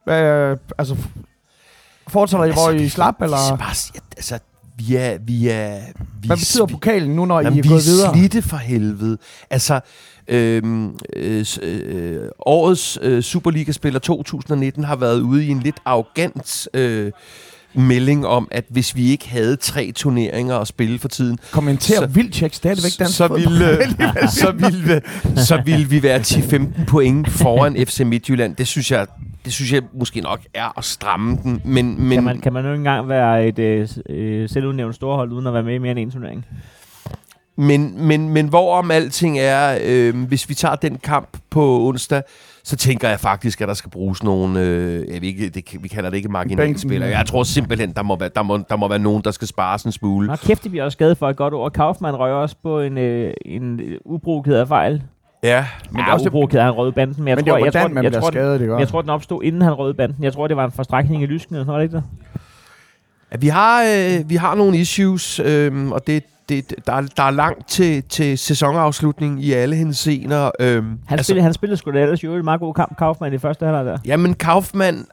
Hvad, 0.03 0.55
altså, 0.77 0.95
fortsætter 2.07 2.45
I, 2.45 2.51
hvor 2.51 2.69
I 2.69 2.89
slap, 2.89 3.21
eller? 3.21 3.37
Altså, 3.37 3.55
Bare, 3.55 4.01
altså, 4.17 4.39
vi 4.77 4.95
er... 4.95 5.17
Vi 5.25 5.47
er 5.49 5.79
vi 6.21 6.27
Hvad 6.27 6.37
betyder 6.37 6.65
vi- 6.65 6.73
pokalen 6.73 7.15
nu, 7.15 7.25
når 7.25 7.39
I 7.39 7.43
Jamen, 7.43 7.59
er 7.59 7.63
vi 7.63 7.69
gået 7.69 7.79
er 7.79 7.83
videre? 7.91 8.13
slidte 8.13 8.41
for 8.41 8.57
helvede. 8.57 9.17
Altså, 9.49 9.79
øhm, 10.27 10.97
øh, 11.15 11.45
øh, 11.61 12.21
årets 12.39 12.99
øh, 13.01 13.23
Superliga-spiller 13.23 13.99
2019 13.99 14.83
har 14.83 14.95
været 14.95 15.19
ude 15.21 15.45
i 15.45 15.49
en 15.49 15.59
lidt 15.59 15.75
arrogant 15.85 16.67
øh, 16.73 17.11
melding 17.75 18.27
om, 18.27 18.47
at 18.51 18.65
hvis 18.69 18.95
vi 18.95 19.11
ikke 19.11 19.29
havde 19.29 19.55
tre 19.55 19.91
turneringer 19.95 20.57
at 20.57 20.67
spille 20.67 20.99
for 20.99 21.07
tiden, 21.07 21.39
Kommenterer 21.51 21.99
Så- 21.99 22.05
Vildtjek 22.07 22.53
stadigvæk 22.53 22.91
dansk 22.99 23.17
så 23.17 23.27
ville, 23.27 23.77
så, 24.41 24.51
ville, 24.51 25.01
så 25.45 25.61
ville 25.65 25.85
vi 25.89 26.03
være 26.03 26.19
10-15 26.19 26.85
point 26.87 27.29
foran 27.29 27.85
FC 27.87 27.99
Midtjylland. 27.99 28.55
Det 28.55 28.67
synes 28.67 28.91
jeg, 28.91 29.07
det 29.45 29.53
synes 29.53 29.73
jeg 29.73 29.81
måske 29.93 30.21
nok 30.21 30.39
er 30.53 30.77
at 30.77 30.83
stramme 30.83 31.37
den. 31.43 31.61
Men, 31.65 32.01
men 32.01 32.17
Kan 32.17 32.23
man, 32.23 32.41
kan 32.41 32.53
man 32.53 32.65
jo 32.65 32.71
ikke 32.71 32.79
engang 32.79 33.09
være 33.09 33.47
et 33.47 33.59
øh, 33.59 33.87
øh, 34.09 34.49
selvudnævnt 34.49 34.95
storhold, 34.95 35.31
uden 35.31 35.47
at 35.47 35.53
være 35.53 35.63
med 35.63 35.73
i 35.73 35.77
mere 35.77 35.91
end 35.91 35.99
en 35.99 36.11
turnering? 36.11 36.45
Men, 37.55 38.07
men, 38.07 38.29
men 38.29 38.47
hvorom 38.47 38.91
alting 38.91 39.39
er, 39.39 39.77
øh, 39.83 40.27
hvis 40.27 40.49
vi 40.49 40.53
tager 40.53 40.75
den 40.75 40.97
kamp 40.97 41.37
på 41.49 41.87
onsdag, 41.87 42.21
så 42.63 42.75
tænker 42.75 43.09
jeg 43.09 43.19
faktisk, 43.19 43.61
at 43.61 43.67
der 43.67 43.73
skal 43.73 43.91
bruges 43.91 44.23
nogle, 44.23 44.59
øh, 44.61 45.13
jeg 45.13 45.21
ved 45.21 45.27
ikke, 45.27 45.49
det, 45.49 45.83
vi 45.83 45.87
kalder 45.87 46.09
det 46.09 46.17
ikke 46.17 46.29
marginalspillere. 46.29 47.09
Jeg 47.09 47.25
tror 47.25 47.43
simpelthen, 47.43 47.93
der 47.93 48.03
må, 48.03 48.17
være, 48.19 48.29
der, 48.35 48.43
må, 48.43 48.57
der 48.69 48.75
må 48.75 48.87
være 48.87 48.99
nogen, 48.99 49.23
der 49.23 49.31
skal 49.31 49.47
spare 49.47 49.79
en 49.85 49.91
smule. 49.91 50.27
Nå, 50.27 50.35
kæft, 50.35 50.63
det 50.63 50.71
bliver 50.71 50.83
også 50.83 50.95
skadet 50.95 51.17
for 51.17 51.29
et 51.29 51.35
godt 51.35 51.53
ord. 51.53 51.71
Kaufmann 51.71 52.17
røg 52.17 52.33
også 52.33 52.55
på 52.63 52.79
en, 52.79 52.97
øh, 52.97 53.33
en 53.45 53.79
øh, 53.79 53.99
uprovokeret 54.05 54.67
fejl 54.67 55.03
Ja, 55.43 55.65
Men 55.91 55.99
ja, 55.99 56.13
også 56.13 56.29
det, 56.29 56.51
havde 56.51 56.63
han 56.63 56.73
røde 56.73 56.91
banden, 56.91 57.23
men 57.23 57.27
jeg 57.27 57.35
men 57.35 57.45
tror, 57.45 57.57
det 57.57 57.61
var 57.61 57.65
jeg, 57.65 57.71
hvordan 57.71 57.81
tror, 57.81 57.93
man 57.93 58.03
jeg, 58.03 58.13
tror, 58.13 58.29
den, 58.29 58.33
skadet, 58.33 58.61
ikke? 58.61 58.77
jeg 58.77 58.87
tror, 58.87 59.01
den 59.01 59.09
opstod, 59.09 59.43
inden 59.43 59.61
han 59.61 59.73
røde 59.73 59.93
banden. 59.93 60.23
Jeg 60.23 60.33
tror, 60.33 60.47
det 60.47 60.57
var 60.57 60.65
en 60.65 60.71
forstrækning 60.71 61.23
i 61.23 61.25
lysken, 61.25 61.55
eller 61.55 61.65
sådan 61.65 61.71
noget, 61.73 61.83
ikke 61.83 61.95
det? 61.95 62.03
Ja, 63.31 63.37
Vi 63.37 63.47
har, 63.47 63.83
øh, 63.83 64.29
vi 64.29 64.35
har 64.35 64.55
nogle 64.55 64.77
issues, 64.77 65.39
øh, 65.39 65.87
og 65.91 66.07
det, 66.07 66.23
det, 66.49 66.73
der, 66.87 66.93
er, 66.93 67.01
der 67.17 67.23
er 67.23 67.31
langt 67.31 67.67
til, 67.67 68.03
til 68.03 68.37
sæsonafslutning 68.37 69.43
i 69.43 69.51
alle 69.51 69.75
henseender. 69.75 70.51
Øh, 70.59 70.83
Han, 70.83 70.99
altså, 71.09 71.23
spillede, 71.23 71.43
han 71.43 71.53
spillede 71.53 71.77
sgu 71.77 71.91
da 71.91 72.01
ellers 72.01 72.23
jo 72.23 72.35
en 72.35 72.43
meget 72.43 72.59
god 72.59 72.73
kamp, 72.73 72.97
Kaufmann, 72.97 73.33
i 73.33 73.37
første 73.37 73.65
halvleg 73.65 73.85
der. 73.85 73.97
Jamen, 74.05 74.33
Kaufmann 74.33 75.05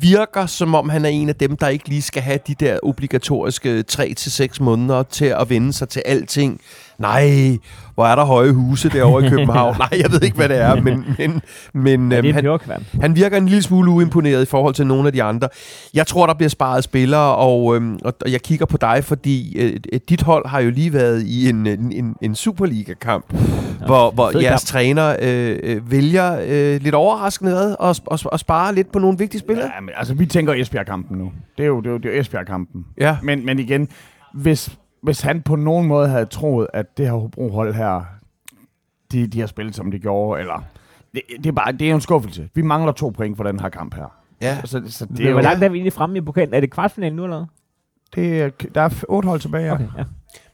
virker, 0.00 0.46
som 0.46 0.74
om 0.74 0.88
han 0.88 1.04
er 1.04 1.08
en 1.08 1.28
af 1.28 1.34
dem, 1.34 1.56
der 1.56 1.68
ikke 1.68 1.88
lige 1.88 2.02
skal 2.02 2.22
have 2.22 2.38
de 2.46 2.54
der 2.54 2.78
obligatoriske 2.82 3.84
3-6 3.92 4.62
måneder 4.62 5.02
til 5.02 5.24
at 5.24 5.50
vende 5.50 5.72
sig 5.72 5.88
til 5.88 6.02
alting. 6.06 6.60
Nej, 6.98 7.58
hvor 7.94 8.06
er 8.06 8.14
der 8.14 8.24
høje 8.24 8.52
huse 8.52 8.88
derovre 8.88 9.26
i 9.26 9.28
København. 9.34 9.76
Nej, 9.78 10.00
jeg 10.02 10.12
ved 10.12 10.22
ikke, 10.22 10.36
hvad 10.36 10.48
det 10.48 10.56
er, 10.56 10.74
men, 10.82 11.04
men, 11.18 11.40
men 11.72 12.12
Ja, 12.12 12.18
øhm, 12.18 12.24
det 12.24 12.46
er 12.46 12.72
han, 12.72 12.84
han 13.00 13.16
virker 13.16 13.36
en 13.36 13.46
lille 13.46 13.62
smule 13.62 13.90
uimponeret 13.90 14.42
i 14.42 14.46
forhold 14.46 14.74
til 14.74 14.86
nogle 14.86 15.06
af 15.06 15.12
de 15.12 15.22
andre. 15.22 15.48
Jeg 15.94 16.06
tror, 16.06 16.26
der 16.26 16.34
bliver 16.34 16.48
sparet 16.48 16.84
spillere, 16.84 17.34
og, 17.36 17.76
øhm, 17.76 17.98
og 18.04 18.14
og 18.28 18.32
jeg 18.32 18.42
kigger 18.42 18.66
på 18.66 18.76
dig, 18.76 19.04
fordi 19.04 19.58
øh, 19.58 20.00
dit 20.08 20.22
hold 20.22 20.48
har 20.48 20.60
jo 20.60 20.70
lige 20.70 20.92
været 20.92 21.22
i 21.22 21.48
en, 21.48 21.66
en, 21.66 21.92
en, 21.92 22.14
en 22.22 22.34
Superliga-kamp, 22.34 23.24
ja, 23.32 23.86
hvor, 23.86 24.10
hvor 24.10 24.30
jeres 24.40 24.44
kamp. 24.44 24.60
træner 24.60 25.16
øh, 25.22 25.58
øh, 25.62 25.90
vælger 25.90 26.40
øh, 26.46 26.80
lidt 26.82 26.94
overraskende 26.94 27.52
ad 27.52 27.76
og, 27.78 27.96
og, 28.06 28.18
og 28.24 28.40
spare 28.40 28.74
lidt 28.74 28.92
på 28.92 28.98
nogle 28.98 29.18
vigtige 29.18 29.40
spillere. 29.40 29.70
Ja, 29.74 29.80
men 29.80 29.90
altså, 29.96 30.14
vi 30.14 30.26
tænker 30.26 30.52
Esbjerg-kampen 30.54 31.18
nu. 31.18 31.32
Det 31.58 31.62
er 31.62 31.66
jo, 31.68 31.80
det 31.80 31.86
er 31.86 31.90
jo, 31.90 31.98
det 31.98 32.10
er 32.10 32.14
jo 32.14 32.20
Esbjerg-kampen. 32.20 32.84
Ja. 33.00 33.16
Men, 33.22 33.46
men 33.46 33.58
igen, 33.58 33.88
hvis, 34.34 34.70
hvis 35.02 35.20
han 35.20 35.42
på 35.42 35.56
nogen 35.56 35.86
måde 35.86 36.08
havde 36.08 36.26
troet, 36.26 36.66
at 36.72 36.98
det 36.98 37.06
her 37.06 37.12
Hobro-hold 37.12 37.74
her, 37.74 38.02
de, 39.12 39.26
de 39.26 39.40
har 39.40 39.46
spillet, 39.46 39.74
som 39.74 39.90
de 39.90 39.98
gjorde, 39.98 40.40
eller... 40.40 40.62
Det, 41.14 41.22
det, 41.36 41.46
er 41.46 41.52
bare, 41.52 41.72
det 41.72 41.82
er 41.82 41.88
jo 41.88 41.94
en 41.94 42.00
skuffelse. 42.00 42.48
Vi 42.54 42.62
mangler 42.62 42.92
to 42.92 43.08
point 43.08 43.36
for 43.36 43.44
den 43.44 43.60
her 43.60 43.68
kamp 43.68 43.94
her. 43.94 44.14
Ja. 44.40 44.60
Så, 44.64 44.82
så 44.86 45.06
det 45.06 45.18
Men 45.18 45.26
er 45.26 45.30
hvor 45.30 45.40
jo, 45.40 45.44
langt 45.44 45.64
er 45.64 45.68
vi 45.68 45.76
egentlig 45.76 45.92
fremme 45.92 46.18
i 46.18 46.20
pokalen? 46.20 46.54
Er 46.54 46.60
det 46.60 46.70
kvartfinalen 46.70 47.16
nu, 47.16 47.24
eller 47.24 47.46
det 48.14 48.42
er, 48.42 48.50
der 48.74 48.80
er 48.80 49.04
otte 49.08 49.28
hold 49.28 49.40
tilbage, 49.40 49.64
ja. 49.64 49.74
Okay, 49.74 49.88
ja. 49.98 50.04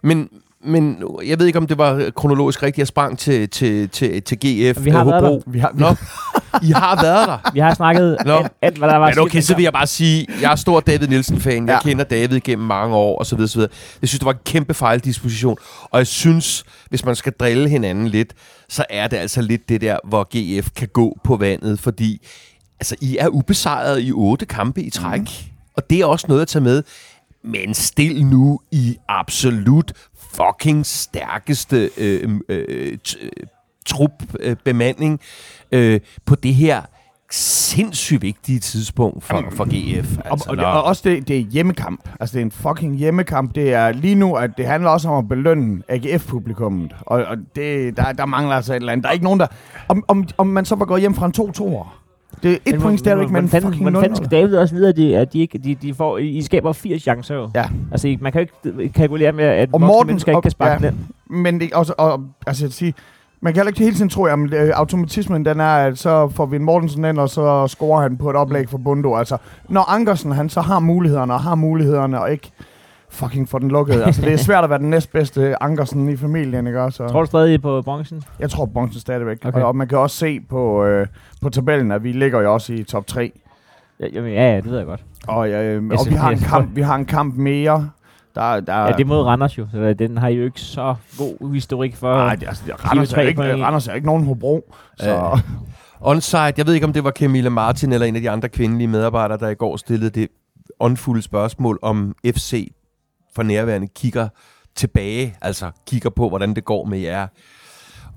Men, 0.02 0.28
men 0.64 1.03
jeg 1.27 1.38
ved 1.38 1.46
ikke, 1.46 1.59
om 1.59 1.66
det 1.66 1.79
var 1.79 2.11
kronologisk 2.16 2.62
rigtigt. 2.62 2.79
Jeg 2.79 2.87
sprang 2.87 3.18
til, 3.18 3.48
til, 3.50 3.88
til, 3.88 4.22
til 4.22 4.38
GF 4.38 4.85
Vi 4.85 4.90
har 4.90 5.05
været 5.05 5.22
Hobro. 5.24 5.42
Vi 5.46 5.59
har, 5.59 5.70
vi, 5.74 5.81
Nå, 5.81 5.88
I 6.62 6.70
har 6.70 7.03
været 7.03 7.29
der. 7.29 7.50
Vi 7.53 7.61
har 7.61 7.74
snakket 7.74 8.16
Nå. 8.27 8.33
alt, 8.33 8.53
alt, 8.62 8.79
hvad 8.79 8.88
der 8.88 8.96
var. 8.96 9.09
Men 9.09 9.18
okay, 9.18 9.40
så 9.40 9.55
vil 9.55 9.62
jeg 9.62 9.72
bare 9.72 9.87
sige, 9.87 10.27
jeg 10.42 10.53
er 10.53 10.57
stor 10.57 10.81
David 10.81 11.09
Nielsen-fan. 11.09 11.68
Jeg 11.68 11.81
Ja. 11.85 11.88
kender 11.88 12.05
David 12.05 12.40
gennem 12.40 12.66
mange 12.66 12.96
år, 12.96 13.18
og 13.18 13.27
så 13.27 13.37
videre, 13.37 13.48
så 13.48 13.59
videre. 13.59 13.72
Jeg 14.03 14.09
synes, 14.09 14.18
det 14.18 14.27
var 14.27 14.33
en 14.33 14.38
kæmpe 14.44 14.74
fejldisposition. 14.74 15.57
Og 15.83 15.98
jeg 15.98 16.07
synes, 16.07 16.64
hvis 16.88 17.05
man 17.05 17.14
skal 17.16 17.33
drille 17.40 17.68
hinanden 17.68 18.09
lidt, 18.09 18.33
så 18.68 18.85
er 18.90 19.07
det 19.09 19.16
altså 19.16 19.42
lidt 19.42 19.68
det 19.68 19.81
der, 19.81 19.98
hvor 20.09 20.29
GF 20.37 20.68
kan 20.77 20.88
gå 20.92 21.18
på 21.24 21.37
vandet, 21.37 21.81
fordi 21.81 22.27
altså, 22.81 22.96
I 23.00 23.16
er 23.20 23.29
ubesejret 23.29 24.03
i 24.03 24.12
otte 24.12 24.46
kampe 24.46 24.83
i 24.83 24.90
træk. 24.90 25.20
Mm. 25.20 25.27
Og 25.77 25.90
det 25.90 26.00
er 26.00 26.07
også 26.07 26.27
noget 26.29 26.42
at 26.42 26.48
tage 26.48 26.62
med. 26.62 26.83
Men 27.44 27.74
stil 27.74 28.27
nu 28.27 28.61
i 28.72 28.96
absolut 29.09 29.92
fucking 30.35 30.87
stærkeste 30.87 31.90
øh, 31.99 32.31
øh, 32.49 32.99
t- 33.09 33.25
øh, 33.25 33.31
trup-bemanding 33.87 35.20
øh, 35.73 36.01
på 36.27 36.35
det 36.35 36.55
her 36.55 36.83
sindssygt 37.31 38.23
vigtige 38.23 38.61
tidspunkt 38.61 39.25
for, 39.25 39.44
for 39.51 39.64
GF. 40.01 40.18
og, 40.18 40.25
Altså, 40.31 40.51
og, 40.51 40.57
når- 40.57 40.62
og 40.64 40.83
også 40.85 41.03
det, 41.05 41.29
det 41.29 41.37
er 41.37 41.40
hjemmekamp. 41.40 42.09
Altså, 42.20 42.35
det 42.35 42.40
er 42.40 42.44
en 42.44 42.51
fucking 42.51 42.97
hjemmekamp. 42.97 43.55
Det 43.55 43.73
er 43.73 43.92
lige 43.92 44.14
nu, 44.14 44.35
at 44.35 44.51
det 44.57 44.66
handler 44.66 44.90
også 44.90 45.09
om 45.09 45.25
at 45.25 45.29
belønne 45.29 45.83
AGF-publikummet. 45.88 46.92
Og, 47.01 47.25
og 47.25 47.37
det, 47.57 47.97
der, 47.97 48.12
der 48.12 48.27
mangler 48.27 48.57
altså 48.57 48.73
et 48.73 48.77
eller 48.77 48.92
andet. 48.92 49.03
Der 49.03 49.09
er 49.09 49.12
ikke 49.12 49.25
nogen, 49.25 49.40
der... 49.40 49.47
Om, 49.88 50.05
om, 50.09 50.25
om 50.38 50.47
man 50.47 50.64
så 50.64 50.75
var 50.75 50.85
gået 50.85 51.01
hjem 51.01 51.14
fra 51.14 51.27
en 51.27 51.33
2-2'er. 51.38 52.04
Det 52.42 52.53
er 52.53 52.57
et 52.75 52.81
point 52.81 52.99
stadigvæk, 52.99 53.31
men 53.31 53.49
fucking 53.49 53.75
Hvordan 53.83 53.94
fanden 53.94 54.11
0 54.11 54.16
skal 54.16 54.31
David 54.31 54.57
også 54.57 54.75
vide, 54.75 54.88
at 54.88 54.97
de, 54.97 55.16
at 55.16 55.33
de, 55.33 55.40
ikke, 55.40 55.59
de, 55.59 55.75
de 55.75 55.94
får, 55.94 56.18
I 56.18 56.42
skaber 56.42 56.73
80 56.73 57.03
chancer 57.03 57.35
jo. 57.35 57.51
Ja. 57.55 57.64
Altså, 57.92 58.09
I- 58.09 58.18
man 58.20 58.33
kan 58.33 58.40
jo 58.64 58.70
ikke 58.81 58.92
kalkulere 58.94 59.33
med, 59.33 59.44
at 59.44 59.68
Og 59.73 59.81
Morten- 59.81 60.07
mennesker 60.07 60.33
ikke 60.33 60.42
kan 60.42 60.51
sparke 60.51 60.85
ja. 60.85 60.90
den. 60.90 61.07
Men 61.31 61.61
det, 61.61 61.73
også, 61.73 61.94
og, 61.99 62.20
altså, 62.47 62.64
vil 62.64 62.73
sige, 62.73 62.94
man 63.40 63.53
kan 63.53 63.61
heller 63.61 63.70
ikke 63.70 63.81
hele 63.83 63.94
tiden 63.97 64.09
tro, 64.09 64.25
at 64.25 64.38
øh, 64.55 64.70
automatismen 64.75 65.44
den 65.44 65.61
er, 65.61 65.64
at 65.66 65.99
så 65.99 66.29
får 66.29 66.47
vi 66.47 66.57
en 66.57 66.64
Mortensen 66.64 67.05
ind, 67.05 67.18
og 67.18 67.29
så 67.29 67.66
scorer 67.66 68.03
han 68.03 68.16
på 68.16 68.31
et 68.31 68.37
oplæg 68.37 68.68
for 68.68 68.79
Bundo. 68.79 69.16
Altså, 69.16 69.37
når 69.68 69.90
Ankersen 69.90 70.33
han 70.33 70.49
så 70.49 70.61
har 70.61 70.79
mulighederne, 70.79 71.33
og 71.35 71.40
har 71.40 71.55
mulighederne, 71.55 72.20
og 72.20 72.33
ikke 72.33 72.51
fucking 73.14 73.48
får 73.48 73.59
den 73.59 73.68
lukket. 73.68 74.03
Altså, 74.03 74.22
det 74.22 74.33
er 74.33 74.37
svært 74.48 74.64
at 74.64 74.70
være 74.70 74.79
den 74.79 74.90
næstbedste 74.90 75.62
Ankersen 75.62 76.09
i 76.09 76.16
familien, 76.16 76.66
ikke 76.66 76.83
også? 76.83 77.09
Tror 77.09 77.20
du 77.20 77.27
stadig 77.27 77.62
på 77.62 77.83
bronzen? 77.83 78.22
Jeg 78.38 78.50
tror 78.50 78.66
Bronsen 78.66 79.00
stadigvæk. 79.00 79.38
Okay. 79.44 79.61
Og, 79.61 79.66
og 79.68 79.77
man 79.77 79.88
kan 79.88 79.98
også 79.98 80.16
se 80.16 80.40
på, 80.40 80.85
øh, 80.85 81.07
på 81.42 81.50
tabellen, 81.50 81.92
at 81.92 82.05
vi 82.05 82.12
ligger 82.12 82.40
jo 82.40 82.53
også 82.55 82.72
i 82.72 82.83
top 82.83 83.07
3. 83.07 83.33
Ja, 84.00 84.07
jamen, 84.12 84.33
ja, 84.33 84.50
ja, 84.50 84.57
det 84.57 84.64
ved 84.70 84.77
jeg 84.77 84.87
godt. 84.87 85.05
Og, 85.29 85.46
øh, 85.48 85.53
Jeg 85.53 85.98
og 85.98 86.07
vi, 86.09 86.14
har 86.14 86.31
en 86.31 86.38
kamp, 86.38 86.77
vi 86.77 86.83
har 86.83 86.94
en 86.94 87.05
kamp 87.07 87.35
mere. 87.37 87.90
Der, 88.35 88.61
der, 88.61 88.74
Ja, 88.85 88.92
det 88.92 89.00
er 89.00 89.05
mod 89.05 89.22
Randers 89.22 89.59
jo, 89.59 89.66
så 89.72 89.94
den 89.98 90.18
har 90.18 90.29
jo 90.29 90.44
ikke 90.44 90.61
så 90.61 90.94
god 91.18 91.53
historik 91.55 91.96
for... 91.96 92.14
Nej, 92.14 92.35
det, 92.35 92.48
altså, 92.48 92.62
det, 92.66 92.85
Randers, 92.90 93.12
er 93.12 93.20
ikke. 93.20 93.42
Randers 93.64 93.88
er 93.88 93.94
ikke 93.94 94.07
nogen 94.07 94.24
Hobro. 94.27 94.72
Så, 94.98 95.11
Øh, 95.11 95.40
Onside, 96.00 96.40
jeg 96.57 96.66
ved 96.66 96.74
ikke, 96.74 96.87
om 96.87 96.92
det 96.92 97.05
var 97.05 97.11
Camilla 97.11 97.50
Martin 97.50 97.92
eller 97.92 98.07
en 98.07 98.16
af 98.16 98.22
de 98.22 98.31
andre 98.31 98.48
kvindelige 98.48 98.88
medarbejdere, 98.88 99.38
der 99.38 99.48
i 99.48 99.55
går 99.55 99.77
stillede 99.77 100.11
det 100.11 100.29
åndfulde 100.81 101.22
spørgsmål, 101.22 101.79
om 101.83 102.14
FC 102.37 102.72
for 103.35 103.42
nærværende 103.42 103.88
kigger 103.88 104.29
tilbage, 104.75 105.37
altså 105.40 105.70
kigger 105.87 106.11
på, 106.11 106.29
hvordan 106.29 106.55
det 106.55 106.64
går 106.64 106.85
med 106.85 106.99
jer. 106.99 107.27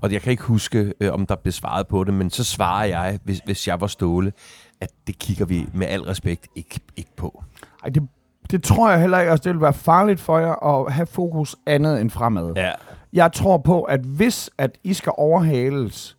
Og 0.00 0.12
jeg 0.12 0.22
kan 0.22 0.30
ikke 0.30 0.42
huske, 0.42 0.92
øh, 1.00 1.12
om 1.12 1.26
der 1.26 1.36
blev 1.36 1.52
svaret 1.52 1.88
på 1.88 2.04
det, 2.04 2.14
men 2.14 2.30
så 2.30 2.44
svarer 2.44 2.84
jeg, 2.84 3.18
hvis, 3.24 3.40
hvis 3.44 3.68
jeg 3.68 3.80
var 3.80 3.86
Ståle, 3.86 4.32
at 4.80 4.90
det 5.06 5.18
kigger 5.18 5.44
vi 5.44 5.66
med 5.74 5.86
al 5.86 6.02
respekt 6.02 6.46
ikke, 6.54 6.80
ikke 6.96 7.16
på. 7.16 7.44
Ej, 7.84 7.90
det, 7.90 8.02
det 8.50 8.62
tror 8.62 8.90
jeg 8.90 9.00
heller 9.00 9.18
ikke. 9.18 9.30
Altså, 9.30 9.44
det 9.44 9.52
vil 9.52 9.62
være 9.62 9.74
farligt 9.74 10.20
for 10.20 10.38
jer 10.38 10.64
at 10.64 10.92
have 10.92 11.06
fokus 11.06 11.56
andet 11.66 12.00
end 12.00 12.10
fremad. 12.10 12.52
Ja. 12.56 12.72
Jeg 13.12 13.32
tror 13.32 13.58
på, 13.58 13.82
at 13.82 14.00
hvis 14.00 14.50
at 14.58 14.78
I 14.84 14.94
skal 14.94 15.12
overhales, 15.16 16.16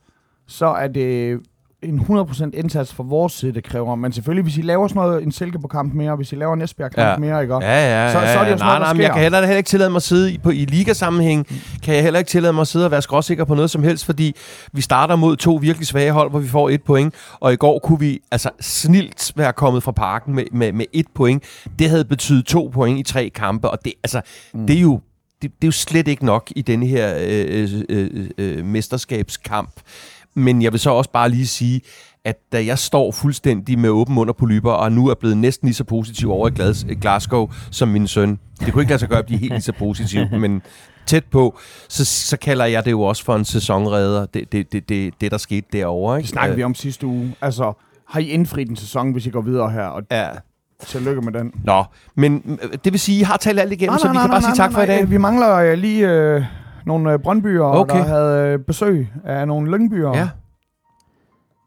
så 0.47 0.65
er 0.65 0.87
det 0.87 1.39
en 1.83 1.99
100% 1.99 2.49
indsats 2.53 2.93
fra 2.93 3.03
vores 3.03 3.33
side, 3.33 3.53
det 3.53 3.63
kræver. 3.63 3.95
Men 3.95 4.11
selvfølgelig, 4.13 4.43
hvis 4.43 4.57
I 4.57 4.61
laver 4.61 4.87
sådan 4.87 5.01
noget, 5.01 5.23
en 5.23 5.31
Silkeborg-kamp 5.31 5.93
mere, 5.93 6.15
hvis 6.15 6.31
I 6.31 6.35
laver 6.35 6.53
en 6.53 6.61
Esbjerg-kamp 6.61 7.07
Ja. 7.09 7.17
mere, 7.17 7.41
ikke? 7.41 7.53
Ja, 7.53 7.59
ja, 7.61 8.11
Så- 8.11 8.19
ja, 8.19 8.33
så 8.33 8.39
er 8.39 8.43
det 8.43 8.51
jo 8.51 8.57
sådan 8.57 8.65
nej, 8.67 8.67
noget, 8.67 8.81
nej, 8.81 8.93
men 8.93 9.01
jeg 9.01 9.11
kan 9.13 9.21
heller, 9.21 9.39
heller 9.39 9.57
ikke 9.57 9.67
tillade 9.67 9.89
mig 9.89 9.95
at 9.95 10.03
sidde 10.03 10.33
i, 10.33 10.37
på, 10.37 10.49
i 10.49 10.65
ligasammenhæng, 10.65 11.47
kan 11.83 11.95
jeg 11.95 12.03
heller 12.03 12.17
ikke 12.19 12.29
tillade 12.29 12.53
mig 12.53 12.61
at 12.61 12.67
sidde 12.67 12.85
og 12.85 12.91
være 12.91 13.01
skråsikker 13.01 13.43
på 13.45 13.55
noget 13.55 13.69
som 13.69 13.83
helst, 13.83 14.05
fordi 14.05 14.35
vi 14.73 14.81
starter 14.81 15.15
mod 15.15 15.35
to 15.37 15.55
virkelig 15.61 15.87
svage 15.87 16.11
hold, 16.11 16.29
hvor 16.29 16.39
vi 16.39 16.47
får 16.47 16.69
et 16.69 16.83
point, 16.83 17.13
og 17.39 17.53
i 17.53 17.55
går 17.55 17.79
kunne 17.79 17.99
vi 17.99 18.19
altså 18.31 18.49
snilt 18.61 19.31
være 19.35 19.53
kommet 19.53 19.83
fra 19.83 19.91
parken 19.91 20.35
med, 20.35 20.43
med, 20.51 20.71
med 20.73 20.85
et 20.93 21.05
point. 21.15 21.43
Det 21.79 21.89
havde 21.89 22.05
betydet 22.05 22.45
to 22.45 22.71
point 22.73 22.99
i 22.99 23.03
tre 23.13 23.29
kampe, 23.35 23.69
og 23.69 23.77
det, 23.85 23.93
altså, 24.03 24.21
mm. 24.53 24.67
det 24.67 24.75
er 24.77 24.81
jo 24.81 24.99
det, 25.41 25.51
det 25.51 25.63
er 25.63 25.67
jo 25.67 25.71
slet 25.71 26.07
ikke 26.07 26.25
nok 26.25 26.51
i 26.55 26.61
denne 26.61 26.85
her 26.85 27.13
øh, 27.21 27.69
øh, 27.89 28.09
øh, 28.17 28.29
øh, 28.37 28.65
mesterskabskamp. 28.65 29.69
Men 30.35 30.61
jeg 30.61 30.71
vil 30.71 30.79
så 30.79 30.89
også 30.89 31.11
bare 31.11 31.29
lige 31.29 31.47
sige, 31.47 31.81
at 32.25 32.35
da 32.51 32.65
jeg 32.65 32.79
står 32.79 33.11
fuldstændig 33.11 33.79
med 33.79 33.89
åben 33.89 34.15
mund 34.15 34.29
og 34.29 34.35
polyper, 34.35 34.71
og 34.71 34.91
nu 34.91 35.07
er 35.07 35.13
blevet 35.13 35.37
næsten 35.37 35.65
lige 35.67 35.75
så 35.75 35.83
positiv 35.83 36.31
over 36.31 36.47
i 36.47 36.51
Glas- 36.51 36.93
Glasgow 37.01 37.49
som 37.71 37.87
min 37.87 38.07
søn, 38.07 38.39
det 38.59 38.73
kunne 38.73 38.81
ikke 38.81 38.89
lade 38.91 38.99
sig 38.99 39.09
gøre 39.09 39.19
at 39.19 39.25
blive 39.25 39.39
helt 39.39 39.51
lige 39.53 39.61
så 39.61 39.73
positiv, 39.79 40.21
men 40.41 40.61
tæt 41.05 41.25
på, 41.25 41.57
så, 41.89 42.05
så 42.05 42.37
kalder 42.37 42.65
jeg 42.65 42.85
det 42.85 42.91
jo 42.91 43.01
også 43.01 43.23
for 43.23 43.35
en 43.35 43.45
sæsonredder, 43.45 44.25
det, 44.25 44.51
det, 44.51 44.71
det, 44.71 44.89
det, 44.89 45.13
det 45.21 45.31
der 45.31 45.37
skete 45.37 45.67
derovre. 45.73 46.17
Ikke? 46.17 46.23
Det 46.25 46.29
snakkede 46.31 46.55
vi 46.57 46.63
om 46.63 46.75
sidste 46.75 47.07
uge. 47.07 47.35
Altså, 47.41 47.73
har 48.09 48.19
I 48.19 48.27
indfriet 48.27 48.69
en 48.69 48.75
sæson, 48.75 49.11
hvis 49.11 49.25
I 49.25 49.29
går 49.29 49.41
videre 49.41 49.71
her? 49.71 49.83
Og 49.83 50.01
Ja. 50.11 50.27
tillykke 50.87 51.21
med 51.21 51.33
den. 51.33 51.51
Nå, 51.63 51.83
men 52.15 52.59
øh, 52.63 52.69
det 52.83 52.93
vil 52.93 52.99
sige, 52.99 53.19
I 53.19 53.23
har 53.23 53.37
talt 53.37 53.59
alt 53.59 53.71
igennem, 53.73 53.97
så 53.99 54.11
vi 54.11 54.17
kan 54.21 54.29
bare 54.29 54.41
sige 54.41 54.55
tak 54.55 54.71
for 54.73 54.81
i 54.81 54.85
dag. 54.85 55.09
Vi 55.09 55.17
mangler 55.17 55.55
øh, 55.55 55.77
lige 55.77 56.09
øh, 56.09 56.43
nogle 56.89 57.13
øh, 57.13 57.19
Brøndbyer, 57.19 57.63
Okay. 57.63 57.97
der 57.97 58.03
havde 58.03 58.47
øh, 58.53 58.59
besøg 58.59 59.07
af 59.25 59.47
nogle 59.47 59.71
Lyngbyer. 59.71 60.09
Ja. 60.17 60.29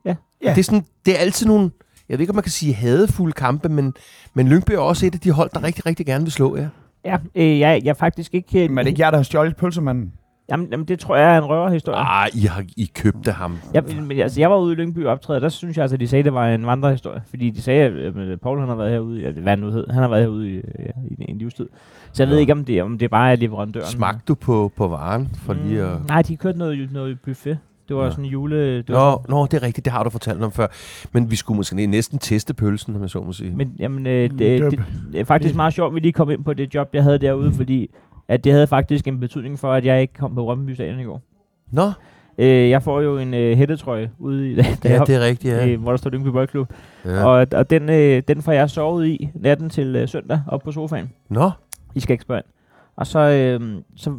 Ja. 0.05 0.15
Ja. 0.45 0.51
Det, 0.51 0.59
er 0.59 0.63
sådan, 0.63 0.85
det 1.07 1.15
er 1.15 1.19
altid 1.19 1.47
nogle, 1.47 1.71
jeg 2.09 2.19
ved 2.19 2.21
ikke, 2.21 2.31
om 2.31 2.35
man 2.37 2.43
kan 2.43 2.53
sige 2.53 2.75
hadefulde 2.75 3.33
kampe, 3.33 3.69
men, 3.69 3.95
men 4.35 4.49
Lyngby 4.49 4.73
er 4.73 4.79
også 4.79 5.07
et 5.07 5.15
af 5.15 5.21
de 5.21 5.31
hold, 5.31 5.51
der 5.55 5.63
rigtig, 5.63 5.87
rigtig 5.87 6.07
gerne 6.07 6.25
vil 6.25 6.33
slå 6.33 6.57
jer. 6.57 6.69
Ja, 7.05 7.17
øh, 7.35 7.59
jeg, 7.61 7.81
jeg 7.85 7.91
er 7.91 7.95
faktisk 7.95 8.35
ikke... 8.35 8.69
Men 8.69 8.79
er 8.79 8.83
det 8.83 8.91
ikke 8.91 9.01
jer, 9.03 9.11
der 9.11 9.19
har 9.19 9.23
stjålet 9.23 9.57
pølsemanden? 9.57 10.13
Jamen, 10.51 10.69
jamen, 10.71 10.87
det 10.89 10.99
tror 10.99 11.17
jeg 11.17 11.35
er 11.35 11.39
en 11.39 11.45
røverhistorie. 11.45 11.99
Ah, 11.99 12.29
I 12.35 12.41
har 12.41 12.65
I 12.77 12.91
købte 12.95 13.33
ham. 13.33 13.59
Ja, 13.75 13.81
men, 13.81 14.21
altså, 14.21 14.41
jeg 14.41 14.51
var 14.51 14.59
ude 14.59 14.73
i 14.73 14.77
Lyngby 14.77 15.07
optræde, 15.07 15.37
og 15.37 15.41
der 15.41 15.49
synes 15.49 15.77
jeg 15.77 15.83
altså, 15.83 15.97
de 15.97 16.09
sagde, 16.09 16.23
det 16.23 16.35
var 16.35 16.49
en 16.49 16.67
vandrehistorie. 16.67 17.23
Fordi 17.31 17.51
de 17.51 17.63
sagde, 17.63 17.83
at 17.85 18.17
øh, 18.17 18.39
Paul 18.39 18.59
han 18.59 18.69
har 18.69 18.75
været 18.77 18.91
herude, 18.91 19.21
ja, 19.21 19.31
hvad 19.31 19.49
han 19.53 19.59
nu 19.59 19.71
hed, 19.71 19.87
han 19.91 20.03
har 20.03 20.09
været 20.09 20.23
herude 20.23 20.51
i, 20.51 20.55
øh, 20.57 20.63
i 21.11 21.31
en 21.31 21.39
livstid. 21.39 21.69
Så 22.13 22.23
jeg 22.23 22.29
ved 22.29 22.37
Ja. 22.37 22.41
ikke, 22.41 22.53
om 22.53 22.65
det, 22.65 22.83
om 22.83 22.99
det 22.99 23.11
bare 23.11 23.33
er 23.33 23.37
leverandøren. 23.37 23.87
Smagte 23.87 24.23
du 24.29 24.35
på, 24.35 24.73
på 24.77 24.89
varen 24.89 25.29
for 25.35 25.53
lige 25.55 25.83
at... 25.83 26.01
Mm, 26.01 26.07
nej, 26.07 26.23
de 26.23 26.37
kørte 26.37 26.59
noget, 26.59 26.89
noget 26.93 27.19
buffet. 27.25 27.59
Det 27.89 27.97
var 27.97 28.05
Nå. 28.05 28.11
sådan 28.11 28.25
en 28.25 28.31
jule... 28.31 28.77
Det 28.77 28.89
var 28.89 29.11
Nå, 29.11 29.23
nå, 29.37 29.47
det 29.47 29.55
er 29.55 29.63
rigtigt, 29.63 29.85
det 29.85 29.93
har 29.93 30.05
du 30.05 30.11
fortalt 30.11 30.43
om 30.43 30.53
før. 30.53 30.67
Men 31.13 31.31
vi 31.31 31.37
skulle 31.37 31.57
måske 31.57 31.87
næsten 31.87 32.19
teste 32.19 32.55
pølsen, 32.55 32.97
om 32.97 33.03
jeg 33.03 33.11
så 33.11 33.21
må 33.21 33.33
sige. 33.33 33.53
Men 33.57 33.73
jamen, 33.79 34.07
øh, 34.07 34.31
det, 34.31 34.39
Det- 34.39 34.81
det, 35.13 35.21
er 35.21 35.25
faktisk 35.25 35.55
meget 35.55 35.75
sjovt, 35.75 35.91
at 35.91 35.95
vi 35.95 36.01
lige 36.01 36.13
kom 36.13 36.31
ind 36.31 36.45
på 36.45 36.55
det 36.55 36.75
job, 36.75 36.89
jeg 36.93 37.03
havde 37.03 37.19
derude, 37.19 37.53
fordi 37.53 37.91
at 38.29 38.45
det 38.45 38.53
havde 38.53 38.67
faktisk 38.67 39.07
en 39.09 39.21
betydning 39.21 39.59
for, 39.59 39.73
at 39.73 39.85
jeg 39.85 40.01
ikke 40.01 40.15
kom 40.15 40.35
på 40.35 40.45
Rømmenby 40.47 40.71
Stadion 40.75 41.01
i 41.01 41.05
går. 41.05 41.23
Nå, 41.71 41.91
Øh, 42.39 42.71
jeg 42.71 42.83
får 42.83 43.01
jo 43.01 43.19
en 43.19 43.35
øh, 43.35 43.57
hættetrøje 43.57 44.11
ude 44.19 44.51
i, 44.53 44.55
da 44.57 44.63
Ja, 44.85 44.99
det 45.07 45.15
er 45.15 45.21
rigtigt, 45.21 45.55
ja. 45.55 45.69
øh, 45.69 45.81
hvor 45.81 45.91
der 45.93 45.97
står 45.97 46.11
Lyngby 46.11 46.29
Boldklub. 46.29 46.69
ja. 47.05 47.25
Og, 47.25 47.47
og 47.53 47.71
den, 47.71 47.89
øh, 47.91 48.23
den 48.29 48.43
får 48.43 48.53
jeg 48.53 48.71
sovet 48.71 49.07
i 49.07 49.31
natten 49.35 49.71
til 49.71 49.97
øh, 49.97 50.09
søndag 50.09 50.41
op 50.49 50.63
på 50.63 50.73
sofaen. 50.73 51.11
Nå, 51.29 51.51
I 51.95 52.01
skal 52.01 52.13
ikke 52.15 52.23
spørge 52.23 52.39
ind. 52.39 52.53
Og 52.97 53.07
så, 53.07 53.19
øh, 53.19 53.83
så, 53.97 54.15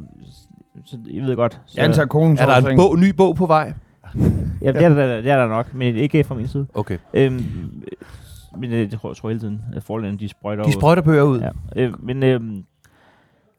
så, 0.86 0.98
I 1.08 1.20
ved 1.20 1.36
godt. 1.36 1.62
Så, 1.66 1.74
Jeg 1.78 1.86
antager 1.86 2.06
konen 2.08 2.38
er 2.38 2.46
der 2.46 2.70
en 2.70 2.78
bog, 2.78 3.00
ny 3.00 3.10
bog 3.10 3.36
på 3.36 3.46
vej? 3.46 3.74
Ja, 4.62 4.72
det 4.72 4.84
er, 4.84 4.90
der, 4.90 5.22
det 5.22 5.32
er 5.32 5.38
der 5.38 5.48
nok, 5.48 5.74
men 5.74 5.96
ikke 5.96 6.24
fra 6.24 6.36
min 6.36 6.48
side. 6.48 6.68
Okay. 6.74 6.98
Øhm, 7.14 7.46
men 8.58 8.72
øh, 8.72 8.92
det 8.92 9.00
tror 9.00 9.10
jeg, 9.10 9.18
tror 9.18 9.30
jeg 9.30 9.34
hele 9.34 9.40
tiden, 9.40 9.62
at 9.76 9.84
forlænden, 9.84 10.20
de 10.20 10.30
sprøjter 10.30 10.64
De 10.64 10.68
over. 10.68 10.74
sprøjter 10.74 11.02
bøger 11.02 11.24
ud. 11.24 11.40
Ja. 11.40 11.50
Øh, 11.76 12.06
men 12.06 12.24
øhm, 12.24 12.64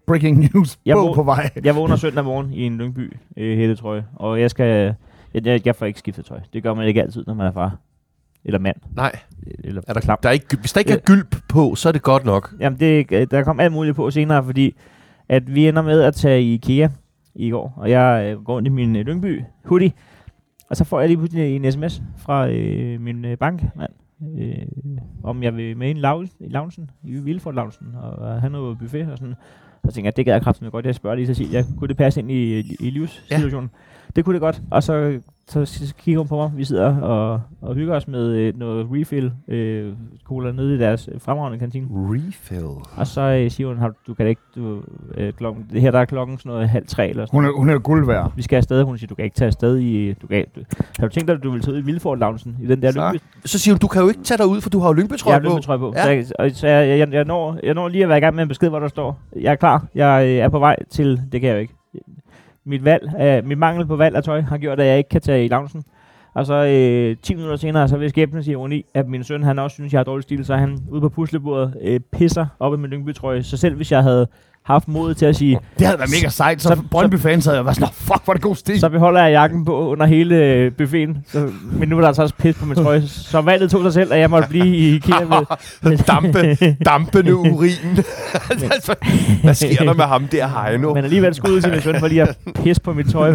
Breaking 0.06 0.38
news. 0.54 0.78
Jeg 0.86 0.94
Bog 0.96 1.06
må- 1.06 1.14
på 1.14 1.22
vej. 1.22 1.50
jeg 1.64 1.76
vågner 1.76 1.96
søndag 1.96 2.24
morgen 2.24 2.52
i 2.52 2.62
en 2.66 2.78
Lyngby 2.78 3.16
øh, 3.36 3.58
hættetrøje, 3.58 4.04
og 4.14 4.40
jeg 4.40 4.50
skal... 4.50 4.94
Jeg, 5.34 5.46
jeg, 5.46 5.66
jeg 5.66 5.76
får 5.76 5.86
ikke 5.86 5.98
skiftet 5.98 6.24
tøj. 6.24 6.40
Det 6.52 6.62
gør 6.62 6.74
man 6.74 6.86
ikke 6.88 7.02
altid, 7.02 7.24
når 7.26 7.34
man 7.34 7.46
er 7.46 7.52
far. 7.52 7.76
Eller 8.44 8.58
mand. 8.58 8.76
Nej, 8.96 9.12
Eller 9.64 9.82
er 9.88 9.92
der, 9.92 10.16
der 10.16 10.28
er 10.28 10.32
ikke, 10.32 10.56
hvis 10.60 10.72
der 10.72 10.78
ikke 10.78 10.92
er 10.92 10.98
gylp 10.98 11.36
på, 11.48 11.74
så 11.74 11.88
er 11.88 11.92
det 11.92 12.02
godt 12.02 12.24
nok. 12.24 12.54
Jamen, 12.60 12.80
det, 12.80 13.12
øh, 13.12 13.26
der 13.30 13.42
kom 13.42 13.60
alt 13.60 13.72
muligt 13.72 13.96
på 13.96 14.10
senere, 14.10 14.44
fordi 14.44 14.74
at 15.28 15.54
vi 15.54 15.68
ender 15.68 15.82
med 15.82 16.00
at 16.02 16.14
tage 16.14 16.42
i 16.42 16.54
IKEA 16.54 16.88
i 17.34 17.50
går, 17.50 17.72
og 17.76 17.90
jeg 17.90 18.24
øh, 18.32 18.44
går 18.44 18.54
rundt 18.54 18.66
i 18.68 18.70
min 18.70 18.96
øh, 18.96 19.06
Lyngby 19.06 19.42
hoodie, 19.64 19.92
og 20.70 20.76
så 20.76 20.84
får 20.84 21.00
jeg 21.00 21.08
lige 21.08 21.18
pludselig 21.18 21.56
en 21.56 21.72
sms 21.72 22.02
fra 22.18 22.48
øh, 22.48 23.00
min 23.00 23.24
øh, 23.24 23.38
bankmand, 23.38 23.92
øh, 24.38 24.56
om 25.22 25.42
jeg 25.42 25.56
vil 25.56 25.76
med 25.76 25.88
ind 25.90 25.98
i 25.98 26.02
lounge- 26.02 26.36
i 26.40 26.48
loungen, 26.48 26.90
i 27.04 27.12
Vilfort 27.12 27.54
loungen, 27.54 27.94
og 28.02 28.40
have 28.40 28.50
noget 28.52 28.78
buffet 28.78 29.12
og 29.12 29.18
sådan. 29.18 29.34
Så 29.84 29.90
tænkte 29.92 30.06
jeg, 30.06 30.16
det 30.16 30.24
gad 30.24 30.34
jeg 30.34 30.42
kraftigt 30.42 30.72
godt, 30.72 30.86
jeg 30.86 30.94
spørger 30.94 31.16
lige 31.16 31.26
Cecilia, 31.26 31.64
kunne 31.78 31.88
det 31.88 31.96
passe 31.96 32.20
ind 32.20 32.30
i, 32.30 32.58
i, 32.60 32.76
i 32.80 32.90
livssituationen? 32.90 33.70
Ja. 33.74 34.12
Det 34.16 34.24
kunne 34.24 34.32
det 34.32 34.40
godt, 34.40 34.62
og 34.70 34.82
så, 34.82 35.20
så, 35.48 35.94
kigger 35.98 36.18
hun 36.20 36.28
på 36.28 36.36
mig, 36.36 36.50
vi 36.56 36.64
sidder 36.64 36.96
og, 37.00 37.40
og 37.62 37.74
hygger 37.74 37.94
os 37.96 38.08
med 38.08 38.28
øh, 38.28 38.58
noget 38.58 38.86
refill 38.92 39.32
øh, 39.48 39.92
cola 40.24 40.52
nede 40.52 40.74
i 40.74 40.78
deres 40.78 41.08
øh, 41.12 41.20
fremragende 41.20 41.58
kantine. 41.58 41.86
Refill. 41.92 42.64
Og 42.96 43.06
så 43.06 43.20
øh, 43.20 43.50
siger 43.50 43.68
hun, 43.68 43.78
"Har 43.78 43.92
du, 44.06 44.14
kan 44.14 44.26
ikke, 44.26 44.40
du, 44.56 44.80
øh, 45.16 45.32
klokken, 45.32 45.66
det 45.72 45.80
her 45.80 45.90
der 45.90 45.98
er 45.98 46.04
klokken 46.04 46.38
sådan 46.38 46.52
noget 46.52 46.68
halv 46.68 46.86
tre 46.86 47.08
eller 47.08 47.26
sådan 47.26 47.36
Hun 47.36 47.44
er, 47.44 47.52
hun 47.56 47.70
er 47.70 47.78
guld 47.78 48.06
værd. 48.06 48.32
Vi 48.36 48.42
skal 48.42 48.56
afsted, 48.56 48.82
hun 48.82 48.98
siger, 48.98 49.08
du 49.08 49.14
kan 49.14 49.24
ikke 49.24 49.36
tage 49.36 49.46
afsted 49.46 49.78
i, 49.78 50.12
du 50.12 50.26
kan, 50.26 50.44
du, 50.56 50.60
har 50.98 51.06
du 51.06 51.12
tænkt 51.12 51.28
dig, 51.28 51.36
at 51.36 51.42
du 51.42 51.50
vil 51.50 51.60
tage 51.62 51.74
ud 51.74 51.78
i 51.78 51.84
Vildfort 51.84 52.18
Loungen 52.18 52.56
i 52.62 52.66
den 52.66 52.82
der 52.82 52.90
Så. 52.90 52.98
Lyngby? 53.12 53.24
Så 53.44 53.58
siger 53.58 53.74
hun, 53.74 53.78
du 53.78 53.86
kan 53.88 54.02
jo 54.02 54.08
ikke 54.08 54.22
tage 54.22 54.38
dig 54.38 54.46
ud, 54.46 54.60
for 54.60 54.70
du 54.70 54.78
har 54.78 54.88
jo 54.88 54.92
Jeg 54.92 54.98
lyngbetrøje 55.00 55.34
har 55.34 55.40
på. 55.40 55.48
Lyngby 55.48 55.62
trøje 55.64 55.78
på. 55.78 55.92
Ja. 55.96 56.02
Så, 56.02 56.10
jeg, 56.10 56.24
og, 56.38 56.50
så 56.50 56.66
jeg, 56.68 56.98
jeg, 56.98 57.12
jeg, 57.12 57.24
når, 57.24 57.58
jeg 57.62 57.74
når 57.74 57.88
lige 57.88 58.02
at 58.02 58.08
være 58.08 58.18
i 58.18 58.20
gang 58.20 58.34
med 58.34 58.42
en 58.42 58.48
besked, 58.48 58.68
hvor 58.68 58.78
der 58.80 58.88
står, 58.88 59.18
jeg 59.40 59.50
er 59.52 59.56
klar, 59.56 59.86
jeg 59.94 60.24
øh, 60.26 60.32
er 60.36 60.48
på 60.48 60.58
vej 60.58 60.76
til, 60.90 61.20
det 61.32 61.40
kan 61.40 61.48
jeg 61.48 61.54
jo 61.54 61.60
ikke. 61.60 61.74
Mit 62.66 62.84
valg, 62.84 63.12
øh, 63.20 63.44
mit 63.48 63.58
mangel 63.58 63.86
på 63.86 63.96
valg 63.96 64.16
af 64.16 64.22
tøj 64.22 64.40
har 64.40 64.58
gjort, 64.58 64.80
at 64.80 64.86
jeg 64.86 64.98
ikke 64.98 65.08
kan 65.08 65.20
tage 65.20 65.44
i 65.44 65.48
loungen. 65.48 65.84
Og 66.34 66.46
så 66.46 66.54
øh, 66.54 67.16
10 67.22 67.34
minutter 67.34 67.56
senere, 67.56 67.88
så 67.88 67.96
vil 67.96 68.10
skæbnen 68.10 68.42
sige 68.42 68.52
ironi, 68.52 68.84
at 68.94 69.08
min 69.08 69.24
søn, 69.24 69.42
han 69.42 69.58
også 69.58 69.74
synes, 69.74 69.92
jeg 69.92 69.98
har 69.98 70.04
dårlig 70.04 70.22
stil, 70.22 70.44
så 70.44 70.56
han 70.56 70.78
ude 70.90 71.00
på 71.00 71.08
puslebordet 71.08 71.76
øh, 71.80 72.00
pisser 72.12 72.46
op 72.60 72.74
i 72.74 72.76
min 72.76 72.90
Lyngby-trøje. 72.90 73.42
Så 73.42 73.56
selv 73.56 73.76
hvis 73.76 73.92
jeg 73.92 74.02
havde 74.02 74.26
haft 74.64 74.88
mod 74.88 75.14
til 75.14 75.26
at 75.26 75.36
sige, 75.36 75.58
Det 75.78 75.86
havde 75.86 75.98
været 75.98 76.10
mega 76.10 76.28
sejt. 76.28 76.62
Så, 76.62 76.68
Så- 76.68 76.74
så 76.74 76.82
Brøndby-fans 76.90 77.44
havde 77.46 77.64
været 77.64 77.76
sådan, 77.76 77.86
"Nå, 77.86 77.92
fuck, 78.14 78.24
hvor 78.24 78.32
det 78.34 78.42
god 78.42 78.56
stil. 78.56 78.80
så 78.80 78.88
beholder 78.88 79.22
jeg 79.22 79.32
jakken 79.32 79.64
på 79.64 79.88
under 79.88 80.06
hele 80.06 80.36
øh, 80.36 80.72
buffeten. 80.72 81.24
Så, 81.28 81.48
men 81.72 81.88
nu 81.88 81.96
er 81.96 82.00
der 82.00 82.08
altså 82.08 82.22
også 82.22 82.34
pis 82.38 82.54
på 82.56 82.66
min 82.66 82.76
trøje. 82.76 83.02
Så 83.32 83.40
valget 83.40 83.70
tog 83.70 83.82
sig 83.82 83.92
selv, 83.92 84.12
at 84.12 84.18
jeg 84.18 84.30
måtte 84.30 84.48
blive 84.48 84.66
i 84.76 84.94
IKEA 84.94 85.24
med. 85.24 85.96
Dampe, 86.06 86.56
dampende 86.84 87.36
urin. 87.52 87.98
Altså, 88.50 88.94
Hvad 89.44 89.54
sker 89.54 89.84
der 89.84 89.94
med 89.94 90.04
ham 90.04 90.26
der, 90.26 90.48
Heino? 90.68 90.94
Men 90.94 91.04
alligevel 91.04 91.34
skud 91.34 91.60
til 91.60 91.70
min 91.72 91.80
søn 91.80 91.98
for 92.00 92.06
lige 92.06 92.22
at 92.22 92.38
pisse 92.64 92.82
på 92.82 92.92
mit 92.92 93.06
tøj. 93.10 93.32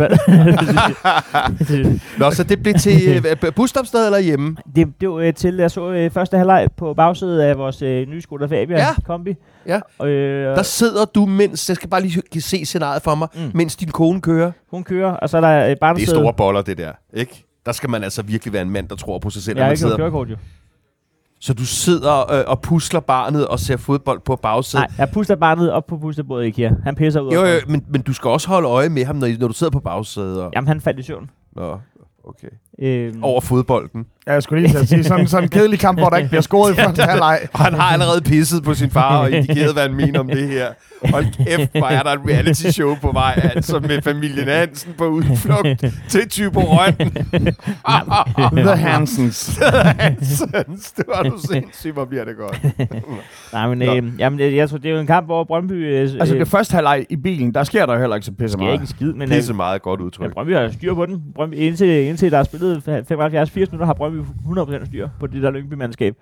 Nå, 2.18 2.32
så 2.32 2.44
det 2.44 2.64
blev 2.64 2.74
til 2.76 3.26
øh, 3.46 3.52
busstopsted 3.56 4.06
eller 4.06 4.20
hjemme? 4.20 4.56
det, 4.76 4.88
det 5.02 5.10
var 5.10 5.16
øh, 5.16 5.34
til, 5.34 5.56
jeg 5.56 5.72
så 5.72 5.92
øh, 5.92 6.12
første 6.12 6.38
halvleg 6.38 6.68
på 6.78 6.94
bagsædet 6.94 7.42
af 7.42 7.58
vores 7.58 7.82
øh, 7.82 8.08
nye 8.08 8.22
Skoda 8.22 8.46
Fabia 8.46 8.78
Ja. 8.78 8.88
kombi. 9.06 9.36
Ja. 9.68 10.06
Øh, 10.06 10.46
Der 10.56 10.64
sidder 10.64 11.06
du, 11.06 11.26
mens... 11.26 11.70
Jeg 11.70 11.76
skal 11.76 11.90
bare 11.90 12.02
lige 12.02 12.42
se 12.42 12.66
scenariet 12.66 13.02
for 13.04 13.16
mig, 13.16 13.28
Mm. 13.36 13.52
mens 13.54 13.76
din 13.76 13.90
kone 13.92 14.22
kører. 14.22 14.52
hun 14.72 14.84
kører, 14.84 15.12
og 15.12 15.30
så 15.30 15.38
er 15.38 15.42
der 15.42 15.64
øh, 15.64 15.70
Det 15.96 16.04
er 16.04 16.06
store 16.08 16.34
boller, 16.34 16.62
det 16.62 16.78
der. 16.78 16.92
Ikke? 17.14 17.46
Der 17.66 17.72
skal 17.72 17.90
man 17.90 18.04
altså 18.04 18.22
virkelig 18.22 18.54
være 18.54 18.62
en 18.62 18.70
mand, 18.70 18.90
der 18.90 18.96
tror 18.96 19.20
på 19.20 19.30
sig 19.30 19.44
selv. 19.44 19.58
Jeg 19.58 19.64
har 19.64 19.66
når 19.66 19.70
man 19.70 19.74
ikke 19.74 19.80
sidder. 19.80 19.98
kørekort, 19.98 20.30
jo. 20.30 20.36
Så 21.42 21.54
du 21.54 21.66
sidder 21.66 22.32
øh, 22.34 22.44
og 22.48 22.62
pusler 22.62 23.00
barnet 23.00 23.48
og 23.48 23.60
ser 23.60 23.78
fodbold 23.78 24.20
på 24.20 24.36
bagsædet. 24.36 24.86
Nej, 24.90 24.96
jeg 24.98 25.10
puster 25.14 25.36
barnet 25.36 25.72
op 25.72 25.86
på 25.88 25.98
pustebordet 25.98 26.46
i 26.46 26.48
IKEA. 26.48 26.72
Han 26.84 26.96
pisser 26.96 27.22
ud. 27.22 27.32
Jo, 27.32 27.44
af 27.44 27.56
jo, 27.56 27.60
men, 27.68 27.86
men 27.90 28.02
du 28.02 28.14
skal 28.14 28.30
også 28.30 28.48
holde 28.48 28.68
øje 28.68 28.90
med 28.90 29.06
ham, 29.06 29.16
når, 29.16 29.28
når 29.40 29.48
du 29.48 29.54
sidder 29.54 29.72
på 29.72 29.80
bagsædet. 29.80 30.42
Og, 30.42 30.52
Jamen, 30.56 30.68
han 30.68 30.82
faldt 30.82 31.00
i 31.00 31.04
søvn. 31.04 31.30
Nå, 31.56 31.80
okay. 32.24 32.48
Øh, 32.82 33.14
Over 33.22 33.42
fodbolden. 33.42 34.06
Ja, 34.28 34.34
jeg 34.34 34.44
skulle 34.44 34.68
lige 34.68 34.80
at 34.80 34.88
sige, 34.90 35.04
sådan, 35.04 35.28
sådan 35.28 35.44
en 35.44 35.50
kedelig 35.50 35.80
kamp, 35.80 36.00
hvor 36.00 36.10
der 36.10 36.18
ikke 36.18 36.30
bliver 36.30 36.42
scoret 36.42 36.74
i 36.74 36.76
første 36.76 37.02
halvleg. 37.04 37.40
Og 37.54 37.60
han 37.60 37.74
har 37.74 37.84
allerede 37.94 38.22
pisset 38.22 38.64
på 38.64 38.74
sin 38.74 38.90
far 38.92 39.18
og 39.18 39.32
indikeret, 39.32 39.74
hvad 39.74 39.84
han 39.84 39.94
mener 39.96 40.20
om 40.20 40.28
det 40.28 40.48
her. 40.48 40.68
Hold 41.06 41.26
kæft, 41.46 41.72
hvor 41.78 41.88
er 41.88 42.04
der 42.04 42.10
et 42.10 42.20
reality 42.28 42.68
show 42.68 42.96
på 43.02 43.12
vej, 43.12 43.50
altså 43.56 43.80
med 43.80 44.02
familien 44.02 44.48
Hansen 44.48 44.94
på 44.98 45.06
udflugt 45.08 45.84
til 46.10 46.30
Tyborøn. 46.30 46.94
The 48.66 48.76
Hansens. 48.76 49.60
Hansens, 50.00 50.92
det 50.92 51.06
var 51.16 51.24
du 51.24 51.38
sindssygt, 51.52 51.94
hvor 51.94 52.06
bliver 52.06 52.26
det 52.26 52.34
godt. 52.38 52.62
Nej, 53.54 53.68
men 53.76 53.82
øh, 53.82 54.20
jamen, 54.20 54.40
jeg, 54.56 54.70
tror, 54.70 54.78
det 54.78 54.90
er 54.90 54.94
jo 54.94 55.00
en 55.00 55.08
kamp, 55.08 55.26
hvor 55.28 55.44
Brøndby... 55.44 55.74
Øh, 55.74 56.00
Altså, 56.20 56.36
øh, 56.36 56.40
det 56.40 56.48
første 56.48 56.74
halvleg 56.74 57.06
i 57.10 57.16
bilen, 57.16 57.54
der 57.54 57.64
sker 57.64 57.86
der 57.86 57.94
jo 57.94 58.00
heller 58.00 58.16
ikke 58.16 58.26
så 58.26 58.32
pisse 58.32 58.54
sker 58.54 58.62
ikke 58.62 58.74
en 58.74 58.80
meget. 58.80 58.90
skid, 58.90 59.14
men... 59.14 59.30
Pisse 59.30 59.52
Øh, 59.52 59.56
meget 59.58 59.82
godt 59.82 60.00
ja, 60.00 60.06
udtryk. 60.06 60.34
Brøndby 60.34 60.54
har 60.56 60.72
styr 60.72 60.94
på 60.94 61.06
den. 61.06 61.22
Brøndby, 61.36 61.56
indtil, 61.56 61.88
indtil 61.88 62.32
der 62.32 62.38
er 62.38 62.44
spillet 62.44 62.69
75-80 62.78 63.56
minutter, 63.72 63.86
har 63.86 63.94
Brøndby 63.94 64.26
100% 64.80 64.86
styr 64.86 65.08
på 65.20 65.28
det 65.28 65.44
der 65.44 65.52
Lyngby-mandskab. 65.52 66.16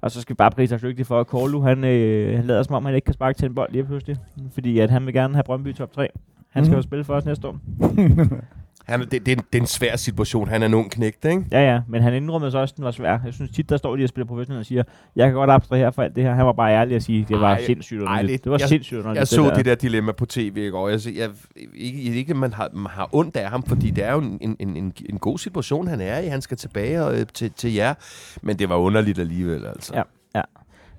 Og 0.00 0.10
så 0.10 0.20
skal 0.20 0.34
vi 0.34 0.36
bare 0.36 0.50
prise 0.50 0.74
os 0.74 0.80
dygtig 0.80 1.06
for, 1.06 1.20
at 1.20 1.26
Korlu, 1.26 1.60
han, 1.60 1.84
øh, 1.84 2.36
han 2.36 2.44
lader 2.44 2.62
som 2.62 2.74
om, 2.74 2.84
han 2.84 2.94
ikke 2.94 3.04
kan 3.04 3.14
sparke 3.14 3.36
til 3.38 3.46
en 3.48 3.54
bold 3.54 3.72
lige 3.72 3.84
pludselig. 3.84 4.16
Fordi 4.54 4.78
at 4.78 4.90
han 4.90 5.06
vil 5.06 5.14
gerne 5.14 5.34
have 5.34 5.44
Brøndby 5.44 5.74
top 5.74 5.92
3. 5.92 6.08
Han 6.50 6.64
skal 6.64 6.72
Mhm. 6.72 6.76
jo 6.78 6.82
spille 6.82 7.04
for 7.04 7.14
os 7.14 7.24
næste 7.24 7.48
år. 7.48 7.58
Han, 8.86 9.00
det, 9.00 9.10
det, 9.12 9.28
er 9.28 9.32
en, 9.36 9.42
det 9.52 9.58
er 9.58 9.62
en 9.62 9.66
svær 9.66 9.96
situation. 9.96 10.48
Han 10.48 10.62
er 10.62 10.66
en 10.66 10.74
ung 10.74 10.90
knægt, 10.90 11.24
ikke? 11.24 11.44
Ja, 11.52 11.72
ja, 11.74 11.80
men 11.88 12.02
han 12.02 12.14
indrømmede 12.14 12.50
så 12.50 12.58
også, 12.58 12.72
at 12.72 12.76
den 12.76 12.84
var 12.84 12.90
svær. 12.90 13.18
Jeg 13.24 13.34
synes 13.34 13.50
tit, 13.50 13.68
der 13.68 13.76
står 13.76 13.96
de 13.96 14.02
og 14.02 14.08
spiller 14.08 14.26
professionelt 14.26 14.58
og 14.60 14.66
siger, 14.66 14.82
jeg 15.16 15.26
kan 15.26 15.34
godt 15.34 15.50
abstrahere 15.50 15.92
for 15.92 16.02
alt 16.02 16.16
det 16.16 16.24
her. 16.24 16.34
Han 16.34 16.46
var 16.46 16.52
bare 16.52 16.72
ærlig 16.72 16.96
at 16.96 17.02
sige, 17.02 17.26
det 17.28 17.40
var 17.40 17.46
Ej, 17.54 17.64
sindssygt 17.64 18.02
ej, 18.02 18.22
det- 18.22 18.44
Det 18.44 18.52
var 18.52 18.58
jeg- 18.58 18.68
sindssygt 18.68 18.98
underligt. 18.98 19.18
Jeg 19.18 19.28
så 19.28 19.52
det 19.56 19.64
der 19.64 19.74
dilemma 19.74 20.12
på 20.12 20.26
tv 20.26 20.56
i 20.56 20.70
går. 20.70 20.88
Jeg, 20.88 21.00
jeg, 21.06 21.14
jeg 21.16 21.30
ikke, 21.74 22.02
ikke, 22.02 22.34
man 22.34 22.52
har, 22.52 22.68
man 22.72 22.90
har 22.90 23.08
ondt 23.12 23.36
af 23.36 23.50
ham, 23.50 23.62
fordi 23.62 23.90
det 23.90 24.04
er 24.04 24.12
jo 24.12 24.18
en, 24.18 24.38
en, 24.40 24.56
en, 24.76 24.92
en 25.10 25.18
god 25.18 25.38
situation, 25.38 25.88
han 25.88 26.00
er 26.00 26.18
i. 26.18 26.26
Han 26.26 26.42
skal 26.42 26.56
tilbage 26.56 27.04
og, 27.04 27.18
øh, 27.20 27.26
til, 27.34 27.50
til 27.50 27.74
jer. 27.74 27.94
Men 28.42 28.58
det 28.58 28.68
var 28.68 28.76
underligt 28.76 29.18
alligevel, 29.18 29.66
altså. 29.66 29.92
Ja. 29.94 30.02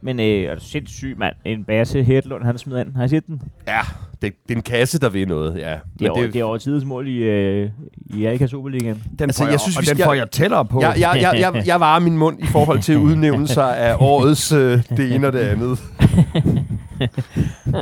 Men 0.02 0.20
øh, 0.20 0.58
sindssygt, 0.60 1.18
mand. 1.20 1.36
En 1.45 1.64
base 1.64 2.04
Hedlund, 2.04 2.43
han 2.43 2.58
smider 2.58 2.80
ind. 2.82 2.95
Har 2.95 3.04
I 3.04 3.08
set 3.08 3.28
den? 3.28 3.41
ja 3.68 3.80
det, 4.22 4.34
det 4.48 4.54
er 4.54 4.56
en 4.58 4.62
kasse, 4.64 5.00
der 5.00 5.10
vil 5.10 5.28
noget, 5.28 5.58
ja. 5.58 5.76
Det 6.00 6.08
er, 6.08 6.12
over, 6.12 6.22
det 6.22 6.36
er 6.36 6.43
over 6.43 6.58
tidens 6.58 6.86
mål 6.86 7.08
i, 7.08 7.18
øh, 7.18 7.70
i 8.06 8.26
Erika 8.26 8.48
Superligaen. 8.48 9.04
Den 9.20 9.24
Altså, 9.30 9.39
får 9.43 9.45
jeg, 9.45 9.52
jeg 9.52 9.60
synes, 9.60 9.78
og 9.78 9.82
vi 9.82 9.86
den 9.86 9.95
skal- 9.95 10.06
får 10.06 10.14
jeg 10.14 10.32
tættere 10.32 10.66
på. 10.66 10.82
jeg, 10.82 10.95
jeg, 11.00 11.18
jeg, 11.22 11.39
jeg, 11.56 11.64
jeg 11.68 11.80
varer 11.80 12.00
min 12.00 12.18
mund 12.18 12.39
i 12.43 12.45
forhold 12.45 12.80
til 12.80 12.98
udnævnelser 12.98 13.64
af 13.64 13.95
årets 14.12 14.52
øh, 14.52 14.84
det 14.98 15.16
ene 15.16 15.28
og 15.28 15.34
det 15.34 15.39
andet. 15.39 15.80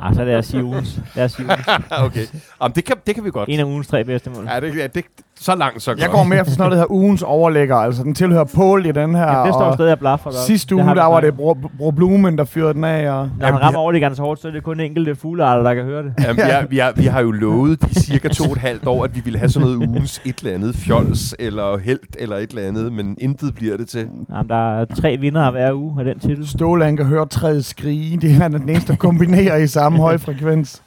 Ah, 0.02 0.16
så 0.16 0.24
lad 0.26 0.36
os 0.36 0.46
sige 0.46 0.64
ugens. 0.64 1.00
Lad 1.16 1.26
os 1.26 1.32
sige 1.32 1.46
ugens. 1.46 1.68
okay. 2.06 2.26
Jamen, 2.62 2.76
det, 2.76 2.86
kan, 2.86 2.96
det 3.08 3.16
kan 3.16 3.24
vi 3.24 3.30
godt. 3.32 3.50
En 3.50 3.60
af 3.60 3.64
ugens 3.64 3.88
tre 3.88 4.04
bedste 4.04 4.30
mål. 4.30 4.48
Ja, 4.54 4.60
det, 4.60 4.76
ja, 4.78 4.88
det, 4.88 5.06
så 5.40 5.56
langt, 5.56 5.82
så 5.82 5.92
godt. 5.92 6.02
Jeg 6.02 6.10
går 6.10 6.24
mere 6.24 6.46
for 6.46 6.52
sådan 6.52 6.60
noget, 6.62 6.72
der 6.72 6.78
hedder 6.78 6.92
ugens 6.92 7.22
overlægger. 7.22 7.76
Altså, 7.76 8.04
den 8.04 8.16
tilhører 8.16 8.44
Paul 8.44 8.86
i 8.86 8.92
den 8.92 9.16
her. 9.16 9.40
Ja, 9.40 9.46
det 9.46 9.54
står 9.54 9.74
stadig 9.74 9.92
og 9.92 10.00
blaffer 10.00 10.30
godt. 10.30 10.36
Sidste 10.36 10.76
uge, 10.76 10.86
der 10.86 11.06
var 11.06 11.20
det 11.20 11.36
Bro, 11.36 11.58
Bro 11.78 11.92
Blumen, 11.92 12.38
der 12.38 12.44
fyrede 12.44 12.74
den 12.74 12.84
af. 12.84 13.12
Og... 13.12 13.30
Når 13.40 13.46
han 13.46 13.62
rammer 13.62 13.80
overliggeren 13.80 14.16
så 14.16 14.22
hårdt, 14.22 14.42
så 14.42 14.48
er 14.48 14.52
det 14.52 14.64
kun 14.64 14.80
enkelte 14.80 15.16
fuglearter, 15.16 15.64
der 15.64 15.74
kan 15.74 15.84
høre 15.84 16.04
det. 16.04 16.14
Jamen, 16.24 16.36
vi, 16.36 16.42
har, 16.42 16.66
vi, 16.70 16.78
har, 16.78 16.94
vi 16.96 17.06
har 17.06 17.22
jo 17.22 17.32
lovet 17.32 17.84
i 17.92 17.94
cirka 17.94 18.28
to 18.28 18.44
og 18.44 18.52
et 18.52 18.58
halvt 18.58 18.88
år, 18.88 19.04
at 19.04 19.16
vi 19.16 19.22
ville 19.24 19.40
have 19.40 19.50
sådan 19.50 19.68
noget 19.68 19.88
ugens 19.88 20.22
et 20.26 20.40
eller 20.40 20.54
andet 20.54 20.76
fjols 20.76 21.36
eller 21.40 21.78
held 21.78 22.00
eller 22.20 22.36
et 22.36 22.50
eller 22.50 22.68
andet, 22.68 22.94
men 22.94 23.18
intet 23.22 23.56
bliver 23.56 23.78
det 23.78 23.88
til. 23.88 24.08
Jamen, 24.30 24.50
der 24.50 24.80
er 24.80 24.86
tre 24.86 25.18
vinder 25.18 25.52
hver 25.52 25.74
uge 25.74 26.00
af 26.00 26.06
den 26.06 26.20
titel. 26.20 26.48
Ståle, 26.48 26.86
han 26.86 26.98
kan 26.98 27.06
høre 27.06 27.26
træet 27.26 27.66
skrige. 27.66 28.18
Det 28.18 28.42
er 28.42 28.46
er 28.46 28.48
den 28.48 28.70
eneste, 28.70 28.92
der 28.92 28.98
kombinerer 28.98 29.58
i 29.58 29.68
samme 29.68 30.00
høj 30.00 30.18
frekvens. 30.18 30.82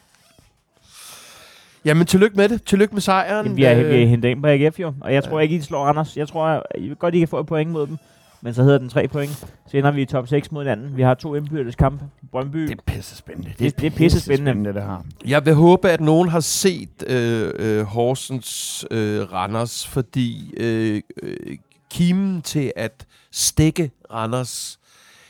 Jamen, 1.85 2.05
tillykke 2.07 2.35
med 2.37 2.49
det. 2.49 2.63
Tillykke 2.63 2.93
med 2.95 3.01
sejren. 3.01 3.45
Jamen, 3.45 3.57
vi 3.57 3.65
Øh, 3.67 3.91
vi 3.91 3.99
har 3.99 4.05
hentet 4.07 4.29
ind 4.29 4.41
på 4.41 4.47
AGF 4.47 4.79
jo, 4.79 4.93
og 5.01 5.13
jeg 5.13 5.23
tror 5.23 5.39
ikke, 5.39 5.55
I 5.55 5.61
slår 5.61 5.85
Anders. 5.85 6.17
Jeg 6.17 6.27
tror 6.27 6.63
I 6.77 6.87
vil 6.87 6.95
godt, 6.95 7.15
I 7.15 7.19
kan 7.19 7.27
få 7.27 7.39
et 7.39 7.45
point 7.45 7.71
mod 7.71 7.87
dem. 7.87 7.97
Men 8.41 8.53
så 8.53 8.63
hedder 8.63 8.77
den 8.77 8.89
tre 8.89 9.07
point. 9.07 9.45
Så 9.71 9.77
ender 9.77 9.91
vi 9.91 10.01
i 10.01 10.05
top 10.05 10.27
6 10.27 10.51
mod 10.51 10.61
hinanden. 10.63 10.97
Vi 10.97 11.01
har 11.01 11.13
to 11.13 11.35
indbyrdes 11.35 11.75
kampe. 11.75 12.05
Brøndby. 12.31 12.59
Det 12.67 12.71
er 12.71 12.75
pisse 12.93 13.15
spændende. 13.15 13.49
Det- 13.59 13.79
det 13.81 13.87
er 13.87 13.91
pisse 13.97 14.19
spændende. 14.21 14.73
det 14.73 14.81
her. 14.83 15.05
Jeg 15.27 15.45
vil 15.45 15.53
håbe, 15.53 15.89
at 15.89 16.01
nogen 16.01 16.29
har 16.29 16.39
set 16.39 16.89
øh, 17.07 17.51
øh, 17.59 17.81
Horsens 17.85 18.85
øh, 18.91 19.33
Randers, 19.33 19.87
fordi 19.87 20.53
øh, 20.57 21.01
øh, 21.23 21.57
kimen 21.91 22.41
til 22.41 22.71
at 22.75 23.05
stikke 23.31 23.91
Randers 24.13 24.79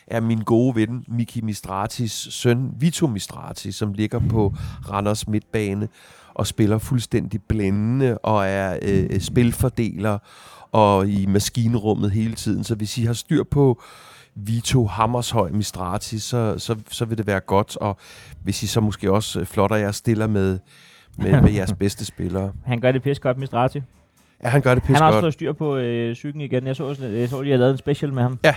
er 0.08 0.20
min 0.20 0.40
gode 0.42 0.76
ven 0.76 1.06
Miki 1.08 1.42
Mistratis 1.42 2.12
søn, 2.32 2.72
Vito 2.80 3.08
Mistrati, 3.08 3.72
som 3.72 3.94
ligger 3.94 4.20
på 4.30 4.54
Randers 4.92 5.28
midtbane. 5.28 5.88
Og 6.40 6.48
spiller 6.48 6.78
fuldstændig 6.78 7.42
blændende 7.50 8.18
og 8.18 8.48
er 8.48 8.78
øh, 8.82 9.20
spilfordeler 9.20 10.18
og 10.72 11.08
i 11.08 11.26
maskinrummet 11.26 12.12
hele 12.12 12.34
tiden. 12.36 12.64
Så 12.64 12.76
hvis 12.76 12.98
I 12.98 13.04
har 13.04 13.14
styr 13.14 13.44
på 13.44 13.82
Vito 14.36 14.86
Hammershøj 14.86 15.50
Mistrati, 15.52 16.20
så, 16.20 16.56
så, 16.58 16.76
så 16.92 17.06
vil 17.06 17.18
det 17.18 17.28
være 17.28 17.40
godt. 17.40 17.78
Og 17.78 17.98
hvis 18.44 18.64
I 18.64 18.68
så 18.68 18.82
måske 18.82 19.12
også 19.12 19.40
øh, 19.40 19.46
flotter 19.46 19.76
jer 19.76 19.92
stiller 19.92 20.28
med, 20.28 20.60
med, 21.18 21.42
med 21.42 21.52
jeres 21.52 21.74
bedste 21.80 22.06
spillere. 22.06 22.52
Han 22.66 22.80
gør 22.80 22.92
det 22.92 23.04
pisse 23.04 23.22
godt, 23.22 23.38
Mistrati. 23.38 23.82
Ja, 24.44 24.50
han 24.50 24.62
gør 24.62 24.74
det 24.74 24.84
Han 24.84 24.88
pisse 24.88 25.04
har 25.04 25.08
også 25.08 25.16
godt. 25.16 25.24
fået 25.24 25.34
styr 25.34 25.54
på 25.54 25.78
øh, 25.78 26.14
psyken 26.14 26.42
igen. 26.42 26.68
Jeg 26.68 26.76
så, 26.76 26.96
jeg 27.02 27.30
så, 27.30 27.42
de 27.44 27.50
har 27.52 27.58
lavet 27.58 27.72
en 27.72 27.78
special 27.78 28.14
med 28.14 28.24
ham. 28.24 28.40
Ja. 28.44 28.56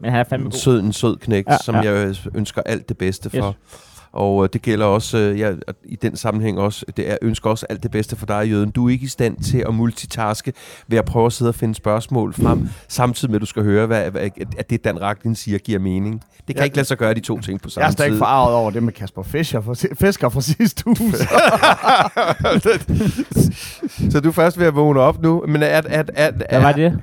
Men 0.00 0.10
han 0.10 0.20
er 0.20 0.24
fandme 0.24 0.44
En 0.46 0.50
god. 0.50 0.58
sød, 0.58 0.80
en 0.80 0.92
sød 0.92 1.16
knæk, 1.16 1.46
ja, 1.46 1.52
Ja, 1.52 1.58
som 1.58 1.74
ja. 1.74 1.80
jeg 1.92 2.16
ønsker 2.34 2.62
alt 2.62 2.88
det 2.88 2.98
bedste 2.98 3.30
for. 3.30 3.48
Yes. 3.48 3.89
Og 4.12 4.44
øh, 4.44 4.48
det 4.52 4.62
gælder 4.62 4.86
også, 4.86 5.18
øh, 5.18 5.38
ja, 5.38 5.52
i 5.84 5.96
den 5.96 6.16
sammenhæng 6.16 6.58
også, 6.58 6.84
det 6.96 7.04
er, 7.04 7.08
jeg 7.08 7.18
ønsker 7.22 7.50
også 7.50 7.66
alt 7.70 7.82
det 7.82 7.90
bedste 7.90 8.16
for 8.16 8.26
dig, 8.26 8.48
Jøden. 8.50 8.70
Du 8.70 8.86
er 8.86 8.90
ikke 8.92 9.04
i 9.04 9.08
stand 9.08 9.36
til 9.36 9.64
at 9.68 9.74
multitaske 9.74 10.52
ved 10.88 10.98
at 10.98 11.04
prøve 11.04 11.26
at 11.26 11.32
sidde 11.32 11.48
og 11.48 11.54
finde 11.54 11.74
spørgsmål 11.74 12.34
frem, 12.34 12.68
samtidig 12.88 13.30
med, 13.30 13.36
at 13.36 13.40
du 13.40 13.46
skal 13.46 13.62
høre, 13.62 13.86
hvad, 13.86 14.10
hvad, 14.10 14.28
at 14.58 14.70
det, 14.70 14.84
Dan 14.84 15.00
Racklin 15.02 15.34
siger, 15.34 15.58
giver 15.58 15.78
mening. 15.78 16.22
Det 16.46 16.46
kan 16.46 16.56
Ja. 16.56 16.64
ikke 16.64 16.76
lade 16.76 16.86
sig 16.88 16.98
gøre 16.98 17.14
de 17.14 17.20
to 17.20 17.40
ting 17.40 17.60
på 17.60 17.66
Jeg 17.66 17.72
samme 17.72 17.86
er 17.86 17.90
stadig 17.90 18.12
tid. 18.12 18.18
forarvet 18.18 18.54
over 18.54 18.70
det 18.70 18.82
med 18.82 18.92
Kasper 18.92 19.22
Fischer 19.22 19.60
fra, 19.60 19.74
Fisker 20.06 20.28
fra 20.28 20.40
sidste 20.40 20.86
uge. 20.86 20.98
Så 24.12 24.20
du 24.20 24.28
er 24.28 24.32
først 24.32 24.58
ved 24.58 24.66
at 24.66 24.74
vågne 24.76 25.00
op 25.00 25.22
nu. 25.22 25.44
Men 25.48 25.62
er, 25.62 25.66
er, 25.66 25.82
er, 25.88 26.02
er, 26.14 26.30
Hvad 26.48 26.60
var 26.60 26.72
det? 26.72 26.98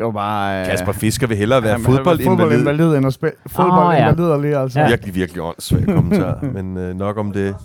Det 0.00 0.06
var 0.06 0.12
bare... 0.12 0.60
øh, 0.60 0.66
Kasper 0.66 0.92
Fisker 0.92 1.26
vil 1.26 1.36
hellere 1.36 1.62
være 1.62 1.72
var 1.72 1.84
fodboldinvalid. 1.84 2.38
Fodboldinvalid 2.38 2.96
end 2.96 3.06
at 3.06 3.14
spille. 3.14 3.34
Fodboldinvalid 3.46 4.30
ja. 4.30 4.36
lige, 4.40 4.56
altså. 4.58 4.80
Ja. 4.80 4.88
Virkelig, 4.88 5.14
virkelig 5.14 5.42
åndssvag 5.42 5.84
kommentar, 5.84 6.40
men 6.42 6.76
øh, 6.76 6.94
nok 6.94 7.18
om 7.18 7.32
det. 7.32 7.56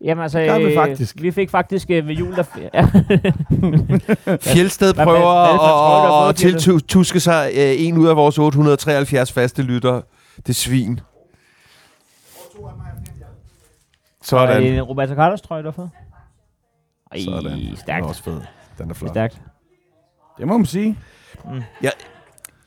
Jamen 0.00 0.22
altså, 0.22 0.38
gør 0.38 0.58
vi 0.58 0.64
øh, 0.64 0.74
faktisk. 0.74 1.22
vi 1.22 1.30
fik 1.30 1.50
faktisk 1.50 1.90
øh, 1.90 2.08
ved 2.08 2.14
jul, 2.14 2.36
der... 2.36 2.42
Ja. 2.74 2.84
Fjeldsted 4.36 4.94
prøver 4.94 5.44
er 5.44 6.28
at, 6.28 6.28
at 6.28 6.36
tiltuske 6.36 7.20
sig 7.20 7.50
øh, 7.56 7.74
en 7.78 7.96
ud 7.98 8.08
af 8.08 8.16
vores 8.16 8.38
873 8.38 9.32
faste 9.32 9.62
lytter. 9.62 10.00
Det 10.46 10.56
svin. 10.56 10.92
Er 10.92 10.98
Sådan. 14.22 14.62
det 14.62 14.74
en 14.74 14.82
Roberto 14.82 15.14
Carlos 15.14 15.40
trøje, 15.40 15.62
du 15.62 15.66
har 15.66 15.72
fået? 15.72 15.90
Ej, 17.12 17.18
Sådan. 17.24 17.52
Den 17.52 17.72
er 17.72 17.76
stærkt. 17.76 18.06
også 18.06 18.22
fed. 18.22 18.40
Den 18.78 18.90
er 18.90 18.94
flot. 18.94 19.10
Stærkt. 19.10 19.40
Det 20.38 20.46
må 20.46 20.56
man 20.58 20.66
sige. 20.66 20.98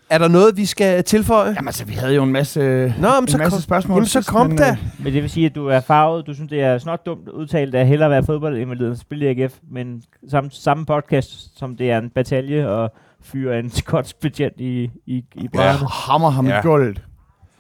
Er 0.10 0.18
der 0.18 0.28
noget, 0.28 0.58
vi 0.58 0.66
skal 0.66 1.04
tilføje? 1.04 1.48
Jamen 1.50 1.68
altså, 1.68 1.86
vi 1.86 1.94
havde 1.94 2.16
jo 2.16 2.24
en 2.24 2.32
masse, 2.32 2.60
Nå, 3.00 3.08
men 3.10 3.24
en 3.24 3.28
så 3.28 3.38
masse 3.38 3.56
kom, 3.56 3.62
spørgsmål. 3.62 3.96
jamen, 3.96 4.08
så 4.08 4.26
kom 4.32 4.48
men, 4.48 4.58
da. 4.58 4.70
øh, 4.72 4.78
Men 5.04 5.14
det 5.14 5.22
vil 5.22 5.30
sige, 5.30 5.46
at 5.46 5.56
du 5.56 5.68
er 5.68 5.80
farvet. 5.80 6.28
Du 6.28 6.34
synes, 6.34 6.50
det 6.50 6.62
er 6.62 6.78
snart 6.78 7.06
dumt 7.06 7.28
udtalt 7.30 7.76
at 7.76 7.88
hellere 7.88 8.10
være 8.10 8.24
fodboldinvalid 8.24 8.88
end 8.88 8.96
spille 8.96 9.26
i 9.34 9.42
AGF. 9.44 9.58
Men 9.72 10.04
samme, 10.30 10.52
samme 10.52 10.86
podcast, 10.86 11.58
som 11.60 11.76
det 11.78 11.92
er 11.92 11.98
en 11.98 12.10
batalje 12.10 12.68
og 12.70 12.94
fyre 13.22 13.60
en 13.60 13.70
skotsk 13.80 14.20
betjent 14.20 14.60
i, 14.60 14.92
i, 15.06 15.26
i 15.36 15.48
brænderne. 15.48 15.88
Hammer 15.90 16.30
ham 16.30 16.48
Ja. 16.48 16.56
ja. 16.56 16.62
gulv. 16.62 16.98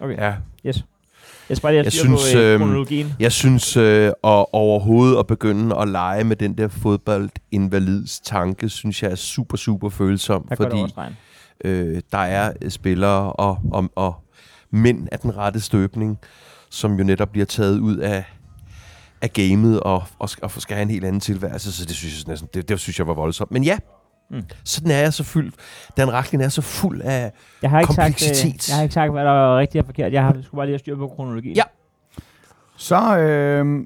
Ja. 0.01 0.33
Yes. 0.65 0.85
Jeg 1.49 1.57
bare 1.61 1.73
Jeg 1.73 1.91
styr 1.91 1.99
synes, 1.99 2.33
på 2.33 2.39
øh, 2.39 2.53
øhm, 2.53 2.61
kronologien. 2.61 3.13
Jeg 3.19 3.31
synes 3.31 3.77
øh, 3.77 4.07
at 4.07 4.45
overhovedet 4.53 5.19
at 5.19 5.27
begynde 5.27 5.77
at 5.77 5.87
lege 5.87 6.23
med 6.23 6.35
den 6.35 6.57
der 6.57 6.67
fodboldinvalids 6.67 8.19
tanke, 8.19 8.69
synes 8.69 9.03
jeg 9.03 9.11
er 9.11 9.15
super, 9.15 9.57
super 9.57 9.89
følsom. 9.89 10.47
Det 10.49 10.57
fordi 10.57 10.93
øh, 11.63 12.01
der 12.11 12.17
er 12.17 12.69
spillere 12.69 13.33
og, 13.33 13.59
og, 13.71 13.89
og 13.95 14.15
mænd 14.71 15.07
af 15.11 15.19
den 15.19 15.37
rette 15.37 15.59
støbning, 15.59 16.19
som 16.69 16.97
jo 16.97 17.03
netop 17.03 17.29
bliver 17.29 17.45
taget 17.45 17.79
ud 17.79 17.97
af, 17.97 18.23
af 19.21 19.33
gamet 19.33 19.79
og, 19.79 20.03
og, 20.19 20.29
og 20.41 20.51
skal 20.51 20.75
have 20.75 20.83
en 20.83 20.89
helt 20.89 21.05
anden 21.05 21.19
tilværelse, 21.19 21.71
så 21.71 21.85
det 21.85 21.95
synes 21.95 22.17
jeg, 22.17 22.31
næsten, 22.31 22.49
det, 22.53 22.69
det 22.69 22.79
synes 22.79 22.99
jeg 22.99 23.07
var 23.07 23.13
voldsomt. 23.13 23.51
Men 23.51 23.63
ja, 23.63 23.77
Mm. 24.31 24.43
sådan 24.63 24.91
er 24.91 24.97
jeg 24.97 25.13
så 25.13 25.23
fyldt. 25.23 25.55
Dan 25.97 26.13
Racklin 26.13 26.41
er 26.41 26.49
så 26.49 26.61
fuld 26.61 27.01
af... 27.01 27.31
Jeg 27.61 27.69
har, 27.69 27.79
ikke 27.79 27.93
sagt, 27.93 27.99
øh, 27.99 28.13
kompleksitet. 28.13 28.69
jeg 28.69 28.75
har 28.75 28.83
ikke 28.83 28.93
sagt, 28.93 29.11
hvad 29.11 29.25
der 29.25 29.31
er 29.31 29.59
rigtigt 29.59 29.81
og 29.81 29.85
forkert. 29.85 30.13
Jeg 30.13 30.23
har, 30.23 30.31
skulle 30.31 30.57
bare 30.59 30.65
lige 30.65 30.73
have 30.73 30.79
styr 30.79 30.95
på 30.97 31.07
kronologien. 31.07 31.55
Ja. 31.55 31.63
Så, 32.77 33.17
øh, 33.17 33.85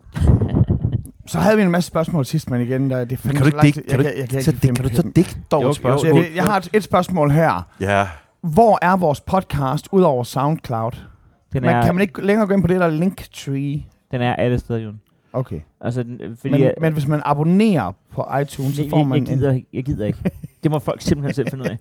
så 1.31 1.39
havde 1.39 1.57
vi 1.57 1.63
en 1.63 1.71
masse 1.71 1.87
spørgsmål 1.87 2.25
sidst, 2.25 2.49
men 2.49 2.61
igen, 2.61 2.89
der, 2.89 3.05
det 3.05 3.19
Kan 3.21 3.35
du 3.35 3.45
ikke 3.45 3.61
digte? 3.61 3.81
Kan 3.89 3.99
du, 3.99 4.05
jeg, 4.05 4.13
jeg, 4.17 4.33
jeg, 4.33 4.43
så 4.43 4.51
kan 4.61 4.75
kan 4.75 4.89
du 4.89 4.95
så 4.95 5.11
digte 5.15 5.35
dog 5.51 5.63
Jo, 5.63 5.67
et 5.67 5.69
jo, 5.69 5.73
spørgsmål? 5.73 6.15
Jeg, 6.15 6.31
jeg 6.35 6.43
har 6.43 6.57
et, 6.57 6.69
et 6.73 6.83
spørgsmål 6.83 7.31
her. 7.31 7.67
Ja. 7.79 8.07
Hvor 8.41 8.79
er 8.81 8.97
vores 8.97 9.21
podcast 9.21 9.87
ud 9.91 10.01
over 10.01 10.23
SoundCloud? 10.23 10.91
Den 11.53 11.61
Man, 11.61 11.75
er, 11.75 11.85
kan 11.85 11.95
man 11.95 12.01
ikke 12.01 12.25
længere 12.25 12.47
gå 12.47 12.53
ind 12.53 12.61
på 12.61 12.67
det 12.67 12.79
der 12.79 12.87
Linktree? 12.87 13.83
den 14.11 14.21
er 14.21 14.35
alle 14.35 14.59
steder, 14.59 14.79
Jon. 14.79 14.99
Okay. 15.33 15.59
Altså, 15.81 16.01
øh, 16.19 16.37
fordi 16.37 16.51
Men, 16.51 16.61
jeg, 16.61 16.73
men 16.81 16.93
hvis 16.93 17.07
man 17.07 17.21
abonnerer 17.25 17.91
på 18.11 18.25
iTunes, 18.41 18.75
så 18.75 18.89
får 18.89 18.97
jeg, 18.97 19.07
man 19.07 19.27
jeg, 19.27 19.35
gider, 19.35 19.53
ikke- 19.53 19.67
jeg 19.73 19.83
gider 19.83 20.05
ikke. 20.05 20.19
Det 20.63 20.71
må 20.71 20.79
folk 20.79 21.01
simpelthen 21.01 21.33
selv 21.33 21.49
finde 21.49 21.63
ud 21.63 21.69
af. 21.69 21.77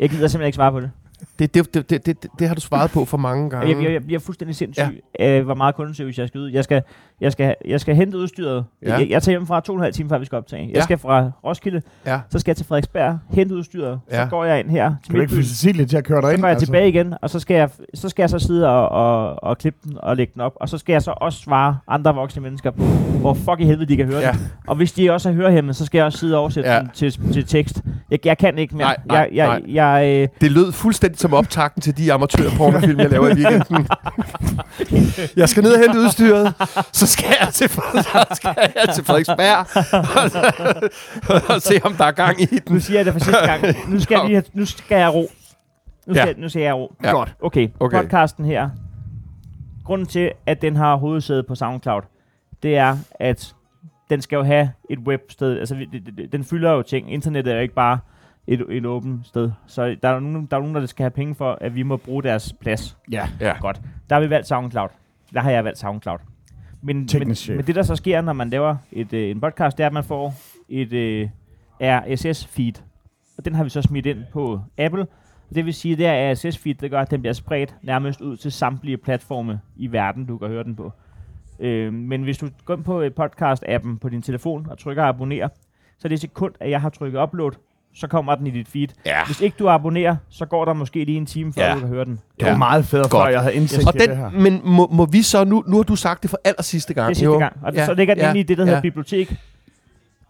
Jeg 0.00 0.10
gider 0.10 0.28
simpelthen 0.28 0.46
ikke 0.46 0.56
svare 0.56 0.72
på 0.72 0.80
det. 0.80 0.90
Det, 1.38 1.54
det, 1.54 1.74
det, 1.74 1.90
det, 1.90 2.06
det, 2.06 2.26
det 2.38 2.48
har 2.48 2.54
du 2.54 2.60
svaret 2.60 2.90
på 2.90 3.04
for 3.04 3.16
mange 3.16 3.50
gange. 3.50 3.68
Jeg, 3.76 3.84
jeg, 3.84 3.92
jeg 3.92 4.04
bliver 4.04 4.20
fuldstændig 4.20 4.56
sindssyg 4.56 5.00
af, 5.18 5.42
hvor 5.42 5.54
meget 5.54 5.74
kundeservice 5.74 6.20
jeg 6.20 6.28
skal 6.28 6.40
ud. 6.40 6.50
Jeg 6.50 6.64
skal, 6.64 6.82
jeg 7.20 7.32
skal, 7.32 7.54
jeg 7.66 7.80
skal 7.80 7.94
hente 7.96 8.18
udstyret. 8.18 8.64
Ja. 8.82 8.88
Ja. 8.92 8.98
Jeg, 8.98 9.10
jeg 9.10 9.22
tager 9.22 9.32
hjem 9.38 9.46
fra 9.46 9.60
to 9.60 9.72
og 9.72 9.76
en 9.76 9.82
halv 9.82 9.94
time, 9.94 10.08
før 10.08 10.18
vi 10.18 10.24
skal 10.24 10.36
optage. 10.38 10.66
Jeg 10.66 10.76
Ja. 10.76 10.82
skal 10.82 10.98
fra 10.98 11.30
Roskilde, 11.44 11.82
Ja. 12.06 12.20
så 12.30 12.38
skal 12.38 12.50
jeg 12.50 12.56
til 12.56 12.66
Frederiksberg, 12.66 13.18
hente 13.30 13.54
udstyret. 13.54 14.00
Ja. 14.10 14.24
Så 14.24 14.30
går 14.30 14.44
jeg 14.44 14.60
ind 14.60 14.68
her 14.70 14.88
til 14.88 15.10
Kan 15.10 15.14
du 15.14 15.20
ikke 15.20 15.34
få. 15.34 15.42
Cecilie 15.42 15.86
til 15.86 15.96
at 15.96 16.04
køre 16.04 16.20
dig 16.20 16.28
Så 16.28 16.32
ind? 16.32 16.40
går 16.40 16.48
jeg 16.48 16.58
tilbage 16.58 16.88
igen, 16.88 17.14
og 17.22 17.30
så 17.30 17.38
skal 17.40 17.54
jeg, 17.54 17.68
så 17.94 18.08
skal 18.08 18.22
jeg 18.22 18.30
så 18.30 18.38
sidde 18.38 18.68
og, 18.68 18.88
og, 18.88 19.42
og 19.42 19.58
klippe 19.58 19.78
den 19.84 19.98
og 20.02 20.16
lægge 20.16 20.32
den 20.34 20.40
op. 20.42 20.52
Og 20.56 20.68
så 20.68 20.78
skal 20.78 20.92
jeg 20.92 21.02
så 21.02 21.10
også 21.16 21.38
svare 21.38 21.78
andre 21.88 22.14
voksne 22.14 22.42
mennesker 22.42 22.70
på, 22.70 22.82
hvor 23.20 23.34
fuck 23.34 23.60
i 23.60 23.64
helvede 23.64 23.86
de 23.88 23.96
kan 23.96 24.06
høre 24.06 24.20
Ja. 24.20 24.30
den. 24.32 24.40
Og 24.66 24.76
hvis 24.76 24.92
de 24.92 25.10
også 25.12 25.28
er 25.28 25.32
hørehæmmet, 25.32 25.76
så 25.76 25.86
skal 25.86 25.98
jeg 25.98 26.04
også 26.04 26.18
sidde 26.18 26.34
og 26.36 26.40
oversætte 26.40 26.70
Ja. 26.70 26.74
ja. 26.76 26.80
den 26.80 26.90
til, 26.94 27.32
til 27.32 27.46
tekst. 27.46 27.82
Jeg, 28.10 28.26
jeg 28.26 28.38
kan 28.38 28.58
ikke 28.58 28.76
mere. 28.76 28.86
Nej, 28.86 28.96
nej, 29.06 29.28
jeg, 29.32 29.46
nej. 29.46 29.62
jeg, 29.66 30.02
jeg, 30.04 30.22
øh, 30.22 30.28
Det 30.40 30.52
lød 30.52 30.72
fuldstændig 30.72 31.18
som 31.24 31.34
optakten 31.34 31.82
til 31.82 31.96
de 31.96 32.12
amatørpornofilm, 32.12 33.00
jeg 33.00 33.10
laver 33.10 33.28
i 33.28 33.32
weekenden. 33.32 33.88
jeg 35.40 35.48
skal 35.48 35.62
ned 35.62 35.72
og 35.74 35.80
hente 35.80 35.98
udstyret, 36.00 36.54
så 36.92 37.06
skal 37.06 37.26
jeg 37.40 37.48
til, 37.52 37.68
så 37.70 38.26
skal 38.32 38.54
jeg 38.76 38.94
til 38.94 39.04
Frederiksberg 39.04 39.66
og, 41.30 41.54
og 41.54 41.62
se, 41.62 41.80
om 41.84 41.92
der 41.94 42.04
er 42.04 42.10
gang 42.10 42.40
i 42.42 42.44
den. 42.46 42.62
nu 42.74 42.80
siger 42.80 42.98
jeg 42.98 43.04
det 43.04 43.12
for 43.12 43.20
sidste 43.20 43.46
gang. 43.46 43.62
Nu 43.90 44.00
skal 44.00 44.14
jeg, 44.16 44.24
lige 44.26 44.34
have, 44.34 44.44
nu 44.52 44.64
skal 44.66 44.96
jeg 44.98 45.14
ro. 45.14 45.30
Nu 46.06 46.14
skal, 46.14 46.28
Ja. 46.28 46.42
nu 46.42 46.48
skal 46.48 46.62
jeg 46.62 46.74
ro. 46.74 46.94
Ja. 47.04 47.10
Godt. 47.10 47.34
Okay, 47.42 47.68
Okay. 47.80 48.00
podcasten 48.02 48.44
her. 48.44 48.70
Grunden 49.84 50.06
til, 50.06 50.30
at 50.46 50.62
den 50.62 50.76
har 50.76 50.96
hovedsæde 50.96 51.42
på 51.42 51.54
SoundCloud, 51.54 52.02
det 52.62 52.76
er, 52.76 52.96
at 53.20 53.54
den 54.10 54.22
skal 54.22 54.36
jo 54.36 54.42
have 54.42 54.70
et 54.90 54.98
websted. 54.98 55.58
Altså, 55.58 55.76
den 56.32 56.44
fylder 56.44 56.70
jo 56.72 56.82
ting. 56.82 57.12
Internettet 57.12 57.50
er 57.52 57.56
jo 57.56 57.62
ikke 57.62 57.74
bare 57.74 57.98
et, 58.46 58.64
et 58.70 58.86
åbent 58.86 59.26
sted. 59.26 59.50
Så 59.66 59.96
der 60.02 60.08
er, 60.08 60.20
nogen, 60.20 60.46
der 60.46 60.56
er 60.56 60.60
nogen, 60.60 60.74
der 60.74 60.86
skal 60.86 61.02
have 61.02 61.10
penge 61.10 61.34
for, 61.34 61.58
at 61.60 61.74
vi 61.74 61.82
må 61.82 61.96
bruge 61.96 62.22
deres 62.22 62.52
plads. 62.60 62.96
Ja. 63.10 63.28
Ja. 63.40 63.56
Godt. 63.60 63.80
Der 64.08 64.14
har 64.14 64.22
vi 64.22 64.30
valgt 64.30 64.48
SoundCloud. 64.48 64.88
Der 65.34 65.40
har 65.40 65.50
jeg 65.50 65.64
valgt 65.64 65.78
SoundCloud. 65.78 66.18
Men, 66.82 66.96
men, 66.96 67.08
Teknisk 67.08 67.48
men 67.48 67.66
det, 67.66 67.74
der 67.74 67.82
så 67.82 67.96
sker, 67.96 68.20
når 68.20 68.32
man 68.32 68.50
laver 68.50 68.76
et, 68.92 69.12
øh, 69.12 69.30
en 69.30 69.40
podcast, 69.40 69.78
det 69.78 69.82
er, 69.82 69.86
at 69.86 69.92
man 69.92 70.04
får 70.04 70.34
et 70.68 70.92
øh, 70.92 71.28
RSS-feed. 71.80 72.82
Og 73.38 73.44
den 73.44 73.54
har 73.54 73.64
vi 73.64 73.70
så 73.70 73.82
smidt 73.82 74.06
ind 74.06 74.18
på 74.32 74.60
Apple. 74.78 75.06
Det 75.54 75.64
vil 75.64 75.74
sige, 75.74 75.96
det 75.96 76.06
er 76.06 76.34
RSS-feed, 76.34 76.74
der 76.80 76.88
gør, 76.88 77.00
at 77.00 77.10
den 77.10 77.20
bliver 77.20 77.32
spredt 77.32 77.74
nærmest 77.82 78.20
ud 78.20 78.36
til 78.36 78.52
samtlige 78.52 78.96
platforme 78.96 79.60
i 79.76 79.92
verden, 79.92 80.26
du 80.26 80.38
kan 80.38 80.48
høre 80.48 80.64
den 80.64 80.76
på. 80.76 80.92
Øh, 81.60 81.92
men 81.92 82.22
hvis 82.22 82.38
du 82.38 82.48
går 82.64 82.74
ind 82.76 82.84
på 82.84 83.00
øh, 83.00 83.10
podcast-appen 83.20 83.98
på 83.98 84.08
din 84.08 84.22
telefon 84.22 84.66
og 84.70 84.78
trykker 84.78 85.04
abonner, 85.04 85.48
så 85.98 86.06
er 86.06 86.08
det 86.08 86.20
sekund, 86.20 86.54
at 86.60 86.70
jeg 86.70 86.80
har 86.80 86.88
trykket 86.88 87.22
upload, 87.22 87.52
så 87.96 88.06
kommer 88.06 88.34
den 88.34 88.46
i 88.46 88.50
dit 88.50 88.68
feed. 88.68 88.88
Ja. 89.06 89.24
Hvis 89.26 89.40
ikke 89.40 89.56
du 89.58 89.68
abonnerer, 89.68 90.16
så 90.30 90.46
går 90.46 90.64
der 90.64 90.72
måske 90.72 91.04
lige 91.04 91.16
en 91.18 91.26
time, 91.26 91.52
før 91.52 91.66
Ja. 91.66 91.74
du 91.74 91.78
kan 91.78 91.88
høre 91.88 92.04
den. 92.04 92.12
Det 92.38 92.44
var 92.44 92.50
Ja. 92.52 92.56
meget 92.56 92.84
fedt, 92.84 93.02
før 93.06 93.08
Godt. 93.18 93.32
jeg 93.32 93.40
havde 93.40 93.54
indsigt 93.54 93.86
Og 93.88 93.94
i 93.94 93.98
det 93.98 94.16
her. 94.16 94.30
den, 94.30 94.42
men 94.42 94.60
må, 94.64 94.88
må 94.92 95.06
vi 95.06 95.22
så, 95.22 95.44
nu, 95.44 95.64
nu 95.66 95.76
har 95.76 95.82
du 95.82 95.96
sagt 95.96 96.22
det 96.22 96.30
for 96.30 96.38
aller 96.44 96.62
sidste 96.62 96.94
gang. 96.94 97.06
Det 97.08 97.10
er 97.14 97.14
sidste 97.14 97.24
jo. 97.32 97.38
gang. 97.38 97.56
Og 97.62 97.72
Ja, 97.74 97.80
ja, 97.80 97.86
så 97.86 97.94
ligger 97.94 98.14
den 98.14 98.22
ja, 98.22 98.28
inde 98.28 98.40
i 98.40 98.42
det, 98.42 98.58
der 98.58 98.64
ja. 98.64 98.68
hedder 98.68 98.80
bibliotek. 98.82 99.36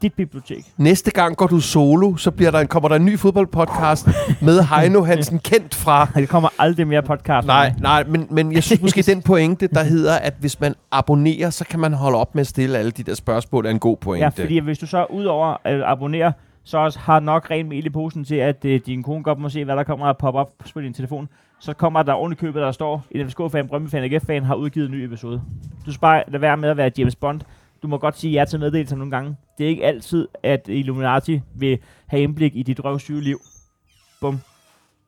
Dit 0.03 0.15
bibliotek. 0.15 0.65
Næste 0.77 1.11
gang 1.11 1.37
går 1.37 1.47
du 1.47 1.61
solo, 1.61 2.17
så 2.17 2.31
bliver 2.31 2.51
der 2.51 2.59
en, 2.61 2.67
kommer 2.67 2.89
der 2.89 2.97
en 2.97 3.05
ny 3.05 3.19
fodboldpodcast 3.19 4.09
med 4.43 4.63
Heino 4.63 5.03
Hansen, 5.05 5.39
kendt 5.51 5.75
fra 5.75 6.09
Det 6.15 6.29
kommer 6.29 6.49
aldrig 6.59 6.87
mere 6.89 7.03
podcast. 7.03 7.47
Nej, 7.47 7.73
nej, 7.81 8.05
men, 8.09 8.27
men 8.31 8.53
jeg 8.53 8.63
synes 8.63 8.83
måske, 8.83 9.03
den 9.03 9.23
pointe, 9.23 9.67
der 9.67 9.83
hedder, 9.85 10.15
at 10.19 10.35
hvis 10.41 10.61
man 10.61 10.75
abonnerer, 10.93 11.51
så 11.51 11.65
kan 11.65 11.81
man 11.81 11.93
holde 11.93 12.19
op 12.19 12.35
med 12.35 12.41
at 12.41 12.47
stille 12.47 12.79
alle 12.79 12.91
de 12.91 13.03
der 13.03 13.15
spørgsmål, 13.15 13.67
er 13.67 13.71
en 13.71 13.79
god 13.79 13.97
pointe. 13.97 14.25
Ja, 14.25 14.29
fordi 14.45 14.59
hvis 14.59 14.79
du 14.79 14.87
så 14.87 15.05
udover 15.11 15.57
at 15.65 15.83
abonnere, 15.83 16.33
så 16.65 16.79
også 16.79 16.99
har 16.99 17.21
nok 17.21 17.51
ren 17.51 17.69
mel 17.69 17.87
i 17.87 17.91
posen 17.91 18.25
til, 18.25 18.35
at 18.35 18.65
øh, 18.65 18.81
din 18.87 19.03
kone 19.03 19.23
godt 19.23 19.39
må 19.39 19.49
se, 19.49 19.65
hvad 19.65 19.77
der 19.77 19.83
kommer 19.85 20.07
at 20.07 20.19
poppe 20.19 20.41
op 20.41 20.53
på 20.75 20.81
din 20.81 20.95
telefon. 20.95 21.29
Så 21.61 21.73
kommer 21.73 22.03
der 22.03 22.31
i 22.33 22.35
købet, 22.35 22.63
der 22.63 22.73
står, 22.73 23.05
en 23.11 23.29
FSK-fan, 23.29 23.69
Brøndby-fan, 23.69 24.05
AGF-fan 24.05 24.45
har 24.45 24.55
udgivet 24.55 24.87
en 24.87 24.93
ny 24.93 25.05
episode. 25.05 25.43
Du 25.87 25.93
skal 25.93 26.01
bare 26.01 26.23
lade 26.29 26.41
være 26.43 26.57
med 26.57 26.69
at 26.69 26.77
være 26.77 26.91
James 26.99 27.17
Bond. 27.17 27.41
Du 27.83 27.89
må 27.89 27.99
godt 27.99 28.19
sige 28.19 28.33
ja 28.33 28.45
til 28.45 28.61
meddelelser 28.61 28.97
nogle 28.97 29.11
gange. 29.11 29.37
Det 29.59 29.65
er 29.65 29.69
ikke 29.69 29.85
altid, 29.85 30.29
at 30.43 30.61
Illuminati 30.69 31.41
vil 31.55 31.79
have 32.07 32.23
indblik 32.23 32.57
i 32.57 32.63
dit 32.63 32.85
røvsyge 32.85 33.21
liv. 33.21 33.39
Bum. 34.21 34.41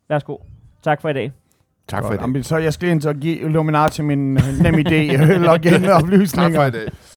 Værsgo. 0.09 0.37
Tak 0.83 1.01
for 1.03 1.09
i 1.09 1.13
dag. 1.13 1.33
Tak 1.89 2.03
for 2.03 2.13
i 2.13 2.17
dag. 2.17 2.21
Jamen, 2.23 2.43
så 2.43 2.57
jeg 2.57 2.73
skal 2.73 2.89
ind 2.89 3.07
at 3.07 3.21
give 3.21 3.37
Illuminati 3.37 4.03
min 4.03 4.35
nem 4.35 4.75
idé 4.75 5.17
login 5.49 5.73
Tak 5.73 5.81
for 5.83 5.89
i 5.89 5.93
oplysninger. 5.93 6.71
dag. 6.71 6.89